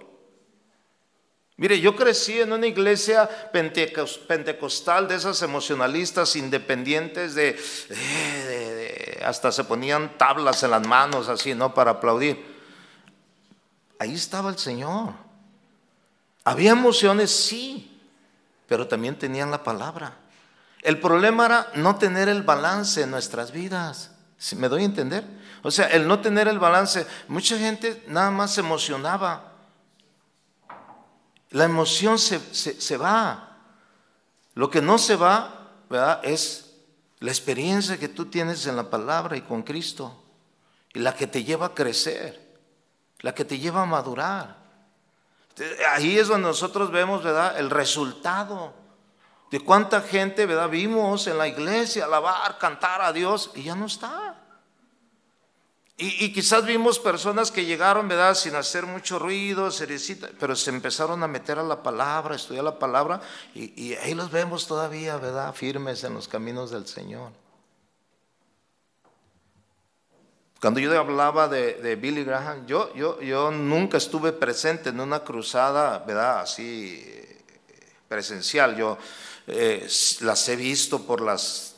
Mire, 1.57 1.79
yo 1.79 1.95
crecí 1.95 2.41
en 2.41 2.53
una 2.55 2.67
iglesia 2.67 3.29
pentecostal 3.53 5.07
de 5.09 5.17
esas 5.17 5.43
emocionalistas 5.43 6.35
independientes 6.37 7.35
de, 7.35 9.21
hasta 9.23 9.53
se 9.53 9.65
ponían 9.65 10.17
tablas 10.17 10.63
en 10.63 10.71
las 10.71 10.87
manos 10.87 11.29
así, 11.29 11.55
¿no? 11.55 11.75
Para 11.75 11.91
aplaudir. 11.91 12.43
Ahí 13.99 14.15
estaba 14.15 14.49
el 14.49 14.57
Señor. 14.57 15.13
Había 16.45 16.73
emociones, 16.73 17.31
sí, 17.31 18.01
pero 18.67 18.89
también 18.89 19.19
tenían 19.19 19.51
la 19.51 19.63
palabra. 19.63 20.17
El 20.83 20.99
problema 20.99 21.47
era 21.47 21.71
no 21.75 21.97
tener 21.97 22.29
el 22.29 22.43
balance 22.43 23.03
en 23.03 23.11
nuestras 23.11 23.53
vidas. 23.53 24.13
¿Me 24.57 24.69
doy 24.69 24.83
a 24.83 24.87
entender? 24.87 25.25
O 25.63 25.71
sea, 25.71 25.87
el 25.89 26.09
no 26.09 26.21
tener 26.21 26.49
el 26.49 26.59
balance. 26.59 27.07
Mucha 27.29 27.59
gente 27.59 28.03
nada 28.09 28.31
más 28.31 28.55
se 28.55 28.61
emocionaba 28.61 29.51
la 31.51 31.65
emoción 31.65 32.19
se, 32.19 32.97
va. 32.97 33.57
Lo 34.55 34.71
que 34.71 34.81
no 34.81 34.99
se 34.99 35.17
va. 35.17 35.57
Es 36.23 36.71
la 37.19 37.31
experiencia 37.31 37.99
que 37.99 38.09
tú 38.09 38.27
tienes 38.27 38.67
en 38.67 38.77
la 38.77 38.89
palabra 38.89 39.37
y 39.37 39.43
con 39.43 39.63
Cristo. 39.63 40.23
Y 40.95 41.01
la 41.01 41.15
que 41.15 41.27
te 41.27 41.43
lleva 41.43 41.67
a 41.67 41.75
crecer. 41.75 42.59
La 43.21 43.35
que 43.35 43.45
te 43.45 43.59
lleva 43.59 43.83
a 43.83 43.87
madurar. 43.87 44.60
Ahí 45.93 46.19
es 46.19 46.29
donde 46.29 46.49
nosotros 46.49 46.91
vemos, 46.91 47.23
¿verdad? 47.23 47.59
El 47.59 47.71
resultado 47.71 48.73
de 49.51 49.61
cuánta 49.61 50.01
gente, 50.01 50.47
¿verdad? 50.47 50.69
Vimos 50.69 51.27
en 51.27 51.37
la 51.39 51.49
iglesia 51.49 52.05
alabar, 52.05 52.59
cantar 52.59 53.03
a 53.03 53.13
Dios 53.13 53.51
y 53.55 53.65
ya 53.65 53.75
no 53.75 53.87
está. 53.87 54.37
Y, 56.03 56.33
quizás 56.33 56.65
vimos 56.65 56.99
personas 56.99 57.51
que 57.51 57.67
llegaron, 57.67 58.09
¿verdad? 58.09 58.35
Sin 58.35 58.55
hacer 58.55 58.87
mucho 58.87 59.19
ruido, 59.19 59.69
pero 60.39 60.57
se 60.57 60.71
empezaron 60.71 61.23
a 61.23 61.29
meter 61.29 61.59
a 61.59 61.63
la 61.63 61.83
palabra, 61.83 62.33
a 62.33 62.37
estudiar 62.37 62.65
la 62.65 62.79
palabra, 62.79 63.21
y, 63.55 63.93
ahí 63.97 64.15
los 64.15 64.31
vemos 64.31 64.67
todavía, 64.67 65.19
¿verdad? 65.19 65.53
Firmes 65.53 66.03
en 66.05 66.15
los 66.15 66.27
caminos 66.27 66.71
del 66.71 66.87
Señor. 66.87 67.33
Cuando 70.61 70.81
yo 70.81 70.99
hablaba 70.99 71.49
de, 71.49 71.97
Billy 71.97 72.25
Graham, 72.25 72.67
yo, 72.67 73.51
nunca 73.51 73.97
estuve 73.97 74.33
presente 74.33 74.91
en 74.91 75.01
una 75.01 75.21
cruzada, 75.21 75.99
¿verdad? 76.01 76.41
Así 76.41 77.05
presencial. 78.09 78.77
Yo 78.77 78.99
eh, 79.47 79.89
las 80.21 80.49
he 80.49 80.57
visto 80.57 81.07
por 81.07 81.23
las, 81.23 81.77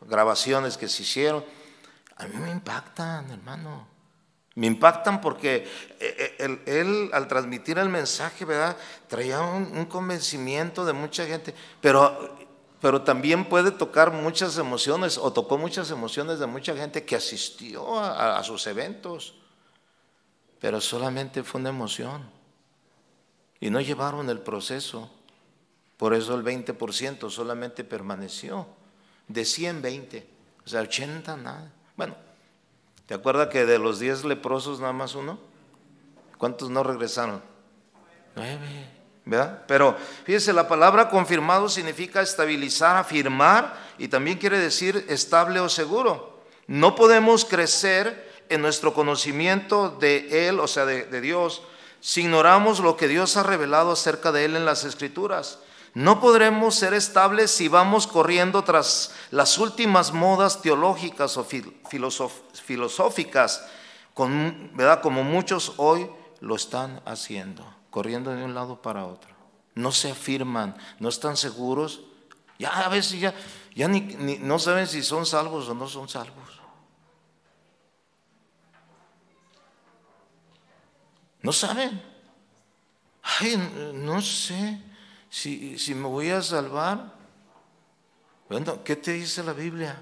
grabaciones 0.00 0.76
que 0.76 0.88
se 0.88 1.02
hicieron 1.02 1.44
a 2.18 2.26
mí 2.26 2.36
me 2.36 2.50
impactan, 2.50 3.30
hermano. 3.30 3.86
Me 4.56 4.66
impactan 4.66 5.20
porque 5.20 5.68
eh, 6.00 6.36
eh, 6.38 6.62
él, 6.66 7.10
al 7.12 7.28
transmitir 7.28 7.78
el 7.78 7.88
mensaje, 7.88 8.44
¿verdad? 8.44 8.76
Traía 9.06 9.40
un, 9.40 9.84
convencimiento 9.86 10.84
de 10.84 10.92
mucha 10.92 11.24
gente, 11.26 11.54
pero, 11.80 12.37
pero 12.80 13.02
también 13.02 13.44
puede 13.44 13.70
tocar 13.70 14.12
muchas 14.12 14.56
emociones 14.58 15.18
o 15.18 15.32
tocó 15.32 15.58
muchas 15.58 15.90
emociones 15.90 16.38
de 16.38 16.46
mucha 16.46 16.76
gente 16.76 17.04
que 17.04 17.16
asistió 17.16 17.98
a, 17.98 18.42
sus 18.44 18.66
eventos, 18.66 19.34
pero 20.60 20.80
solamente 20.80 21.42
fue 21.42 21.60
una 21.60 21.70
emoción 21.70 22.30
y 23.60 23.70
no 23.70 23.80
llevaron 23.80 24.30
el 24.30 24.38
proceso. 24.38 25.10
Por 25.96 26.14
eso 26.14 26.36
el 26.36 26.44
20% 26.44 27.28
solamente 27.30 27.82
permaneció, 27.82 28.68
de 29.26 29.44
120, 29.44 30.28
o 30.64 30.68
sea, 30.68 30.82
80 30.82 31.36
nada. 31.36 31.72
Bueno, 31.96 32.14
¿te 33.06 33.14
acuerdas 33.14 33.48
que 33.48 33.66
de 33.66 33.80
los 33.80 33.98
diez 33.98 34.24
leprosos 34.24 34.78
nada 34.78 34.92
más 34.92 35.16
uno? 35.16 35.40
¿Cuántos 36.38 36.70
no 36.70 36.84
regresaron? 36.84 37.42
Nueve. 38.36 38.97
Pero 39.66 39.96
fíjese, 40.24 40.52
la 40.52 40.68
palabra 40.68 41.10
confirmado 41.10 41.68
significa 41.68 42.22
estabilizar, 42.22 42.96
afirmar 42.96 43.78
y 43.98 44.08
también 44.08 44.38
quiere 44.38 44.58
decir 44.58 45.04
estable 45.08 45.60
o 45.60 45.68
seguro. 45.68 46.40
No 46.66 46.94
podemos 46.94 47.44
crecer 47.44 48.28
en 48.48 48.62
nuestro 48.62 48.94
conocimiento 48.94 49.90
de 50.00 50.48
Él, 50.48 50.60
o 50.60 50.66
sea, 50.66 50.86
de, 50.86 51.04
de 51.04 51.20
Dios, 51.20 51.62
si 52.00 52.22
ignoramos 52.22 52.80
lo 52.80 52.96
que 52.96 53.08
Dios 53.08 53.36
ha 53.36 53.42
revelado 53.42 53.92
acerca 53.92 54.32
de 54.32 54.44
Él 54.44 54.56
en 54.56 54.64
las 54.64 54.84
Escrituras. 54.84 55.58
No 55.94 56.20
podremos 56.20 56.74
ser 56.74 56.94
estables 56.94 57.50
si 57.50 57.68
vamos 57.68 58.06
corriendo 58.06 58.62
tras 58.62 59.12
las 59.30 59.58
últimas 59.58 60.12
modas 60.12 60.62
teológicas 60.62 61.36
o 61.36 61.44
filosóficas, 62.64 63.66
¿verdad? 64.74 65.00
como 65.00 65.24
muchos 65.24 65.72
hoy 65.76 66.08
lo 66.40 66.54
están 66.54 67.02
haciendo, 67.04 67.64
corriendo 67.98 68.32
de 68.32 68.44
un 68.44 68.54
lado 68.54 68.80
para 68.80 69.06
otro. 69.06 69.34
No 69.74 69.90
se 69.90 70.12
afirman, 70.12 70.76
no 71.00 71.08
están 71.08 71.36
seguros. 71.36 72.02
Ya 72.56 72.68
a 72.68 72.88
veces 72.88 73.18
ya, 73.18 73.34
ya 73.74 73.88
ni, 73.88 74.38
no 74.38 74.60
saben 74.60 74.86
si 74.86 75.02
son 75.02 75.26
salvos 75.26 75.68
o 75.68 75.74
no 75.74 75.88
son 75.88 76.08
salvos. 76.08 76.60
No 81.42 81.50
saben. 81.50 82.00
Ay, 83.40 83.56
no 83.94 84.22
sé 84.22 84.80
si, 85.28 85.76
si 85.76 85.92
me 85.92 86.06
voy 86.06 86.30
a 86.30 86.40
salvar, 86.40 87.16
bueno, 88.48 88.84
¿qué 88.84 88.94
te 88.94 89.14
dice 89.14 89.42
la 89.42 89.54
Biblia 89.54 90.00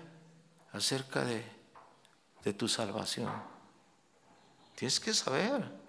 acerca 0.74 1.24
de, 1.24 1.42
de 2.44 2.52
tu 2.52 2.68
salvación? 2.68 3.32
Tienes 4.74 5.00
que 5.00 5.14
saber. 5.14 5.85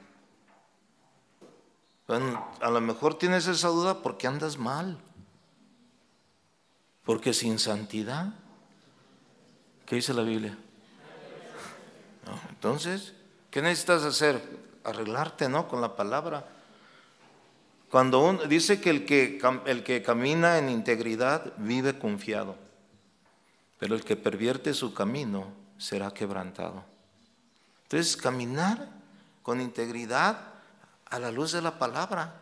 Bueno, 2.07 2.47
a 2.61 2.69
lo 2.69 2.79
mejor 2.79 3.19
tienes 3.19 3.47
esa 3.47 3.67
duda 3.67 4.01
porque 4.01 4.27
andas 4.27 4.57
mal. 4.57 4.97
Porque 7.03 7.33
sin 7.33 7.59
santidad, 7.59 8.33
¿qué 9.85 9.95
dice 9.97 10.13
la 10.13 10.23
Biblia? 10.23 10.57
entonces, 12.49 13.13
¿qué 13.49 13.61
necesitas 13.61 14.03
hacer? 14.03 14.41
Arreglarte, 14.83 15.47
¿no? 15.47 15.67
Con 15.67 15.79
la 15.79 15.95
palabra. 15.95 16.45
Cuando 17.89 18.19
uno, 18.19 18.43
dice 18.43 18.81
que 18.81 18.89
el, 18.89 19.05
que 19.05 19.39
el 19.65 19.83
que 19.83 20.03
camina 20.03 20.57
en 20.57 20.69
integridad 20.69 21.53
vive 21.57 21.97
confiado, 21.97 22.55
pero 23.79 23.95
el 23.95 24.03
que 24.03 24.17
pervierte 24.17 24.73
su 24.73 24.93
camino 24.93 25.47
será 25.77 26.13
quebrantado. 26.13 26.83
Entonces, 27.83 28.17
caminar 28.17 28.89
con 29.43 29.61
integridad 29.61 30.46
a 31.09 31.19
la 31.19 31.31
luz 31.31 31.51
de 31.51 31.61
la 31.61 31.79
palabra, 31.79 32.35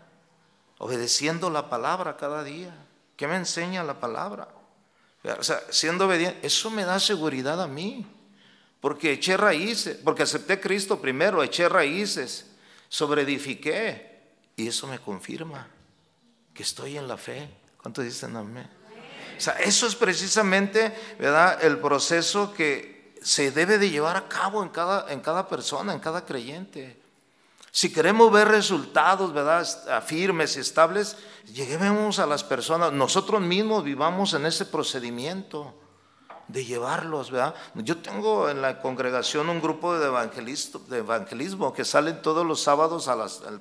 obedeciendo 0.78 1.50
la 1.50 1.70
palabra 1.70 2.18
cada 2.18 2.44
día. 2.44 2.74
¿Qué 3.16 3.28
me 3.28 3.36
enseña 3.36 3.84
la 3.84 4.00
palabra? 4.00 4.48
O 5.40 5.44
sea, 5.44 5.62
siendo 5.70 6.06
obediente, 6.06 6.46
eso 6.46 6.70
me 6.70 6.86
da 6.86 7.00
seguridad 7.00 7.62
a 7.62 7.68
mí, 7.68 8.06
porque 8.80 9.14
eché 9.14 9.38
raíces, 9.38 9.98
porque 10.04 10.24
acepté 10.24 10.60
Cristo 10.60 11.02
primero, 11.02 11.42
eché 11.42 11.68
raíces, 11.68 12.52
sobreedifiqué, 12.90 14.16
y 14.56 14.68
eso 14.68 14.88
me 14.88 15.00
confirma 15.00 15.68
que 16.54 16.64
estoy 16.64 16.98
en 16.98 17.08
la 17.08 17.18
fe. 17.18 17.50
¿Cuántos 17.82 18.04
dicen 18.04 18.36
amén? 18.36 18.70
O 19.38 19.42
sea, 19.42 19.54
eso 19.56 19.86
es 19.88 19.96
precisamente, 19.96 20.96
¿verdad? 21.20 21.64
El 21.64 21.80
proceso 21.80 22.54
que 22.54 23.16
se 23.22 23.52
debe 23.52 23.78
de 23.78 23.90
llevar 23.90 24.16
a 24.16 24.28
cabo 24.28 24.64
en 24.64 24.70
cada, 24.70 25.12
en 25.12 25.20
cada 25.20 25.50
persona, 25.50 25.94
en 25.94 26.00
cada 26.00 26.26
creyente. 26.26 27.02
Si 27.76 27.92
queremos 27.92 28.32
ver 28.32 28.48
resultados, 28.48 29.34
¿verdad? 29.34 29.68
Firmes 30.06 30.56
y 30.56 30.62
estables, 30.62 31.18
lleguemos 31.54 32.20
a 32.20 32.26
las 32.26 32.42
personas, 32.42 32.94
nosotros 32.94 33.42
mismos 33.42 33.84
vivamos 33.84 34.34
en 34.34 34.46
ese 34.46 34.66
procedimiento 34.66 35.74
de 36.48 36.64
llevarlos, 36.64 37.32
¿verdad? 37.32 37.56
Yo 37.76 37.98
tengo 37.98 38.50
en 38.50 38.62
la 38.62 38.80
congregación 38.80 39.50
un 39.50 39.62
grupo 39.62 39.98
de, 39.98 40.08
de 40.08 40.98
evangelismo 40.98 41.74
que 41.74 41.84
salen 41.84 42.22
todos 42.22 42.46
los 42.46 42.62
sábados 42.62 43.10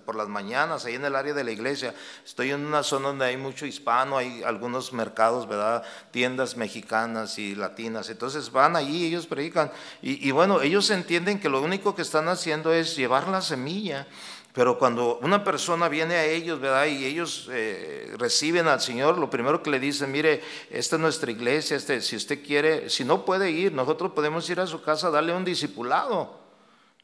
por 0.04 0.16
las 0.16 0.28
mañanas, 0.28 0.84
ahí 0.84 0.94
en 0.94 1.04
el 1.04 1.16
área 1.16 1.32
de 1.32 1.44
la 1.44 1.50
iglesia. 1.50 1.94
Estoy 2.24 2.50
en 2.50 2.64
una 2.64 2.82
zona 2.82 3.08
donde 3.08 3.26
hay 3.26 3.36
mucho 3.36 3.66
hispano, 3.66 4.18
hay 4.18 4.42
algunos 4.42 4.92
mercados, 4.92 5.48
¿verdad? 5.48 5.82
Tiendas 6.10 6.56
mexicanas 6.56 7.38
y 7.38 7.54
latinas. 7.54 8.10
Entonces 8.10 8.52
van 8.52 8.76
allí, 8.76 9.06
ellos 9.06 9.26
predican. 9.26 9.72
Y, 10.02 10.28
y 10.28 10.30
bueno, 10.30 10.60
ellos 10.60 10.90
entienden 10.90 11.40
que 11.40 11.48
lo 11.48 11.62
único 11.62 11.94
que 11.94 12.02
están 12.02 12.28
haciendo 12.28 12.72
es 12.72 12.96
llevar 12.96 13.28
la 13.28 13.40
semilla. 13.40 14.06
Pero 14.54 14.78
cuando 14.78 15.18
una 15.20 15.42
persona 15.42 15.88
viene 15.88 16.14
a 16.14 16.24
ellos, 16.24 16.60
¿verdad? 16.60 16.86
Y 16.86 17.04
ellos 17.04 17.48
eh, 17.50 18.14
reciben 18.16 18.68
al 18.68 18.80
Señor, 18.80 19.18
lo 19.18 19.28
primero 19.28 19.60
que 19.64 19.68
le 19.68 19.80
dicen, 19.80 20.12
mire, 20.12 20.42
esta 20.70 20.94
es 20.94 21.02
nuestra 21.02 21.32
iglesia, 21.32 21.76
este, 21.76 22.00
si 22.00 22.14
usted 22.14 22.40
quiere, 22.40 22.88
si 22.88 23.04
no 23.04 23.24
puede 23.24 23.50
ir, 23.50 23.72
nosotros 23.72 24.12
podemos 24.12 24.48
ir 24.48 24.60
a 24.60 24.66
su 24.68 24.80
casa, 24.80 25.10
darle 25.10 25.34
un 25.34 25.44
discipulado, 25.44 26.38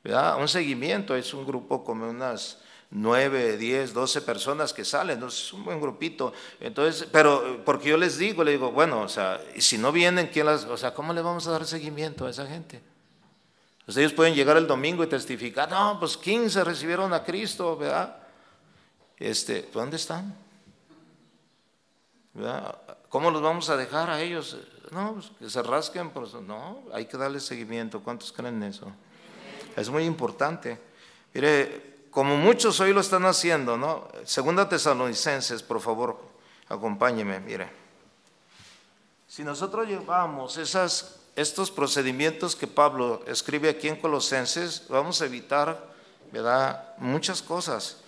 ¿verdad? 0.04 0.40
Un 0.40 0.46
seguimiento, 0.46 1.16
es 1.16 1.34
un 1.34 1.44
grupo 1.44 1.82
como 1.82 2.08
unas 2.08 2.58
nueve, 2.90 3.56
diez, 3.56 3.92
doce 3.92 4.20
personas 4.20 4.72
que 4.72 4.84
salen, 4.84 5.14
entonces 5.14 5.46
es 5.46 5.52
un 5.52 5.64
buen 5.64 5.80
grupito. 5.80 6.32
Entonces, 6.60 7.08
pero 7.10 7.64
porque 7.64 7.88
yo 7.88 7.96
les 7.96 8.16
digo, 8.16 8.44
le 8.44 8.52
digo, 8.52 8.70
bueno, 8.70 9.00
o 9.00 9.08
sea, 9.08 9.40
si 9.58 9.76
no 9.76 9.90
vienen, 9.90 10.28
¿quién 10.32 10.46
las, 10.46 10.66
o 10.66 10.76
sea, 10.76 10.94
¿cómo 10.94 11.12
le 11.12 11.20
vamos 11.20 11.48
a 11.48 11.50
dar 11.50 11.66
seguimiento 11.66 12.26
a 12.26 12.30
esa 12.30 12.46
gente? 12.46 12.80
Pues 13.90 13.96
ellos 13.96 14.12
pueden 14.12 14.36
llegar 14.36 14.56
el 14.56 14.68
domingo 14.68 15.02
y 15.02 15.08
testificar, 15.08 15.68
no, 15.68 15.98
pues 15.98 16.16
15 16.16 16.62
recibieron 16.62 17.12
a 17.12 17.24
Cristo, 17.24 17.76
¿verdad? 17.76 18.18
Este, 19.16 19.68
¿dónde 19.74 19.96
están? 19.96 20.32
¿Cómo 23.08 23.32
los 23.32 23.42
vamos 23.42 23.68
a 23.68 23.76
dejar 23.76 24.08
a 24.08 24.20
ellos? 24.20 24.56
No, 24.92 25.14
pues 25.14 25.32
que 25.36 25.50
se 25.50 25.60
rasquen, 25.64 26.10
pues 26.10 26.34
no, 26.34 26.84
hay 26.92 27.06
que 27.06 27.16
darle 27.16 27.40
seguimiento. 27.40 28.00
¿Cuántos 28.00 28.30
creen 28.30 28.62
en 28.62 28.70
eso? 28.70 28.86
Es 29.76 29.90
muy 29.90 30.04
importante. 30.04 30.80
Mire, 31.34 32.06
como 32.12 32.36
muchos 32.36 32.78
hoy 32.78 32.92
lo 32.92 33.00
están 33.00 33.26
haciendo, 33.26 33.76
¿no? 33.76 34.06
Segunda 34.24 34.68
Tesalonicenses, 34.68 35.64
por 35.64 35.80
favor, 35.80 36.16
acompáñeme, 36.68 37.40
mire. 37.40 37.68
Si 39.26 39.42
nosotros 39.42 39.88
llevamos 39.88 40.58
esas 40.58 41.19
estos 41.36 41.70
procedimientos 41.70 42.56
que 42.56 42.66
Pablo 42.66 43.22
escribe 43.26 43.68
aquí 43.68 43.88
en 43.88 43.96
Colosenses, 43.96 44.84
vamos 44.88 45.22
a 45.22 45.26
evitar, 45.26 45.92
¿verdad? 46.32 46.94
Muchas 46.98 47.42
cosas. 47.42 47.98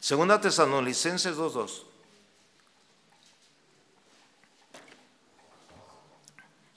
Segunda 0.00 0.40
Tesalonicenses 0.40 1.36
2.2. 1.36 1.82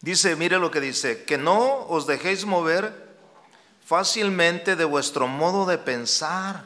Dice, 0.02 0.36
mire 0.36 0.58
lo 0.58 0.72
que 0.72 0.82
dice, 0.82 1.24
que 1.26 1.38
no 1.38 1.86
os 1.88 2.08
dejéis 2.08 2.46
mover 2.46 3.12
fácilmente 3.86 4.76
de 4.76 4.86
vuestro 4.86 5.28
modo 5.28 5.68
de 5.68 5.78
pensar. 5.78 6.66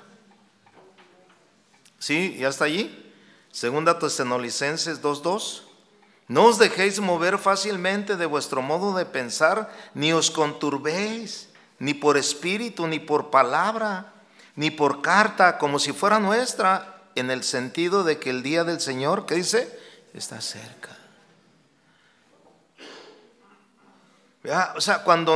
¿Sí? 2.00 2.38
¿Ya 2.40 2.48
está 2.48 2.66
allí? 2.66 3.14
Segunda 3.52 4.00
Tesalonicenses 4.00 5.02
2.2. 5.02 5.65
No 6.28 6.46
os 6.46 6.58
dejéis 6.58 7.00
mover 7.00 7.38
fácilmente 7.38 8.18
de 8.18 8.26
vuestro 8.26 8.62
modo 8.62 8.98
de 8.98 9.06
pensar, 9.06 9.70
ni 9.94 10.12
os 10.12 10.32
conturbéis, 10.32 11.50
ni 11.78 11.94
por 11.94 12.18
espíritu, 12.18 12.88
ni 12.88 13.00
por 13.00 13.30
palabra, 13.30 14.14
ni 14.56 14.72
por 14.72 15.02
carta, 15.02 15.58
como 15.58 15.78
si 15.78 15.94
fuera 15.94 16.20
nuestra, 16.20 17.04
en 17.14 17.30
el 17.30 17.44
sentido 17.44 18.04
de 18.04 18.18
que 18.18 18.32
el 18.32 18.42
día 18.42 18.64
del 18.64 18.82
Señor, 18.82 19.26
¿qué 19.26 19.36
dice? 19.36 19.80
Está 20.14 20.42
cerca. 20.42 20.98
O 24.76 24.82
sea, 24.82 25.04
cuando 25.04 25.36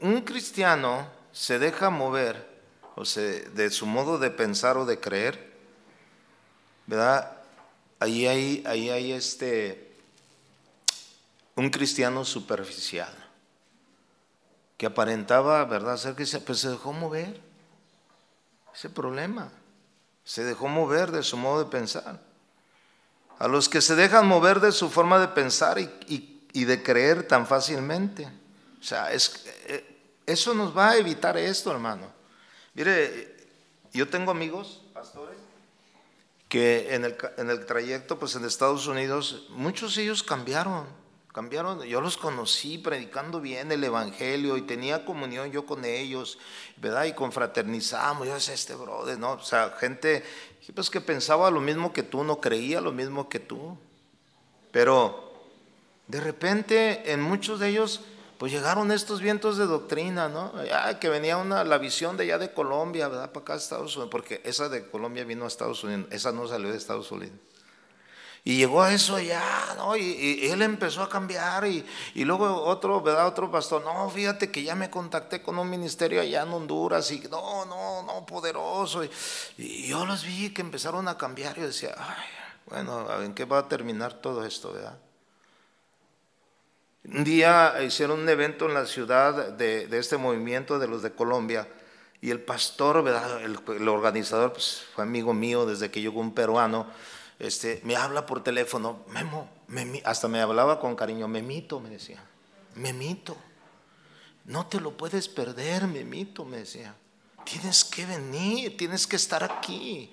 un 0.00 0.20
cristiano 0.22 1.06
se 1.32 1.58
deja 1.58 1.90
mover 1.90 2.48
o 2.94 3.04
se, 3.04 3.48
de 3.50 3.70
su 3.70 3.86
modo 3.86 4.18
de 4.18 4.30
pensar 4.30 4.76
o 4.76 4.84
de 4.86 5.00
creer, 5.00 5.52
¿verdad? 6.86 7.36
Ahí 7.98 8.26
hay, 8.26 8.64
ahí 8.66 8.90
hay 8.90 9.12
este 9.12 9.89
un 11.60 11.68
cristiano 11.68 12.24
superficial, 12.24 13.14
que 14.78 14.86
aparentaba, 14.86 15.62
¿verdad?, 15.66 15.98
ser 15.98 16.14
que 16.14 16.24
se, 16.24 16.40
pues 16.40 16.58
se 16.58 16.70
dejó 16.70 16.94
mover. 16.94 17.38
Ese 18.74 18.88
problema. 18.88 19.52
Se 20.24 20.42
dejó 20.42 20.68
mover 20.68 21.10
de 21.10 21.22
su 21.22 21.36
modo 21.36 21.64
de 21.64 21.70
pensar. 21.70 22.18
A 23.38 23.46
los 23.46 23.68
que 23.68 23.82
se 23.82 23.94
dejan 23.94 24.26
mover 24.26 24.60
de 24.60 24.72
su 24.72 24.88
forma 24.88 25.18
de 25.18 25.28
pensar 25.28 25.78
y, 25.78 26.64
de 26.64 26.82
creer 26.82 27.28
tan 27.28 27.46
fácilmente. 27.46 28.26
O 28.80 28.82
sea, 28.82 29.12
es, 29.12 29.44
eh, 29.66 29.98
eso 30.24 30.54
nos 30.54 30.74
va 30.74 30.92
a 30.92 30.96
evitar 30.96 31.36
esto, 31.36 31.70
hermano. 31.70 32.10
Mire, 32.72 33.36
yo 33.92 34.08
tengo 34.08 34.30
amigos, 34.30 34.80
pastores, 34.94 35.36
que 36.48 36.94
en 36.94 37.04
el, 37.04 37.18
en 37.36 37.50
el 37.50 37.66
trayecto, 37.66 38.18
pues 38.18 38.34
en 38.34 38.46
Estados 38.46 38.86
Unidos, 38.86 39.46
muchos 39.50 39.94
de 39.94 40.04
ellos 40.04 40.22
cambiaron 40.22 40.99
Cambiaron, 41.32 41.82
yo 41.82 42.00
los 42.00 42.16
conocí 42.16 42.78
predicando 42.78 43.40
bien 43.40 43.70
el 43.70 43.84
Evangelio 43.84 44.56
y 44.56 44.62
tenía 44.62 45.04
comunión 45.04 45.52
yo 45.52 45.64
con 45.64 45.84
ellos, 45.84 46.38
¿verdad? 46.76 47.04
Y 47.04 47.12
confraternizamos, 47.12 48.26
yo 48.26 48.34
decía, 48.34 48.54
este 48.54 48.74
brother, 48.74 49.16
¿no? 49.16 49.32
O 49.32 49.42
sea, 49.42 49.76
gente 49.78 50.24
pues, 50.74 50.90
que 50.90 51.00
pensaba 51.00 51.48
lo 51.52 51.60
mismo 51.60 51.92
que 51.92 52.02
tú, 52.02 52.24
no 52.24 52.40
creía 52.40 52.80
lo 52.80 52.90
mismo 52.90 53.28
que 53.28 53.38
tú. 53.38 53.78
Pero 54.72 55.32
de 56.08 56.20
repente 56.20 57.12
en 57.12 57.22
muchos 57.22 57.60
de 57.60 57.68
ellos, 57.68 58.00
pues 58.36 58.50
llegaron 58.50 58.90
estos 58.90 59.20
vientos 59.20 59.56
de 59.56 59.66
doctrina, 59.66 60.28
¿no? 60.28 60.64
Ya 60.64 60.98
que 60.98 61.08
venía 61.08 61.36
una, 61.36 61.62
la 61.62 61.78
visión 61.78 62.16
de 62.16 62.24
allá 62.24 62.38
de 62.38 62.52
Colombia, 62.52 63.06
¿verdad? 63.06 63.30
Para 63.30 63.44
acá 63.44 63.54
Estados 63.54 63.94
Unidos, 63.94 64.10
porque 64.10 64.40
esa 64.44 64.68
de 64.68 64.88
Colombia 64.88 65.24
vino 65.24 65.44
a 65.44 65.48
Estados 65.48 65.84
Unidos, 65.84 66.08
esa 66.10 66.32
no 66.32 66.48
salió 66.48 66.72
de 66.72 66.76
Estados 66.76 67.12
Unidos. 67.12 67.38
Y 68.42 68.56
llegó 68.56 68.82
a 68.82 68.92
eso 68.92 69.18
ya, 69.18 69.74
¿no? 69.76 69.96
Y, 69.96 70.46
él 70.46 70.62
empezó 70.62 71.02
a 71.02 71.08
cambiar 71.08 71.66
y, 71.66 71.84
luego 72.14 72.62
otro, 72.64 73.00
¿verdad? 73.02 73.26
Otro 73.26 73.50
pastor, 73.50 73.82
no, 73.84 74.08
fíjate 74.08 74.50
que 74.50 74.62
ya 74.62 74.74
me 74.74 74.88
contacté 74.88 75.42
con 75.42 75.58
un 75.58 75.68
ministerio 75.68 76.20
allá 76.20 76.42
en 76.42 76.48
Honduras 76.48 77.10
y 77.10 77.20
no, 77.30 77.66
no, 77.66 78.02
no, 78.02 78.24
poderoso. 78.24 79.04
Y, 79.04 79.86
yo 79.86 80.06
los 80.06 80.24
vi 80.24 80.50
que 80.50 80.62
empezaron 80.62 81.06
a 81.08 81.18
cambiar 81.18 81.58
y 81.58 81.60
yo 81.60 81.66
decía, 81.66 81.94
ay, 81.98 82.26
bueno, 82.66 83.22
¿en 83.22 83.34
qué 83.34 83.44
va 83.44 83.58
a 83.58 83.68
terminar 83.68 84.14
todo 84.14 84.44
esto, 84.44 84.72
verdad? 84.72 84.98
Un 87.04 87.24
día 87.24 87.82
hicieron 87.82 88.20
un 88.20 88.28
evento 88.28 88.66
en 88.66 88.74
la 88.74 88.86
ciudad 88.86 89.52
de, 89.52 89.88
este 89.98 90.16
movimiento 90.16 90.78
de 90.78 90.86
los 90.86 91.02
de 91.02 91.12
Colombia 91.12 91.66
y 92.20 92.30
el 92.30 92.40
pastor, 92.40 93.02
¿verdad? 93.02 93.42
El, 93.42 93.88
organizador, 93.88 94.52
pues 94.52 94.84
fue 94.94 95.04
amigo 95.04 95.32
mío 95.32 95.64
desde 95.66 95.90
que 95.90 96.00
llegó 96.00 96.20
un 96.20 96.34
peruano 96.34 96.86
este, 97.40 97.80
me 97.84 97.96
habla 97.96 98.26
por 98.26 98.42
teléfono, 98.42 99.00
Memo, 99.08 99.48
hasta 100.04 100.28
me 100.28 100.40
hablaba 100.40 100.78
con 100.78 100.94
cariño, 100.94 101.26
Memito, 101.26 101.80
me 101.80 101.88
decía, 101.88 102.22
Memito, 102.76 103.36
no 104.44 104.66
te 104.66 104.78
lo 104.78 104.96
puedes 104.96 105.28
perder, 105.28 105.86
Memito, 105.86 106.44
me 106.44 106.58
decía, 106.58 106.94
tienes 107.44 107.84
que 107.84 108.04
venir, 108.04 108.76
tienes 108.76 109.06
que 109.06 109.16
estar 109.16 109.42
aquí. 109.42 110.12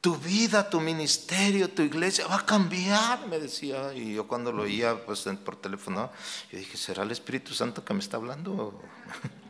Tu 0.00 0.16
vida, 0.16 0.68
tu 0.68 0.80
ministerio, 0.80 1.70
tu 1.70 1.82
iglesia 1.82 2.26
va 2.26 2.36
a 2.36 2.46
cambiar, 2.46 3.26
me 3.28 3.38
decía. 3.38 3.94
Y 3.94 4.14
yo 4.14 4.26
cuando 4.26 4.50
lo 4.50 4.62
oía 4.62 5.04
pues, 5.04 5.28
por 5.44 5.56
teléfono, 5.56 6.10
yo 6.50 6.58
dije, 6.58 6.76
¿será 6.76 7.04
el 7.04 7.12
Espíritu 7.12 7.54
Santo 7.54 7.84
que 7.84 7.94
me 7.94 8.00
está 8.00 8.16
hablando? 8.16 8.80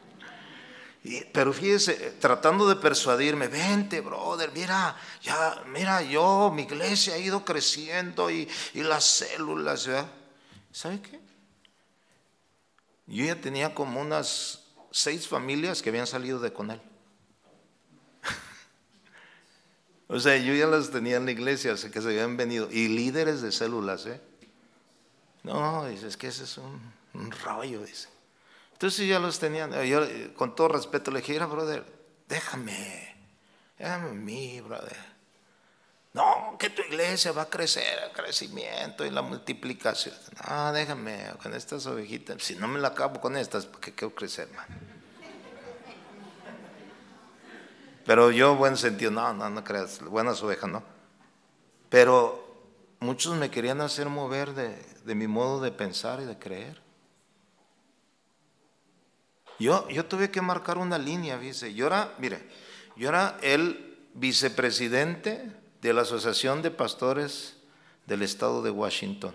pero 1.32 1.52
fíjese, 1.52 1.94
tratando 2.20 2.68
de 2.68 2.76
persuadirme, 2.76 3.48
vente, 3.48 4.00
brother, 4.00 4.52
mira, 4.54 4.96
ya, 5.20 5.64
mira, 5.66 6.00
yo, 6.02 6.52
mi 6.54 6.62
iglesia 6.62 7.14
ha 7.14 7.18
ido 7.18 7.44
creciendo 7.44 8.30
y, 8.30 8.48
las 8.74 9.04
células, 9.04 9.86
¿verdad? 9.86 10.06
¿Sabe 10.70 11.02
qué? 11.02 11.20
Yo 13.06 13.24
ya 13.24 13.40
tenía 13.40 13.74
como 13.74 14.00
unas 14.00 14.62
seis 14.92 15.26
familias 15.26 15.82
que 15.82 15.90
habían 15.90 16.06
salido 16.06 16.38
de 16.38 16.52
con 16.52 16.70
él. 16.70 16.80
o 20.08 20.20
sea, 20.20 20.36
yo 20.36 20.54
ya 20.54 20.68
las 20.68 20.92
tenía 20.92 21.16
en 21.16 21.24
la 21.24 21.32
iglesia, 21.32 21.74
que 21.74 22.00
se 22.00 22.08
habían 22.08 22.36
venido, 22.36 22.70
y 22.70 22.86
líderes 22.86 23.42
de 23.42 23.50
células, 23.50 24.06
¿eh? 24.06 24.20
No, 25.42 25.84
dice, 25.86 26.06
es 26.06 26.16
que 26.16 26.28
ese 26.28 26.44
es 26.44 26.58
un, 26.58 26.80
un 27.14 27.32
rollo, 27.32 27.82
dice. 27.82 28.08
Entonces 28.82 29.06
ya 29.06 29.20
los 29.20 29.38
tenían. 29.38 29.80
Yo 29.84 30.00
con 30.34 30.56
todo 30.56 30.66
respeto 30.66 31.12
le 31.12 31.20
dije, 31.20 31.34
mira, 31.34 31.46
brother, 31.46 31.84
déjame, 32.26 33.14
déjame 33.78 34.10
a 34.10 34.12
mí, 34.12 34.60
brother. 34.60 34.96
No, 36.14 36.56
que 36.58 36.68
tu 36.68 36.82
iglesia 36.82 37.30
va 37.30 37.42
a 37.42 37.48
crecer, 37.48 38.00
el 38.04 38.10
crecimiento 38.10 39.06
y 39.06 39.10
la 39.10 39.22
multiplicación. 39.22 40.16
No, 40.48 40.72
déjame 40.72 41.30
con 41.40 41.54
estas 41.54 41.86
ovejitas. 41.86 42.42
Si 42.42 42.56
no 42.56 42.66
me 42.66 42.80
la 42.80 42.88
acabo 42.88 43.20
con 43.20 43.36
estas, 43.36 43.66
porque 43.66 43.94
quiero 43.94 44.16
crecer, 44.16 44.48
man. 44.50 44.66
Pero 48.04 48.32
yo, 48.32 48.56
buen 48.56 48.76
sentido, 48.76 49.12
no, 49.12 49.32
no, 49.32 49.48
no 49.48 49.62
creas, 49.62 50.00
buenas 50.00 50.42
ovejas, 50.42 50.68
¿no? 50.68 50.82
Pero 51.88 52.66
muchos 52.98 53.36
me 53.36 53.48
querían 53.48 53.80
hacer 53.80 54.08
mover 54.08 54.54
de 54.54 55.14
mi 55.14 55.28
modo 55.28 55.60
de 55.60 55.70
pensar 55.70 56.20
y 56.20 56.24
de 56.24 56.36
creer. 56.36 56.82
Yo, 59.58 59.88
yo 59.88 60.06
tuve 60.06 60.30
que 60.30 60.40
marcar 60.40 60.78
una 60.78 60.98
línea, 60.98 61.38
dice. 61.38 61.74
Yo 61.74 61.86
era, 61.86 62.14
mire, 62.18 62.42
yo 62.96 63.08
era 63.08 63.38
el 63.42 63.98
vicepresidente 64.14 65.52
de 65.80 65.92
la 65.92 66.02
Asociación 66.02 66.62
de 66.62 66.70
Pastores 66.70 67.56
del 68.06 68.22
Estado 68.22 68.62
de 68.62 68.70
Washington. 68.70 69.34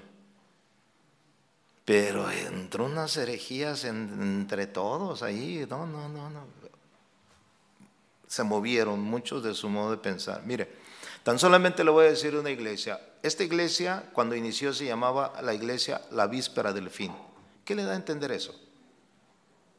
Pero 1.86 2.30
entró 2.30 2.86
unas 2.86 3.16
herejías 3.16 3.86
entre 3.86 4.68
todos 4.68 5.24
ahí. 5.24 5.66
No, 5.70 5.86
no, 5.86 6.10
no, 6.10 6.30
no. 6.30 6.46
Se 8.28 8.44
movieron 8.44 9.02
muchos 9.02 9.42
de 9.42 9.54
su 9.54 9.70
modo 9.70 9.92
de 9.92 9.98
pensar. 9.98 10.44
Mire, 10.46 10.70
tan 11.24 11.40
solamente 11.40 11.86
le 11.86 11.92
voy 11.92 12.06
a 12.06 12.10
decir 12.10 12.36
una 12.36 12.50
iglesia. 12.50 13.00
Esta 13.24 13.46
iglesia, 13.46 14.10
cuando 14.12 14.36
inició, 14.36 14.74
se 14.74 14.86
llamaba 14.86 15.34
la 15.42 15.54
iglesia 15.54 16.02
La 16.12 16.28
Víspera 16.28 16.74
del 16.74 16.90
Fin. 16.90 17.14
¿Qué 17.64 17.74
le 17.74 17.84
da 17.84 17.94
a 17.94 17.96
entender 17.96 18.34
eso? 18.34 18.54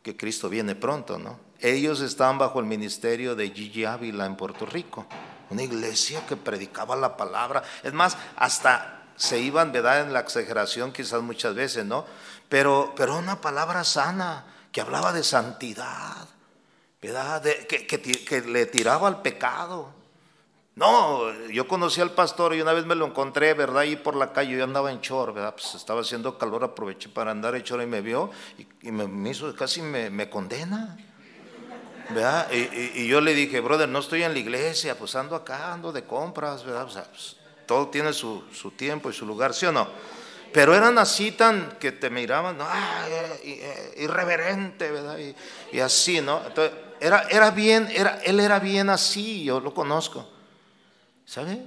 Que 0.03 0.17
Cristo 0.17 0.49
viene 0.49 0.75
pronto, 0.75 1.19
¿no? 1.19 1.41
Ellos 1.61 2.01
estaban 2.01 2.39
bajo 2.39 2.61
el 2.61 2.67
ministerio 2.67 3.35
de 3.35 3.51
Gigi 3.51 3.85
Ávila 3.85 4.27
en 4.27 4.37
Puerto 4.37 4.65
Rico. 4.65 5.07
Una 5.51 5.63
iglesia 5.63 6.25
que 6.27 6.37
predicaba 6.37 6.95
la 6.95 7.17
palabra. 7.17 7.63
Es 7.83 7.93
más, 7.93 8.17
hasta 8.37 8.99
se 9.17 9.41
iban, 9.41 9.73
¿verdad? 9.73 10.03
En 10.03 10.13
la 10.13 10.21
exageración 10.21 10.93
quizás 10.93 11.21
muchas 11.23 11.55
veces, 11.55 11.85
¿no? 11.85 12.07
Pero, 12.49 12.95
pero 12.97 13.17
una 13.17 13.41
palabra 13.41 13.83
sana 13.83 14.45
que 14.71 14.81
hablaba 14.81 15.13
de 15.13 15.25
santidad, 15.25 16.29
¿verdad? 17.03 17.43
que, 17.43 18.45
le 18.47 18.67
tiraba 18.67 19.09
al 19.09 19.23
pecado. 19.23 19.98
No, 20.79 21.33
yo 21.49 21.67
conocí 21.67 22.01
al 22.01 22.13
pastor 22.13 22.55
y 22.55 22.61
una 22.61 22.73
vez 22.73 22.87
me 22.87 22.95
lo 22.95 23.05
encontré, 23.05 23.53
¿verdad? 23.53 23.79
Ahí 23.79 23.97
por 23.97 24.15
la 24.15 24.33
calle, 24.33 24.57
yo 24.57 24.63
andaba 24.63 24.93
en 24.93 25.01
chor, 25.01 25.35
¿verdad? 25.35 25.53
Pues 25.53 25.75
estaba 25.75 26.03
haciendo 26.03 26.39
calor, 26.39 26.63
aproveché 26.63 27.09
para 27.09 27.33
andar 27.33 27.57
en 27.57 27.65
chor 27.65 27.83
y 27.83 27.87
me 27.87 28.01
vio 28.01 28.31
y, 28.83 28.93
me, 28.93 29.29
hizo, 29.29 29.53
casi 29.57 29.83
me, 29.83 30.31
condena. 30.31 30.97
¿verdad? 32.11 32.47
Y, 32.53 33.09
yo 33.09 33.21
le 33.21 33.35
dije, 33.35 33.59
brother, 33.59 33.89
no 33.89 33.99
estoy 33.99 34.23
en 34.23 34.33
la 34.33 34.39
iglesia, 34.39 34.97
pues 34.97 35.17
ando 35.17 35.35
acá, 35.35 35.73
ando 35.73 35.91
de 35.91 36.05
compras, 36.05 36.65
¿verdad? 36.65 36.85
O 36.85 36.91
sea, 36.91 37.03
pues, 37.11 37.35
todo 37.67 37.89
tiene 37.89 38.13
su, 38.13 38.45
tiempo 38.77 39.11
y 39.11 39.13
su 39.13 39.27
lugar, 39.27 39.55
¿sí 39.55 39.67
o 39.67 39.73
no? 39.73 39.89
Pero 40.53 40.77
eran 40.77 40.97
así 40.99 41.33
tan 41.33 41.77
que 41.81 41.91
te 41.91 42.09
miraban, 42.09 42.57
¿no? 42.57 42.65
ah, 42.65 43.05
eh, 43.43 43.97
irreverente, 43.99 44.93
¿verdad? 44.93 45.19
Y, 45.73 45.81
así, 45.81 46.21
¿no? 46.21 46.41
Entonces, 46.47 46.73
era, 47.01 47.27
era 47.31 47.51
bien, 47.51 47.89
era, 47.93 48.21
él 48.23 48.39
era 48.39 48.61
bien 48.61 48.91
así, 48.91 49.43
yo 49.43 49.59
lo 49.59 49.75
conozco. 49.75 50.38
¿Sabe? 51.29 51.63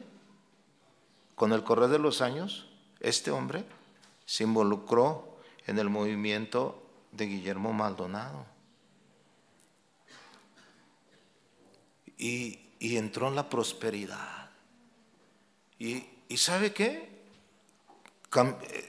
Con 1.36 1.54
el 1.54 1.64
correr 1.64 1.90
de 1.90 2.00
los 2.00 2.24
años, 2.24 2.68
este 3.00 3.30
hombre 3.30 3.64
se 4.26 4.44
involucró 4.44 5.38
en 5.68 5.78
el 5.78 5.88
movimiento 5.88 6.82
de 7.12 7.28
Guillermo 7.28 7.72
Maldonado. 7.72 8.44
Y, 12.18 12.60
y 12.80 12.98
entró 12.98 13.28
en 13.28 13.36
la 13.36 13.52
prosperidad. 13.52 14.50
Y, 15.78 16.08
¿sabe 16.38 16.74
qué? 16.74 17.24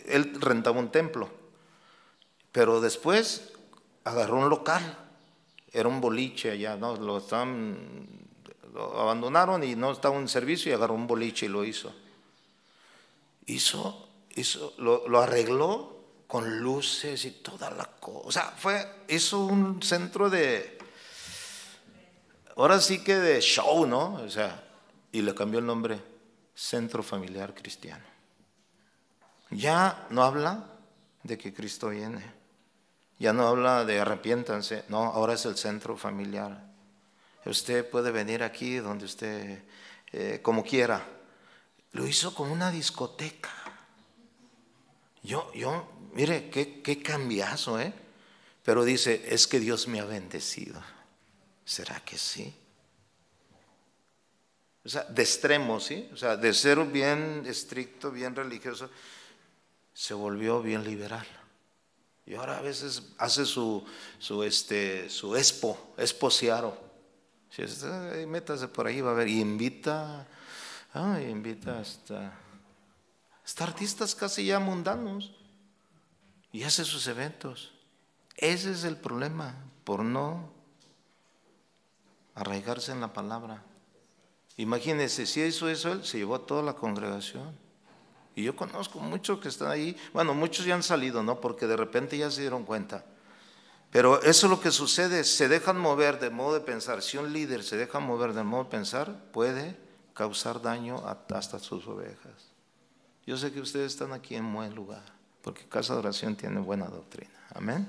Él 0.07 0.41
rentaba 0.41 0.79
un 0.79 0.91
templo, 0.91 1.29
pero 2.51 2.81
después 2.81 3.53
agarró 4.05 4.39
un 4.39 4.49
local, 4.49 4.99
era 5.71 5.87
un 5.91 6.01
boliche 6.01 6.51
allá, 6.51 6.77
¿no? 6.77 6.97
Lo 6.97 7.19
estaban, 7.19 8.22
lo 8.73 9.01
abandonaron 9.01 9.63
y 9.63 9.77
no 9.77 9.93
estaba 9.93 10.17
en 10.17 10.29
servicio 10.29 10.71
y 10.71 10.75
agarró 10.75 10.95
un 10.95 11.07
boliche 11.07 11.47
y 11.47 11.51
lo 11.51 11.65
hizo. 11.65 11.95
Hizo, 13.47 14.09
hizo, 14.35 14.75
lo, 14.79 15.21
arregló 15.21 15.97
con 16.27 16.61
luces 16.61 17.25
y 17.25 17.33
toda 17.33 17.71
la 17.71 17.85
cosa. 17.85 18.21
O 18.25 18.33
sea, 18.33 18.55
fue, 18.57 19.05
hizo 19.09 19.41
un 19.41 19.83
centro 19.83 20.31
de, 20.31 20.79
ahora 22.57 22.81
sí 22.81 23.05
que 23.05 23.17
de 23.17 23.41
show, 23.41 23.87
¿no? 23.87 24.15
O 24.15 24.31
sea, 24.31 24.65
y 25.11 25.21
le 25.21 25.35
cambió 25.35 25.59
el 25.59 25.67
nombre 25.67 26.01
centro 26.55 27.03
familiar 27.03 27.55
cristiano. 27.55 28.05
Ya 29.51 30.07
no 30.09 30.23
habla 30.23 30.65
de 31.23 31.37
que 31.37 31.53
Cristo 31.53 31.91
viene. 31.91 32.25
Ya 33.19 33.35
no 33.35 33.47
habla 33.47 33.85
de 33.85 34.01
arrepiéntanse. 34.01 34.85
No, 34.89 35.05
ahora 35.05 35.35
es 35.35 35.45
el 35.45 35.57
centro 35.57 35.97
familiar. 35.97 36.72
Usted 37.45 37.89
puede 37.89 38.11
venir 38.11 38.43
aquí 38.43 38.77
donde 38.77 39.05
usted, 39.05 39.63
eh, 40.13 40.41
como 40.43 40.65
quiera. 40.65 41.07
Lo 41.93 42.07
hizo 42.07 42.35
como 42.35 42.53
una 42.53 42.71
discoteca. 42.71 43.51
Yo, 45.23 45.53
yo, 45.55 45.91
mire, 46.13 46.51
qué, 46.51 46.83
qué 46.83 47.03
cambiazo, 47.03 47.81
¿eh? 47.81 47.93
Pero 48.65 48.85
dice, 48.85 49.25
es 49.29 49.47
que 49.47 49.61
Dios 49.61 49.89
me 49.89 50.01
ha 50.01 50.05
bendecido. 50.05 50.83
¿Será 51.65 52.01
que 52.05 52.17
sí? 52.17 52.55
O 54.85 54.89
sea, 54.89 55.05
de 55.05 55.23
extremo, 55.23 55.79
¿sí? 55.79 56.09
O 56.13 56.17
sea, 56.17 56.37
de 56.37 56.53
ser 56.55 56.79
bien 56.87 57.45
estricto, 57.47 58.11
bien 58.11 58.35
religioso, 58.35 58.91
se 59.95 60.15
volvió 60.15 60.61
bien 60.61 60.85
liberal. 60.85 61.27
Y 62.27 62.35
ahora 62.35 62.59
a 62.59 62.63
veces 62.63 63.03
hace 63.19 63.45
su, 63.45 63.85
su, 64.19 64.43
este, 64.43 65.09
su 65.09 65.37
expo, 65.37 65.95
esposiaro. 65.97 66.82
Si 67.53 67.63
métase 68.27 68.67
por 68.69 68.87
ahí, 68.87 69.03
va 69.03 69.11
a 69.11 69.15
ver, 69.15 69.29
y 69.29 69.39
invita, 69.39 70.27
invita 71.29 71.81
hasta, 71.81 72.33
hasta 73.45 73.65
artistas 73.65 74.15
casi 74.15 74.47
ya 74.47 74.59
mundanos. 74.59 75.33
Y 76.51 76.63
hace 76.63 76.85
sus 76.85 77.07
eventos. 77.09 77.73
Ese 78.37 78.73
es 78.73 78.85
el 78.85 78.97
problema, 78.97 79.55
por 79.85 80.03
no 80.03 80.51
arraigarse 82.35 82.93
en 82.93 83.03
la 83.03 83.13
palabra. 83.13 83.63
Imagínense, 84.57 85.27
si 85.27 85.43
hizo 85.43 85.69
eso 85.69 85.93
él, 85.93 86.05
se 86.07 86.19
llevó 86.19 86.37
a 86.37 86.47
toda 86.47 86.63
la 86.63 86.73
congregación. 86.73 87.55
Y 88.35 88.45
yo 88.45 88.57
conozco 88.57 88.99
muchos 88.99 89.41
que 89.41 89.49
están 89.49 89.71
ahí, 89.71 89.95
bueno, 90.15 90.33
muchos 90.33 90.65
ya 90.65 90.75
han 90.75 90.83
salido, 90.83 91.23
¿no? 91.23 91.39
Porque 91.39 91.67
de 91.67 91.77
repente 91.77 92.17
ya 92.17 92.31
se 92.31 92.41
dieron 92.41 92.65
cuenta. 92.65 93.05
Pero 93.93 94.23
eso 94.23 94.47
es 94.47 94.51
lo 94.51 94.59
que 94.59 94.71
sucede, 94.71 95.23
se 95.23 95.49
dejan 95.49 95.79
mover 95.79 96.19
de 96.19 96.31
modo 96.31 96.55
de 96.55 96.61
pensar. 96.61 97.03
Si 97.03 97.19
un 97.19 97.31
líder 97.31 97.63
se 97.63 97.77
deja 97.77 98.01
mover 98.01 98.33
de 98.33 98.43
modo 98.43 98.65
de 98.65 98.71
pensar, 98.71 99.15
puede 99.33 99.77
causar 100.15 100.63
daño 100.63 101.05
hasta 101.07 101.59
sus 101.59 101.87
ovejas. 101.87 102.53
Yo 103.27 103.37
sé 103.37 103.53
que 103.53 103.61
ustedes 103.61 103.93
están 103.93 104.15
aquí 104.15 104.35
en 104.35 104.51
buen 104.51 104.75
lugar, 104.75 105.03
porque 105.43 105.69
Casa 105.69 105.93
de 105.93 105.99
Oración 105.99 106.37
tiene 106.37 106.59
buena 106.59 106.87
doctrina. 106.87 107.35
Amén. 107.55 107.87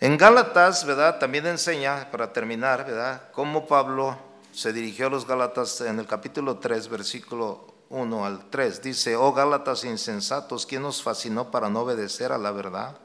En 0.00 0.16
Gálatas, 0.16 0.86
¿verdad? 0.86 1.18
También 1.18 1.46
enseña, 1.46 2.10
para 2.10 2.32
terminar, 2.32 2.86
¿verdad? 2.86 3.30
Cómo 3.32 3.66
Pablo 3.66 4.16
se 4.50 4.72
dirigió 4.72 5.08
a 5.08 5.10
los 5.10 5.26
Gálatas 5.26 5.82
en 5.82 5.98
el 5.98 6.06
capítulo 6.06 6.56
3, 6.56 6.88
versículo 6.88 7.74
1 7.90 8.24
al 8.24 8.48
3. 8.48 8.80
Dice, 8.80 9.14
oh 9.14 9.34
Gálatas 9.34 9.84
insensatos, 9.84 10.64
¿quién 10.64 10.86
os 10.86 11.02
fascinó 11.02 11.50
para 11.50 11.68
no 11.68 11.82
obedecer 11.82 12.32
a 12.32 12.38
la 12.38 12.50
verdad? 12.50 12.96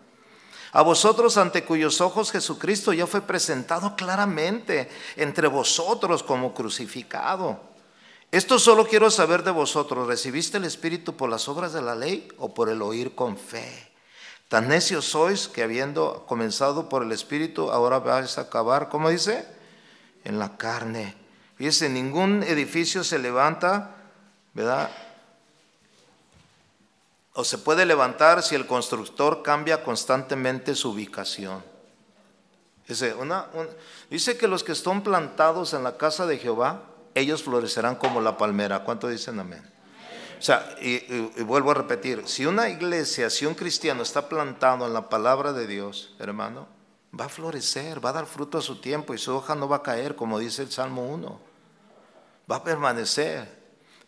A 0.72 0.82
vosotros 0.82 1.38
ante 1.38 1.64
cuyos 1.64 2.00
ojos 2.00 2.32
Jesucristo 2.32 2.94
ya 2.94 3.08
fue 3.08 3.22
presentado 3.22 3.96
claramente 3.96 4.90
entre 5.16 5.48
vosotros 5.48 6.22
como 6.22 6.54
crucificado. 6.54 7.60
Esto 8.32 8.60
solo 8.60 8.86
quiero 8.86 9.10
saber 9.10 9.44
de 9.44 9.50
vosotros, 9.50 10.08
¿recibiste 10.08 10.58
el 10.58 10.66
Espíritu 10.66 11.18
por 11.18 11.30
las 11.30 11.48
obras 11.48 11.74
de 11.74 11.82
la 11.82 11.96
ley 11.96 12.28
o 12.38 12.54
por 12.54 12.70
el 12.70 12.84
oír 12.84 13.16
con 13.16 13.38
fe? 13.38 13.90
Tan 14.48 14.68
necios 14.68 15.06
sois 15.06 15.48
que 15.48 15.64
habiendo 15.64 16.26
comenzado 16.28 16.90
por 16.90 17.02
el 17.02 17.12
Espíritu, 17.12 17.72
ahora 17.72 17.98
vais 18.00 18.38
a 18.38 18.42
acabar, 18.42 18.90
¿cómo 18.90 19.10
dice? 19.10 19.48
En 20.24 20.38
la 20.38 20.58
carne. 20.58 21.16
Fíjese, 21.56 21.90
ningún 21.90 22.44
edificio 22.44 23.04
se 23.04 23.18
levanta, 23.18 23.96
¿verdad? 24.54 24.92
O 27.34 27.44
se 27.44 27.58
puede 27.58 27.86
levantar 27.86 28.44
si 28.44 28.56
el 28.56 28.66
constructor 28.66 29.44
cambia 29.44 29.84
constantemente 29.84 30.76
su 30.76 30.92
ubicación. 30.92 31.64
Dice, 32.88 34.38
que 34.38 34.48
los 34.48 34.64
que 34.64 34.72
están 34.72 35.04
plantados 35.04 35.74
en 35.74 35.84
la 35.84 35.98
casa 35.98 36.26
de 36.26 36.40
Jehová, 36.40 36.84
ellos 37.14 37.44
florecerán 37.44 37.96
como 37.96 38.20
la 38.20 38.38
palmera. 38.38 38.84
¿Cuánto 38.84 39.08
dicen 39.08 39.40
amén? 39.40 39.64
O 40.40 40.42
sea, 40.42 40.76
y, 40.82 41.44
vuelvo 41.44 41.72
a 41.72 41.76
repetir, 41.76 42.24
si 42.28 42.46
una 42.46 42.70
iglesia, 42.70 43.30
si 43.30 43.46
un 43.46 43.54
cristiano 43.54 44.02
está 44.02 44.28
plantado 44.28 44.88
en 44.88 44.94
la 44.94 45.08
palabra 45.10 45.54
de 45.54 45.68
Dios, 45.68 46.16
hermano, 46.18 46.68
va 47.18 47.26
a 47.26 47.30
florecer, 47.30 48.04
va 48.04 48.10
a 48.10 48.14
dar 48.14 48.26
fruto 48.26 48.58
a 48.58 48.62
su 48.62 48.82
tiempo 48.82 49.14
y 49.14 49.18
su 49.18 49.36
hoja 49.36 49.54
no 49.54 49.68
va 49.68 49.78
a 49.78 49.84
caer, 49.84 50.16
como 50.16 50.40
dice 50.40 50.64
el 50.64 50.72
Salmo 50.72 51.08
1 51.08 51.50
va 52.50 52.58
a 52.58 52.64
permanecer. 52.64 53.59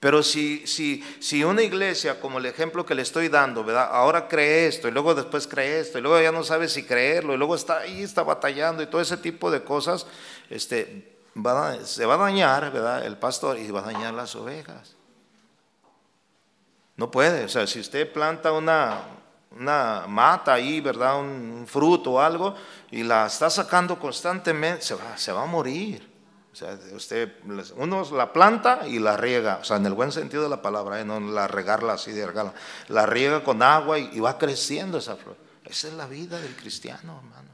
Pero 0.02 0.24
si, 0.24 0.66
si, 0.66 1.04
si 1.20 1.43
una 1.43 1.62
iglesia, 1.62 2.20
como 2.20 2.39
el 2.39 2.47
ejemplo 2.47 2.84
que 2.88 2.95
le 2.95 3.04
estoy 3.04 3.30
dando, 3.30 3.64
¿verdad? 3.64 3.88
Ahora 3.91 4.28
cree 4.28 4.66
esto 4.66 4.88
y 4.88 4.91
luego 4.91 5.14
después 5.14 5.45
cree 5.45 5.80
esto 5.80 5.99
y 5.99 6.02
luego 6.02 6.20
ya 6.20 6.32
no 6.32 6.43
sabe 6.43 6.68
si 6.70 6.84
creerlo 6.84 7.36
y 7.36 7.38
luego 7.38 7.54
está 7.54 7.82
ahí, 7.82 8.02
está 8.02 8.24
batallando 8.24 8.82
y 8.82 8.88
todo 8.88 8.99
ese 8.99 9.18
tipo 9.18 9.52
de 9.52 9.64
cosas, 9.64 10.08
este, 10.49 11.20
se 11.86 12.06
va 12.08 12.16
a 12.16 12.18
dañar, 12.18 12.72
¿verdad? 12.72 13.06
El 13.06 13.16
pastor 13.18 13.60
y 13.60 13.70
va 13.70 13.82
a 13.82 13.93
dañar 13.93 14.16
las 14.16 14.36
ovejas. 14.36 14.95
No 16.97 17.12
puede, 17.12 17.45
o 17.45 17.49
sea, 17.49 17.68
si 17.68 17.80
usted 17.80 18.12
planta 18.12 18.52
una, 18.54 19.02
una 19.52 20.06
mata 20.08 20.54
ahí, 20.54 20.82
¿verdad? 20.82 21.20
Un, 21.20 21.68
fruto 21.68 22.14
o 22.14 22.20
algo, 22.20 22.56
y 22.89 23.04
la 23.04 23.28
está 23.28 23.52
sacando 23.52 23.99
constantemente, 23.99 24.82
se 24.82 24.95
va, 24.95 25.16
se 25.16 25.32
va 25.32 25.43
a 25.43 25.45
morir. 25.45 26.11
O 26.52 26.56
sea, 26.56 26.78
usted, 26.93 27.32
uno 27.78 28.08
la 28.12 28.34
planta 28.34 28.86
y 28.86 28.99
la 28.99 29.16
riega, 29.16 29.60
o 29.62 29.64
sea, 29.64 29.78
en 29.78 29.86
el 29.86 29.93
buen 29.93 30.12
sentido 30.12 30.43
de 30.43 30.49
la 30.49 30.62
palabra, 30.62 30.99
¿eh? 30.99 31.06
no 31.06 31.20
la 31.20 31.47
regarla 31.47 31.93
así 31.93 32.12
de 32.12 32.28
regarla, 32.28 32.54
la 32.89 33.06
riega 33.06 33.41
con 33.43 33.64
agua 33.64 33.97
y, 33.97 34.20
va 34.20 34.38
creciendo 34.38 34.97
esa 34.97 35.16
flor. 35.16 35.38
Esa 35.64 35.88
es 35.88 35.93
la 35.93 36.08
vida 36.08 36.41
del 36.41 36.54
cristiano, 36.56 37.22
hermano. 37.24 37.52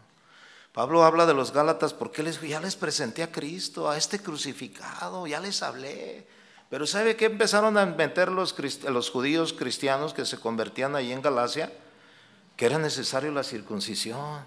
Pablo 0.73 1.03
habla 1.03 1.27
de 1.27 1.35
los 1.35 1.51
Gálatas 1.51 1.93
porque 1.93 2.23
les, 2.23 2.41
ya 2.41 2.59
les 2.59 2.75
presenté 2.75 3.21
a 3.21 3.31
Cristo, 3.31 3.89
a 3.89 3.97
este 3.97 4.19
crucificado, 4.19 5.27
ya 5.27 5.39
les 5.39 5.61
hablé. 5.61 6.27
Pero 6.69 6.87
¿sabe 6.87 7.15
qué 7.15 7.25
empezaron 7.25 7.77
a 7.77 7.83
inventar 7.83 8.31
los, 8.31 8.55
los 8.83 9.09
judíos 9.11 9.53
cristianos 9.53 10.13
que 10.13 10.25
se 10.25 10.39
convertían 10.39 10.95
ahí 10.95 11.11
en 11.11 11.21
Galacia? 11.21 11.71
Que 12.55 12.65
era 12.65 12.79
necesario 12.79 13.31
la 13.31 13.43
circuncisión. 13.43 14.43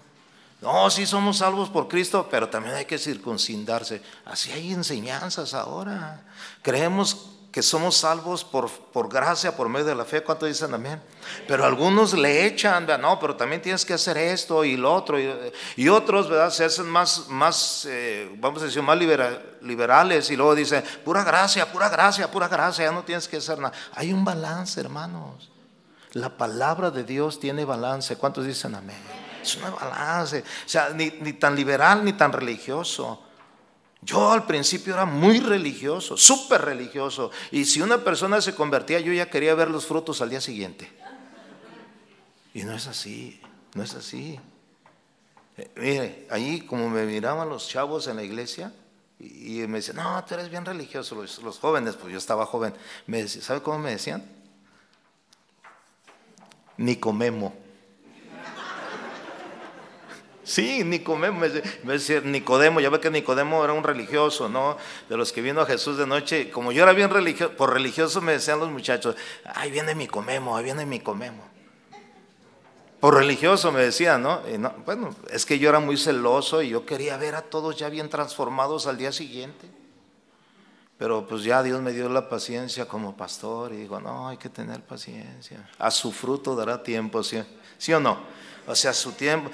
No, 0.61 0.89
sí 0.91 1.07
somos 1.07 1.39
salvos 1.39 1.69
por 1.69 1.87
Cristo, 1.87 2.27
pero 2.29 2.47
también 2.47 2.75
hay 2.75 2.85
que 2.85 2.99
circuncidarse. 2.99 4.01
Así 4.25 4.51
hay 4.51 4.71
enseñanzas 4.71 5.55
ahora. 5.55 6.23
Creemos 6.61 7.31
que 7.51 7.63
somos 7.63 7.97
salvos 7.97 8.43
por, 8.43 8.69
por 8.69 9.09
gracia, 9.09 9.57
por 9.57 9.67
medio 9.67 9.87
de 9.87 9.95
la 9.95 10.05
fe. 10.05 10.23
¿Cuánto 10.23 10.45
dicen 10.45 10.73
amén? 10.73 11.01
Pero 11.47 11.65
algunos 11.65 12.13
le 12.13 12.45
echan, 12.45 12.87
no, 13.01 13.19
pero 13.19 13.35
también 13.35 13.61
tienes 13.61 13.83
que 13.83 13.95
hacer 13.95 14.17
esto 14.17 14.63
y 14.63 14.77
lo 14.77 14.93
otro. 14.93 15.17
Y, 15.75 15.89
otros, 15.89 16.29
¿verdad? 16.29 16.51
Se 16.51 16.63
hacen 16.63 16.87
más, 16.87 17.27
más 17.27 17.85
eh, 17.89 18.29
vamos 18.37 18.61
a 18.61 18.65
decir, 18.65 18.83
más 18.83 18.97
liberales 19.61 20.29
y 20.29 20.37
luego 20.37 20.53
dicen, 20.53 20.83
pura 21.03 21.23
gracia, 21.23 21.69
pura 21.71 21.89
gracia, 21.89 22.29
pura 22.29 22.47
gracia, 22.47 22.85
ya 22.85 22.91
no 22.91 23.03
tienes 23.03 23.27
que 23.27 23.37
hacer 23.37 23.57
nada. 23.57 23.73
Hay 23.95 24.13
un 24.13 24.23
balance, 24.23 24.79
hermanos. 24.79 25.49
La 26.13 26.37
palabra 26.37 26.91
de 26.91 27.03
Dios 27.03 27.39
tiene 27.39 27.65
balance. 27.65 28.15
¿Cuántos 28.15 28.45
dicen 28.45 28.75
amén? 28.75 29.20
Es 29.41 29.55
un 29.55 29.63
balance. 29.63 30.39
O 30.39 30.69
sea, 30.69 30.89
ni, 30.89 31.09
tan 31.33 31.55
liberal 31.55 32.03
ni 32.03 32.13
tan 32.13 32.31
religioso. 32.31 33.23
Yo 34.01 34.31
al 34.31 34.45
principio 34.45 34.93
era 34.93 35.05
muy 35.05 35.39
religioso, 35.39 36.17
súper 36.17 36.61
religioso. 36.61 37.31
Y 37.51 37.65
si 37.65 37.81
una 37.81 37.99
persona 37.99 38.41
se 38.41 38.55
convertía, 38.55 38.99
yo 38.99 39.13
ya 39.13 39.29
quería 39.29 39.53
ver 39.53 39.69
los 39.69 39.85
frutos 39.85 40.21
al 40.21 40.29
día 40.29 40.41
siguiente. 40.41 40.91
Y 42.53 42.63
no 42.63 42.73
es 42.73 42.87
así, 42.87 43.39
no 43.75 43.83
es 43.83 43.93
así. 43.93 44.39
Eh, 45.57 45.69
mire, 45.75 46.27
ahí 46.29 46.61
como 46.61 46.89
me 46.89 47.05
miraban 47.05 47.47
los 47.47 47.67
chavos 47.67 48.07
en 48.07 48.17
la 48.17 48.23
iglesia 48.23 48.73
y, 49.19 49.67
me 49.67 49.77
decían, 49.77 49.97
no, 49.97 50.23
tú 50.25 50.33
eres 50.33 50.49
bien 50.49 50.65
religioso. 50.65 51.15
Los, 51.15 51.41
los, 51.43 51.59
jóvenes, 51.59 51.95
pues 51.95 52.11
yo 52.11 52.17
estaba 52.17 52.45
joven, 52.45 52.73
me 53.05 53.21
decían, 53.21 53.43
¿sabe 53.43 53.61
cómo 53.61 53.77
me 53.77 53.91
decían? 53.91 54.25
Nicomemo. 56.77 57.53
Sí, 60.43 60.83
Nicodemo, 60.83 61.41
Nicodemo, 62.23 62.79
ya 62.79 62.89
ve 62.89 62.99
que 62.99 63.11
Nicodemo 63.11 63.63
era 63.63 63.73
un 63.73 63.83
religioso, 63.83 64.49
¿no? 64.49 64.77
De 65.07 65.15
los 65.15 65.31
que 65.31 65.41
vino 65.41 65.61
a 65.61 65.65
Jesús 65.65 65.97
de 65.97 66.07
noche. 66.07 66.49
Como 66.49 66.71
yo 66.71 66.81
era 66.83 66.93
bien 66.93 67.09
religioso, 67.09 67.55
por 67.55 67.73
religioso 67.73 68.21
me 68.21 68.33
decían 68.33 68.59
los 68.59 68.69
muchachos, 68.69 69.15
ahí 69.45 69.69
viene 69.69 69.93
Nicodemo, 69.93 70.57
ahí 70.57 70.63
viene 70.63 70.85
Nicodemo. 70.85 71.51
Por 72.99 73.15
religioso 73.15 73.71
me 73.71 73.81
decían, 73.81 74.23
¿no? 74.23 74.41
¿no? 74.59 74.73
Bueno, 74.85 75.15
es 75.29 75.45
que 75.45 75.59
yo 75.59 75.69
era 75.69 75.79
muy 75.79 75.97
celoso 75.97 76.61
y 76.61 76.69
yo 76.69 76.85
quería 76.85 77.17
ver 77.17 77.35
a 77.35 77.41
todos 77.41 77.75
ya 77.75 77.89
bien 77.89 78.09
transformados 78.09 78.87
al 78.87 78.97
día 78.97 79.11
siguiente. 79.11 79.69
Pero 80.97 81.25
pues 81.25 81.43
ya 81.43 81.63
Dios 81.63 81.81
me 81.81 81.93
dio 81.93 82.09
la 82.09 82.29
paciencia 82.29 82.87
como 82.87 83.17
pastor 83.17 83.73
y 83.73 83.77
digo, 83.77 83.99
no, 83.99 84.27
hay 84.27 84.37
que 84.37 84.49
tener 84.49 84.81
paciencia. 84.81 85.67
A 85.79 85.89
su 85.89 86.11
fruto 86.11 86.55
dará 86.55 86.83
tiempo, 86.83 87.23
¿sí, 87.23 87.41
¿Sí 87.79 87.91
o 87.91 87.99
no? 87.99 88.19
O 88.67 88.75
sea, 88.75 88.93
su 88.93 89.13
tiempo. 89.13 89.49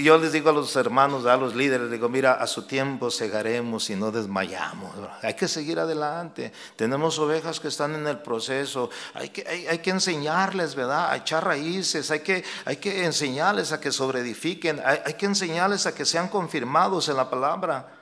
Yo 0.00 0.16
les 0.16 0.32
digo 0.32 0.48
a 0.48 0.52
los 0.52 0.74
hermanos, 0.76 1.26
a 1.26 1.36
los 1.36 1.54
líderes, 1.54 1.90
digo, 1.90 2.08
mira, 2.08 2.32
a 2.32 2.46
su 2.46 2.62
tiempo 2.62 3.10
segaremos 3.10 3.90
y 3.90 3.96
no 3.96 4.10
desmayamos. 4.10 4.92
Hay 5.22 5.34
que 5.34 5.46
seguir 5.46 5.78
adelante. 5.78 6.52
Tenemos 6.74 7.18
ovejas 7.18 7.60
que 7.60 7.68
están 7.68 7.94
en 7.94 8.06
el 8.06 8.18
proceso. 8.18 8.88
Hay 9.12 9.28
que, 9.28 9.66
hay, 9.68 9.78
que 9.78 9.90
enseñarles, 9.90 10.74
¿verdad? 10.74 11.10
A 11.10 11.16
echar 11.16 11.44
raíces. 11.44 12.10
Hay 12.10 12.20
que, 12.20 12.44
hay 12.64 12.78
que 12.78 13.04
enseñarles 13.04 13.72
a 13.72 13.80
que 13.80 13.92
sobreedifiquen. 13.92 14.80
Hay, 14.82 15.00
hay 15.04 15.14
que 15.14 15.26
enseñarles 15.26 15.84
a 15.86 15.94
que 15.94 16.06
sean 16.06 16.28
confirmados 16.28 17.10
en 17.10 17.16
la 17.16 17.28
palabra. 17.28 17.92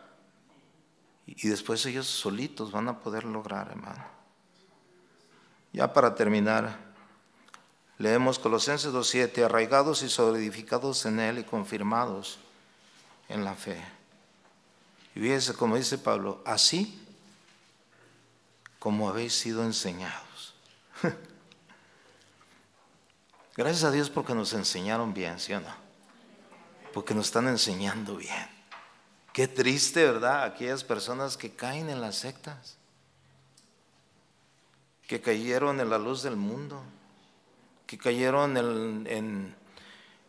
Y 1.27 1.49
después 1.49 1.85
ellos 1.87 2.07
solitos 2.07 2.71
van 2.71 2.89
a 2.89 3.01
poder 3.01 3.25
lograr, 3.25 3.69
hermano. 3.71 4.05
Ya 5.73 5.93
para 5.93 6.15
terminar. 6.15 6.84
Leemos 7.99 8.39
Colosenses 8.39 8.93
2.7, 8.93 9.45
arraigados 9.45 10.03
y 10.03 10.09
solidificados 10.09 11.07
en 11.07 11.21
Él 11.21 11.39
y 11.39 11.45
confirmados 11.45 12.39
en 13.29 13.45
la 13.45 13.55
fe. 13.55 13.83
Y 15.15 15.21
fíjense 15.21 15.55
como 15.55 15.77
dice 15.77 15.99
Pablo, 15.99 16.43
así 16.45 17.01
como 18.81 19.09
habéis 19.09 19.35
sido 19.35 19.63
enseñados. 19.63 20.55
Gracias 23.57 23.85
a 23.85 23.93
Dios 23.93 24.11
porque 24.11 24.35
nos 24.35 24.53
enseñaron 24.53 25.15
bien, 25.15 25.39
¿sí 25.39 25.53
o 25.53 25.61
no? 25.61 25.75
Porque 26.93 27.15
nos 27.15 27.27
están 27.27 27.47
enseñando 27.47 28.17
bien. 28.17 28.49
Qué 29.33 29.47
triste, 29.47 30.05
¿verdad? 30.05 30.43
Aquellas 30.43 30.83
personas 30.83 31.37
que 31.37 31.55
caen 31.55 31.89
en 31.91 32.01
las 32.01 32.17
sectas, 32.17 32.77
que 35.07 35.21
cayeron 35.21 35.81
en 35.81 35.91
la 35.91 35.99
luz 35.99 36.23
del 36.23 36.37
mundo 36.37 36.83
que 37.87 37.99
cayeron 37.99 38.57
en, 38.57 39.55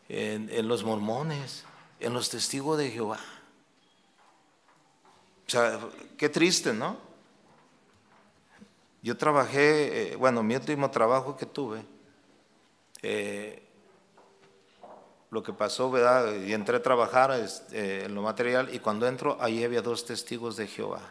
en, 0.10 0.68
los 0.68 0.84
mormones, 0.84 1.64
en 1.99 2.14
los 2.14 2.30
testigos 2.30 2.78
de 2.78 2.91
Jehová. 2.91 3.20
O 5.47 5.49
sea, 5.49 5.80
qué 6.18 6.30
triste, 6.30 6.74
¿no? 6.74 6.97
Yo 9.01 9.16
trabajé, 9.16 10.14
eh, 10.14 10.16
bueno, 10.16 10.41
mi 10.41 10.56
último 10.56 10.89
trabajo 10.89 11.38
que 11.38 11.45
tuve, 11.45 11.86
eh, 13.03 13.62
lo 15.30 15.43
que 15.43 15.53
pasó, 15.53 15.91
¿verdad? 15.91 16.34
Y 16.41 16.53
entré 16.53 16.78
a 16.78 16.82
trabajar 16.82 17.32
este, 17.32 18.06
en 18.06 18.16
lo 18.16 18.24
material 18.24 18.74
y 18.74 18.80
cuando 18.80 19.08
entro, 19.08 19.38
ahí 19.39 19.64
había 19.64 19.82
dos 19.82 20.06
testigos 20.06 20.58
de 20.58 20.68
Jehová. 20.68 21.01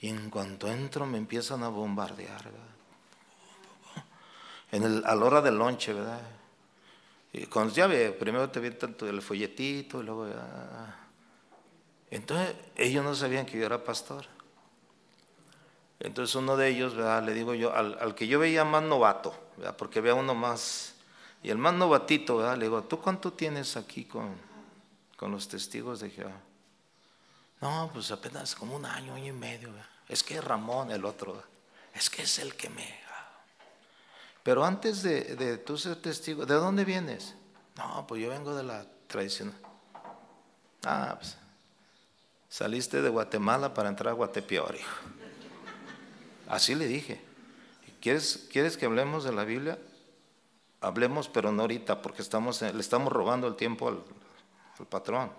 Y 0.00 0.08
en 0.08 0.30
cuanto 0.30 0.68
entro 0.68 1.04
me 1.04 1.18
empiezan 1.18 1.62
a 1.62 1.68
bombardear, 1.68 2.44
¿verdad? 2.44 2.77
En 4.70 4.82
el, 4.82 5.04
a 5.06 5.14
la 5.14 5.24
hora 5.24 5.40
del 5.40 5.56
lonche, 5.56 5.92
¿verdad? 5.92 6.20
Y 7.32 7.46
con 7.46 7.70
llave, 7.70 8.12
primero 8.12 8.50
te 8.50 8.60
vi 8.60 8.70
tanto 8.70 9.06
el 9.08 9.20
folletito 9.22 10.00
y 10.00 10.04
luego 10.04 10.28
ya. 10.28 11.08
Entonces 12.10 12.54
ellos 12.76 13.04
no 13.04 13.14
sabían 13.14 13.44
que 13.44 13.58
yo 13.58 13.66
era 13.66 13.82
pastor. 13.82 14.24
Entonces 16.00 16.34
uno 16.36 16.56
de 16.56 16.68
ellos, 16.68 16.94
¿verdad? 16.94 17.22
Le 17.24 17.34
digo 17.34 17.54
yo, 17.54 17.74
al, 17.74 18.14
que 18.14 18.26
yo 18.26 18.38
veía 18.38 18.64
más 18.64 18.82
novato, 18.82 19.34
¿verdad? 19.56 19.76
Porque 19.76 20.00
veía 20.00 20.14
uno 20.14 20.34
más, 20.34 20.94
y 21.42 21.50
el 21.50 21.58
más 21.58 21.74
novatito, 21.74 22.36
¿verdad? 22.38 22.56
Le 22.56 22.66
digo, 22.66 22.82
¿tú 22.84 23.00
cuánto 23.00 23.32
tienes 23.32 23.76
aquí 23.76 24.04
con, 24.04 24.34
con 25.16 25.32
los 25.32 25.48
testigos 25.48 26.00
de 26.00 26.10
Jehová? 26.10 26.40
No, 27.60 27.90
pues 27.92 28.10
apenas 28.12 28.54
como 28.54 28.76
un 28.76 28.86
año, 28.86 29.14
año 29.14 29.26
y 29.26 29.32
medio, 29.32 29.72
¿verdad? 29.72 29.88
Es 30.08 30.22
que 30.22 30.40
Ramón, 30.40 30.92
el 30.92 31.04
otro, 31.04 31.42
es 31.92 32.08
que 32.08 32.22
es 32.22 32.38
el 32.38 32.54
que 32.54 32.70
me 32.70 33.07
pero 34.42 34.64
antes 34.64 35.02
de, 35.02 35.36
de 35.36 35.58
tú 35.58 35.76
ser 35.76 35.96
testigo, 35.96 36.46
¿de 36.46 36.54
dónde 36.54 36.84
vienes? 36.84 37.34
No, 37.76 38.06
pues 38.06 38.22
yo 38.22 38.30
vengo 38.30 38.54
de 38.54 38.64
la 38.64 38.86
tradición. 39.06 39.54
Ah, 40.84 41.16
pues 41.18 41.36
saliste 42.48 43.02
de 43.02 43.08
Guatemala 43.08 43.74
para 43.74 43.88
entrar 43.88 44.12
a 44.12 44.16
Guatepeor, 44.16 44.74
hijo. 44.74 44.96
Así 46.48 46.74
le 46.74 46.86
dije. 46.86 47.20
¿Quieres, 48.00 48.48
¿Quieres 48.50 48.76
que 48.76 48.86
hablemos 48.86 49.24
de 49.24 49.32
la 49.32 49.44
Biblia? 49.44 49.78
Hablemos, 50.80 51.28
pero 51.28 51.50
no 51.50 51.62
ahorita, 51.62 52.00
porque 52.00 52.22
estamos, 52.22 52.62
le 52.62 52.80
estamos 52.80 53.12
robando 53.12 53.48
el 53.48 53.56
tiempo 53.56 53.88
al, 53.88 54.04
al 54.78 54.86
patrón. 54.86 55.32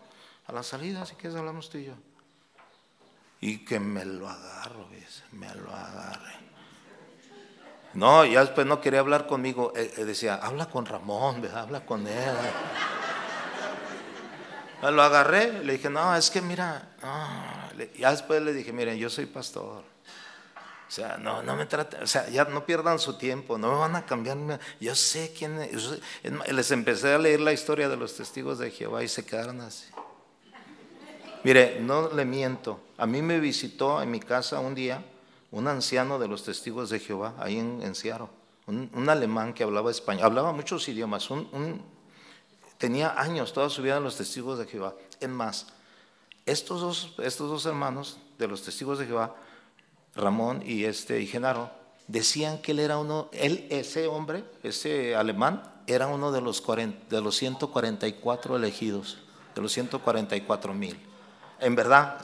A 0.47 0.52
la 0.52 0.64
salida, 0.64 1.06
si 1.06 1.16
quieres, 1.16 1.38
hablamos 1.38 1.70
tú 1.70 1.78
y 1.78 1.86
yo. 1.86 1.93
Y 3.41 3.60
que 3.60 3.80
me 3.80 4.04
lo 4.04 4.28
agarro, 4.28 4.88
¿ves? 4.89 5.24
me 5.32 5.54
lo 5.56 5.74
agarre. 5.74 6.49
No, 7.94 8.24
ya 8.26 8.42
después 8.42 8.68
no 8.68 8.82
quería 8.82 9.00
hablar 9.00 9.26
conmigo. 9.28 9.74
Eh, 9.76 9.94
eh, 9.98 10.06
decía, 10.06 10.36
habla 10.36 10.68
con 10.68 10.86
Ramón, 10.86 11.48
habla 11.54 11.86
con 11.86 12.06
él. 12.08 12.36
Lo 14.82 15.02
agarré, 15.02 15.64
le 15.64 15.74
dije, 15.74 15.90
no, 15.90 16.16
es 16.16 16.30
que 16.30 16.42
mira, 16.42 16.88
ya 17.98 18.12
después 18.12 18.42
le 18.42 18.54
dije, 18.54 18.72
miren, 18.72 18.98
yo 18.98 19.10
soy 19.10 19.26
pastor. 19.26 19.84
O 20.88 20.92
sea, 20.92 21.18
no, 21.18 21.44
no 21.44 21.56
me 21.56 21.66
traten, 21.66 22.02
o 22.02 22.08
sea, 22.08 22.30
ya 22.30 22.46
no 22.46 22.66
pierdan 22.66 22.98
su 22.98 23.18
tiempo, 23.18 23.58
no 23.58 23.74
me 23.74 23.78
van 23.78 23.96
a 23.96 24.06
cambiar. 24.06 24.38
Yo 24.80 24.96
sé 24.96 25.34
quién 25.38 25.62
es. 25.62 26.00
Les 26.52 26.72
empecé 26.72 27.14
a 27.14 27.20
leer 27.20 27.42
la 27.42 27.52
historia 27.52 27.90
de 27.90 27.98
los 27.98 28.16
testigos 28.16 28.58
de 28.58 28.72
Jehová 28.72 29.04
y 29.04 29.08
se 29.08 29.26
quedaron 29.26 29.62
así. 29.62 29.86
Mire, 31.44 31.80
no 31.82 32.10
le 32.12 32.26
miento. 32.26 32.80
A 32.98 33.06
mí 33.06 33.22
me 33.22 33.40
visitó 33.40 34.02
en 34.02 34.10
mi 34.10 34.20
casa 34.20 34.60
un 34.60 34.74
día 34.74 35.04
un 35.52 35.68
anciano 35.68 36.20
de 36.20 36.28
los 36.28 36.43
testigos 36.43 36.89
de 36.89 37.00
Jehová, 37.00 37.36
ahí 37.39 37.58
en, 37.58 37.82
en 37.82 37.93
un, 38.68 39.10
alemán 39.10 39.54
que 39.54 39.64
hablaba 39.64 39.89
español, 39.89 40.26
hablaba 40.26 40.52
muchos 40.52 40.88
idiomas, 40.88 41.28
tenía 42.78 43.20
años, 43.20 43.52
toda 43.52 43.70
su 43.70 43.82
vida 43.82 43.97
en 43.97 44.04
los 44.04 44.16
testigos 44.16 44.60
de 44.60 44.66
Jehová. 44.66 44.93
Es 45.20 45.30
más, 45.30 45.68
estos 46.45 46.82
dos, 46.82 47.16
estos 47.24 47.50
dos 47.50 47.66
hermanos 47.66 48.18
de 48.38 48.47
los 48.47 48.64
testigos 48.64 49.00
de 49.00 49.08
Jehová, 49.08 49.36
Ramón 50.16 50.62
y, 50.66 50.86
este, 50.86 51.20
y 51.22 51.28
Genaro, 51.28 51.72
decían 52.08 52.62
que 52.62 52.72
él 52.72 52.80
era 52.80 52.97
uno, 52.97 53.30
él, 53.32 53.68
ese 53.70 54.08
hombre, 54.08 54.43
ese 54.64 55.16
alemán, 55.16 55.64
era 55.88 56.08
uno 56.08 56.32
de 56.32 56.41
los, 56.41 56.64
de 57.10 57.22
los 57.22 57.36
144 57.38 58.56
elegidos, 58.56 59.20
de 59.56 59.62
los 59.62 59.72
144 59.72 60.74
mil. 60.74 61.00
En 61.60 61.76
verdad, 61.76 62.22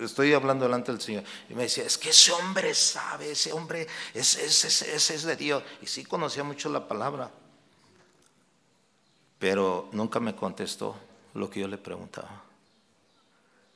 estoy 0.00 0.32
hablando 0.32 0.64
delante 0.64 0.92
del 0.92 1.00
Señor. 1.00 1.24
Y 1.48 1.54
me 1.54 1.64
decía, 1.64 1.84
es 1.84 1.98
que 1.98 2.10
ese 2.10 2.32
hombre 2.32 2.74
sabe, 2.74 3.32
ese 3.32 3.52
hombre 3.52 3.86
es, 4.14 4.36
es, 4.36 5.22
de 5.24 5.36
Dios. 5.36 5.62
Y 5.80 5.86
sí 5.86 6.04
conocía 6.04 6.44
mucho 6.44 6.68
la 6.68 6.86
palabra. 6.86 7.30
Pero 9.38 9.88
nunca 9.92 10.20
me 10.20 10.36
contestó 10.36 10.96
lo 11.34 11.50
que 11.50 11.60
yo 11.60 11.68
le 11.68 11.78
preguntaba. 11.78 12.42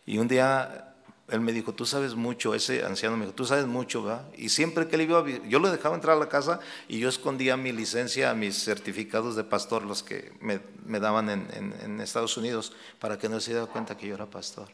Y 0.06 0.18
un 0.18 0.28
día 0.28 0.94
él 1.28 1.40
me 1.40 1.52
dijo, 1.52 1.74
tú 1.74 1.84
sabes 1.84 2.14
mucho, 2.14 2.54
ese 2.54 2.84
anciano 2.84 3.16
me 3.16 3.24
dijo, 3.24 3.34
tú 3.34 3.44
sabes 3.44 3.66
mucho, 3.66 4.04
¿verdad? 4.04 4.26
Y 4.36 4.50
siempre 4.50 4.86
que 4.86 4.94
él 4.94 5.02
iba, 5.02 5.24
yo 5.48 5.58
lo 5.58 5.70
dejaba 5.70 5.96
entrar 5.96 6.16
a 6.16 6.20
la 6.20 6.28
casa 6.28 6.60
y 6.86 7.00
yo 7.00 7.08
escondía 7.08 7.56
mi 7.56 7.72
licencia, 7.72 8.32
mis 8.34 8.62
certificados 8.62 9.34
de 9.34 9.42
pastor, 9.42 9.82
los 9.82 10.04
que 10.04 10.32
me, 10.40 11.00
daban 11.00 11.28
en, 11.28 11.74
en, 11.82 12.00
Estados 12.00 12.36
Unidos, 12.36 12.72
para 13.00 13.18
que 13.18 13.28
no 13.28 13.40
se 13.40 13.50
diera 13.50 13.66
cuenta 13.66 13.96
que 13.96 14.06
yo 14.06 14.14
era 14.14 14.26
pastor. 14.26 14.68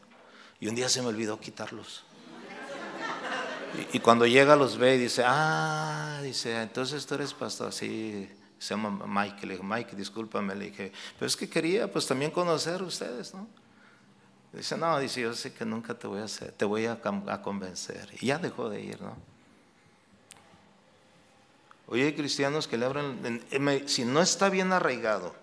Y 0.59 0.67
un 0.67 0.75
día 0.75 0.89
se 0.89 1.01
me 1.01 1.07
olvidó 1.07 1.39
quitarlos. 1.39 2.03
Y, 3.91 3.99
cuando 3.99 4.27
llega 4.27 4.55
los 4.55 4.77
ve 4.77 4.95
y 4.95 4.99
dice, 4.99 5.23
ah, 5.25 6.19
dice, 6.21 6.61
entonces 6.61 7.05
tú 7.07 7.15
eres 7.15 7.33
pastor, 7.33 7.73
sí, 7.73 8.29
se 8.59 8.75
llama 8.75 9.05
Mike, 9.07 9.47
le 9.47 9.53
dije, 9.53 9.65
Mike, 9.65 9.95
discúlpame, 9.95 10.53
le 10.53 10.65
dije, 10.65 10.91
pero 11.17 11.25
es 11.25 11.35
que 11.35 11.49
quería 11.49 11.91
pues 11.91 12.05
también 12.05 12.29
conocer 12.29 12.81
a 12.81 12.83
ustedes, 12.83 13.33
¿no? 13.33 13.47
Dice, 14.53 14.77
no, 14.77 14.99
dice, 14.99 15.21
yo 15.21 15.33
sé 15.33 15.51
que 15.51 15.65
nunca 15.65 15.95
te 15.95 16.05
voy 16.05 16.19
a 16.19 16.25
hacer, 16.25 16.51
te 16.51 16.65
voy 16.65 16.85
a, 16.85 17.01
convencer. 17.41 18.07
Y 18.21 18.27
ya 18.27 18.37
dejó 18.37 18.69
de 18.69 18.81
ir, 18.81 19.01
¿no? 19.01 19.17
Hoy 21.87 22.03
hay 22.03 22.13
cristianos 22.13 22.67
que 22.67 22.77
le 22.77 22.85
abren, 22.85 23.43
si 23.87 24.05
no 24.05 24.21
está 24.21 24.49
bien 24.49 24.71
arraigado, 24.71 25.35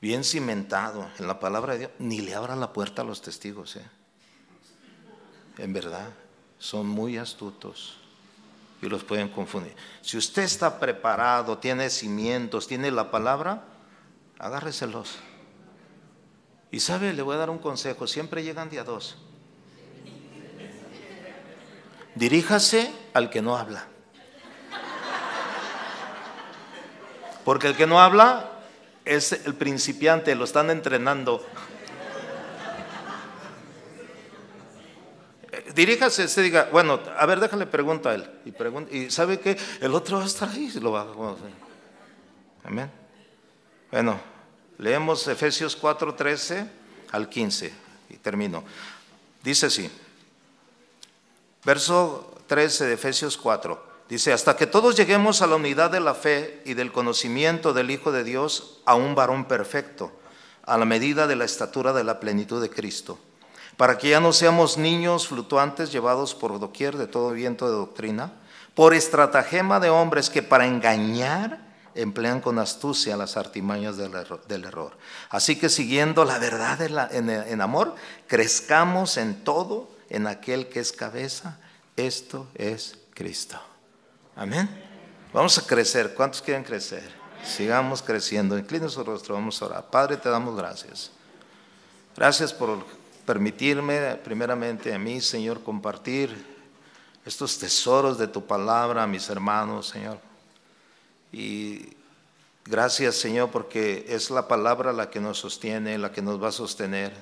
bien 0.00 0.24
cimentado 0.24 1.08
en 1.18 1.26
la 1.26 1.40
palabra 1.40 1.74
de 1.74 1.78
Dios, 1.80 1.90
ni 1.98 2.20
le 2.20 2.34
abra 2.34 2.56
la 2.56 2.72
puerta 2.72 3.02
a 3.02 3.04
los 3.04 3.22
testigos, 3.22 3.76
¿eh? 3.76 3.88
En 5.58 5.72
verdad, 5.72 6.10
son 6.58 6.86
muy 6.86 7.16
astutos 7.16 7.96
y 8.82 8.88
los 8.88 9.04
pueden 9.04 9.28
confundir. 9.28 9.74
Si 10.02 10.18
usted 10.18 10.42
está 10.42 10.78
preparado, 10.78 11.58
tiene 11.58 11.88
cimientos, 11.88 12.66
tiene 12.66 12.90
la 12.90 13.10
palabra, 13.10 13.64
agárreselos. 14.38 15.16
Y 16.70 16.80
sabe, 16.80 17.14
le 17.14 17.22
voy 17.22 17.36
a 17.36 17.38
dar 17.38 17.50
un 17.50 17.58
consejo, 17.58 18.06
siempre 18.06 18.42
llegan 18.42 18.68
de 18.68 18.80
a 18.80 18.84
dos. 18.84 19.16
Diríjase 22.14 22.92
al 23.14 23.30
que 23.30 23.40
no 23.40 23.56
habla. 23.56 23.86
Porque 27.44 27.68
el 27.68 27.76
que 27.76 27.86
no 27.86 28.00
habla 28.00 28.55
es 29.06 29.32
el 29.32 29.54
principiante, 29.54 30.34
lo 30.34 30.44
están 30.44 30.68
entrenando. 30.70 31.46
Diríjase, 35.74 36.28
se 36.28 36.42
diga, 36.42 36.68
bueno, 36.72 37.00
a 37.18 37.26
ver, 37.26 37.40
déjale 37.40 37.66
pregunta 37.66 38.10
a 38.10 38.14
él. 38.14 38.30
Y, 38.44 38.96
y 38.96 39.10
sabe 39.10 39.40
que 39.40 39.56
el 39.80 39.94
otro 39.94 40.18
va 40.18 40.24
a 40.24 40.26
estar 40.26 40.48
ahí, 40.48 40.70
lo 40.80 40.92
va 40.92 41.02
a... 41.02 42.68
Amén. 42.68 42.90
Bueno, 43.90 44.20
Leemos 44.78 45.26
Efesios 45.28 45.74
4, 45.74 46.14
13 46.14 46.66
al 47.12 47.28
15 47.28 47.72
y 48.10 48.16
termino. 48.18 48.62
Dice 49.42 49.66
así, 49.66 49.90
verso 51.64 52.34
13 52.46 52.86
de 52.86 52.94
Efesios 52.94 53.36
4. 53.38 53.95
Dice, 54.08 54.32
hasta 54.32 54.56
que 54.56 54.66
todos 54.66 54.96
lleguemos 54.96 55.42
a 55.42 55.48
la 55.48 55.56
unidad 55.56 55.90
de 55.90 55.98
la 56.00 56.14
fe 56.14 56.62
y 56.64 56.74
del 56.74 56.92
conocimiento 56.92 57.72
del 57.72 57.90
Hijo 57.90 58.12
de 58.12 58.22
Dios, 58.22 58.80
a 58.84 58.94
un 58.94 59.16
varón 59.16 59.46
perfecto, 59.46 60.12
a 60.64 60.78
la 60.78 60.84
medida 60.84 61.26
de 61.26 61.34
la 61.34 61.44
estatura 61.44 61.92
de 61.92 62.04
la 62.04 62.20
plenitud 62.20 62.62
de 62.62 62.70
Cristo, 62.70 63.18
para 63.76 63.98
que 63.98 64.10
ya 64.10 64.20
no 64.20 64.32
seamos 64.32 64.78
niños 64.78 65.26
fluctuantes 65.26 65.90
llevados 65.90 66.34
por 66.36 66.60
doquier 66.60 66.96
de 66.96 67.08
todo 67.08 67.32
viento 67.32 67.66
de 67.66 67.72
doctrina, 67.72 68.32
por 68.74 68.94
estratagema 68.94 69.80
de 69.80 69.90
hombres 69.90 70.30
que 70.30 70.42
para 70.42 70.66
engañar 70.66 71.66
emplean 71.96 72.40
con 72.40 72.58
astucia 72.58 73.16
las 73.16 73.36
artimañas 73.36 73.96
del 73.96 74.64
error. 74.64 74.96
Así 75.30 75.56
que 75.56 75.68
siguiendo 75.68 76.24
la 76.24 76.38
verdad 76.38 76.80
en, 77.12 77.60
amor, 77.60 77.94
crezcamos 78.28 79.16
en 79.16 79.42
todo 79.42 79.88
en 80.10 80.26
aquel 80.26 80.68
que 80.68 80.80
es 80.80 80.92
cabeza. 80.92 81.58
Esto 81.96 82.46
es 82.54 82.98
Cristo. 83.14 83.58
Amén. 84.36 84.68
Vamos 85.32 85.56
a 85.56 85.66
crecer. 85.66 86.14
¿Cuántos 86.14 86.42
quieren 86.42 86.62
crecer? 86.62 87.10
Sigamos 87.42 88.02
creciendo. 88.02 88.58
Inclina 88.58 88.88
su 88.88 89.02
rostro. 89.02 89.34
Vamos 89.34 89.60
a 89.60 89.64
orar. 89.64 89.90
Padre, 89.90 90.18
te 90.18 90.28
damos 90.28 90.54
gracias. 90.54 91.10
Gracias 92.14 92.52
por 92.52 92.84
permitirme, 93.26 94.14
primeramente 94.16 94.94
a 94.94 94.98
mí, 94.98 95.20
Señor, 95.20 95.62
compartir 95.62 96.56
estos 97.26 97.58
tesoros 97.58 98.18
de 98.18 98.28
tu 98.28 98.46
palabra 98.46 99.02
a 99.02 99.06
mis 99.06 99.28
hermanos, 99.28 99.88
Señor. 99.88 100.18
Y 101.32 101.96
gracias 102.64 103.16
Señor 103.16 103.50
porque 103.50 104.06
es 104.08 104.30
la 104.30 104.46
palabra 104.46 104.92
la 104.92 105.10
que 105.10 105.20
nos 105.20 105.38
sostiene, 105.38 105.98
la 105.98 106.12
que 106.12 106.22
nos 106.22 106.42
va 106.42 106.48
a 106.48 106.52
sostener. 106.52 107.12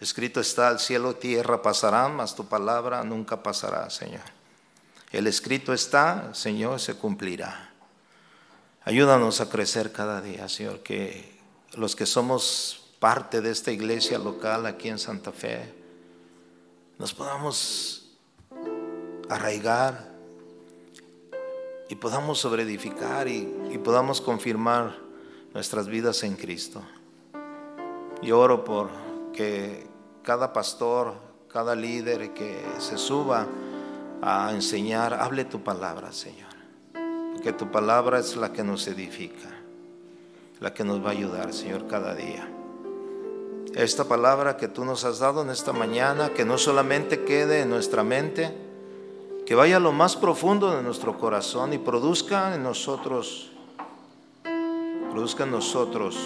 Escrito 0.00 0.40
está, 0.40 0.70
el 0.70 0.80
cielo 0.80 1.12
y 1.12 1.14
tierra 1.14 1.62
pasarán, 1.62 2.16
mas 2.16 2.34
tu 2.34 2.46
palabra 2.46 3.04
nunca 3.04 3.42
pasará, 3.42 3.88
Señor. 3.90 4.39
El 5.10 5.26
escrito 5.26 5.72
está, 5.72 6.32
Señor, 6.34 6.78
se 6.78 6.94
cumplirá. 6.94 7.72
Ayúdanos 8.84 9.40
a 9.40 9.50
crecer 9.50 9.90
cada 9.90 10.20
día, 10.20 10.48
Señor, 10.48 10.80
que 10.80 11.36
los 11.74 11.96
que 11.96 12.06
somos 12.06 12.94
parte 13.00 13.40
de 13.40 13.50
esta 13.50 13.72
iglesia 13.72 14.18
local 14.18 14.66
aquí 14.66 14.88
en 14.88 14.98
Santa 14.98 15.32
Fe, 15.32 15.74
nos 16.98 17.12
podamos 17.12 18.12
arraigar 19.28 20.12
y 21.88 21.96
podamos 21.96 22.38
sobreedificar 22.38 23.26
y, 23.26 23.52
y 23.72 23.78
podamos 23.78 24.20
confirmar 24.20 24.96
nuestras 25.52 25.88
vidas 25.88 26.22
en 26.22 26.36
Cristo. 26.36 26.82
Y 28.22 28.30
oro 28.30 28.62
por 28.62 28.90
que 29.32 29.88
cada 30.22 30.52
pastor, 30.52 31.14
cada 31.48 31.74
líder 31.74 32.32
que 32.32 32.64
se 32.78 32.96
suba 32.96 33.48
a 34.22 34.52
enseñar, 34.52 35.14
hable 35.14 35.44
tu 35.44 35.62
palabra, 35.62 36.12
Señor. 36.12 36.50
Porque 37.32 37.52
tu 37.52 37.70
palabra 37.70 38.18
es 38.18 38.36
la 38.36 38.52
que 38.52 38.62
nos 38.62 38.86
edifica, 38.86 39.48
la 40.60 40.74
que 40.74 40.84
nos 40.84 41.02
va 41.04 41.08
a 41.08 41.12
ayudar, 41.12 41.52
Señor, 41.52 41.86
cada 41.86 42.14
día. 42.14 42.48
Esta 43.74 44.04
palabra 44.04 44.56
que 44.56 44.68
tú 44.68 44.84
nos 44.84 45.04
has 45.04 45.20
dado 45.20 45.42
en 45.42 45.50
esta 45.50 45.72
mañana, 45.72 46.30
que 46.30 46.44
no 46.44 46.58
solamente 46.58 47.24
quede 47.24 47.62
en 47.62 47.70
nuestra 47.70 48.02
mente, 48.02 48.54
que 49.46 49.54
vaya 49.54 49.78
a 49.78 49.80
lo 49.80 49.92
más 49.92 50.16
profundo 50.16 50.74
de 50.76 50.82
nuestro 50.82 51.18
corazón 51.18 51.72
y 51.72 51.78
produzca 51.78 52.54
en 52.54 52.62
nosotros, 52.62 53.50
produzca 55.10 55.44
en 55.44 55.50
nosotros 55.52 56.18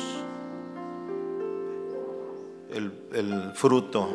el, 2.71 2.93
el 3.13 3.53
fruto, 3.55 4.09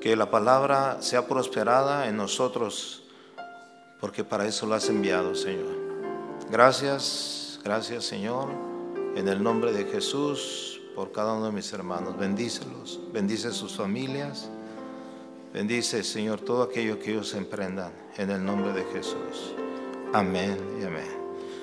que 0.00 0.16
la 0.16 0.30
palabra 0.30 0.98
sea 1.00 1.26
prosperada 1.26 2.08
en 2.08 2.16
nosotros, 2.16 3.02
porque 4.00 4.24
para 4.24 4.46
eso 4.46 4.66
lo 4.66 4.74
has 4.74 4.88
enviado, 4.88 5.34
Señor. 5.34 5.76
Gracias, 6.50 7.60
gracias, 7.62 8.04
Señor, 8.04 8.48
en 9.14 9.28
el 9.28 9.42
nombre 9.42 9.72
de 9.72 9.84
Jesús, 9.84 10.80
por 10.96 11.12
cada 11.12 11.34
uno 11.34 11.46
de 11.46 11.52
mis 11.52 11.72
hermanos. 11.72 12.18
Bendícelos, 12.18 13.00
bendice 13.12 13.52
sus 13.52 13.76
familias. 13.76 14.48
Bendice, 15.52 16.02
Señor, 16.04 16.40
todo 16.40 16.62
aquello 16.62 16.98
que 16.98 17.10
ellos 17.10 17.34
emprendan 17.34 17.92
en 18.16 18.30
el 18.30 18.44
nombre 18.44 18.72
de 18.72 18.84
Jesús. 18.92 19.54
Amén 20.12 20.58
y 20.80 20.84
amén. 20.84 21.20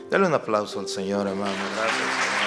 Dale 0.09 0.27
un 0.27 0.33
aplauso 0.33 0.79
al 0.79 0.87
Señor, 0.87 1.27
hermano. 1.27 1.53
Gracias, 1.75 1.97
Señor. 1.97 2.46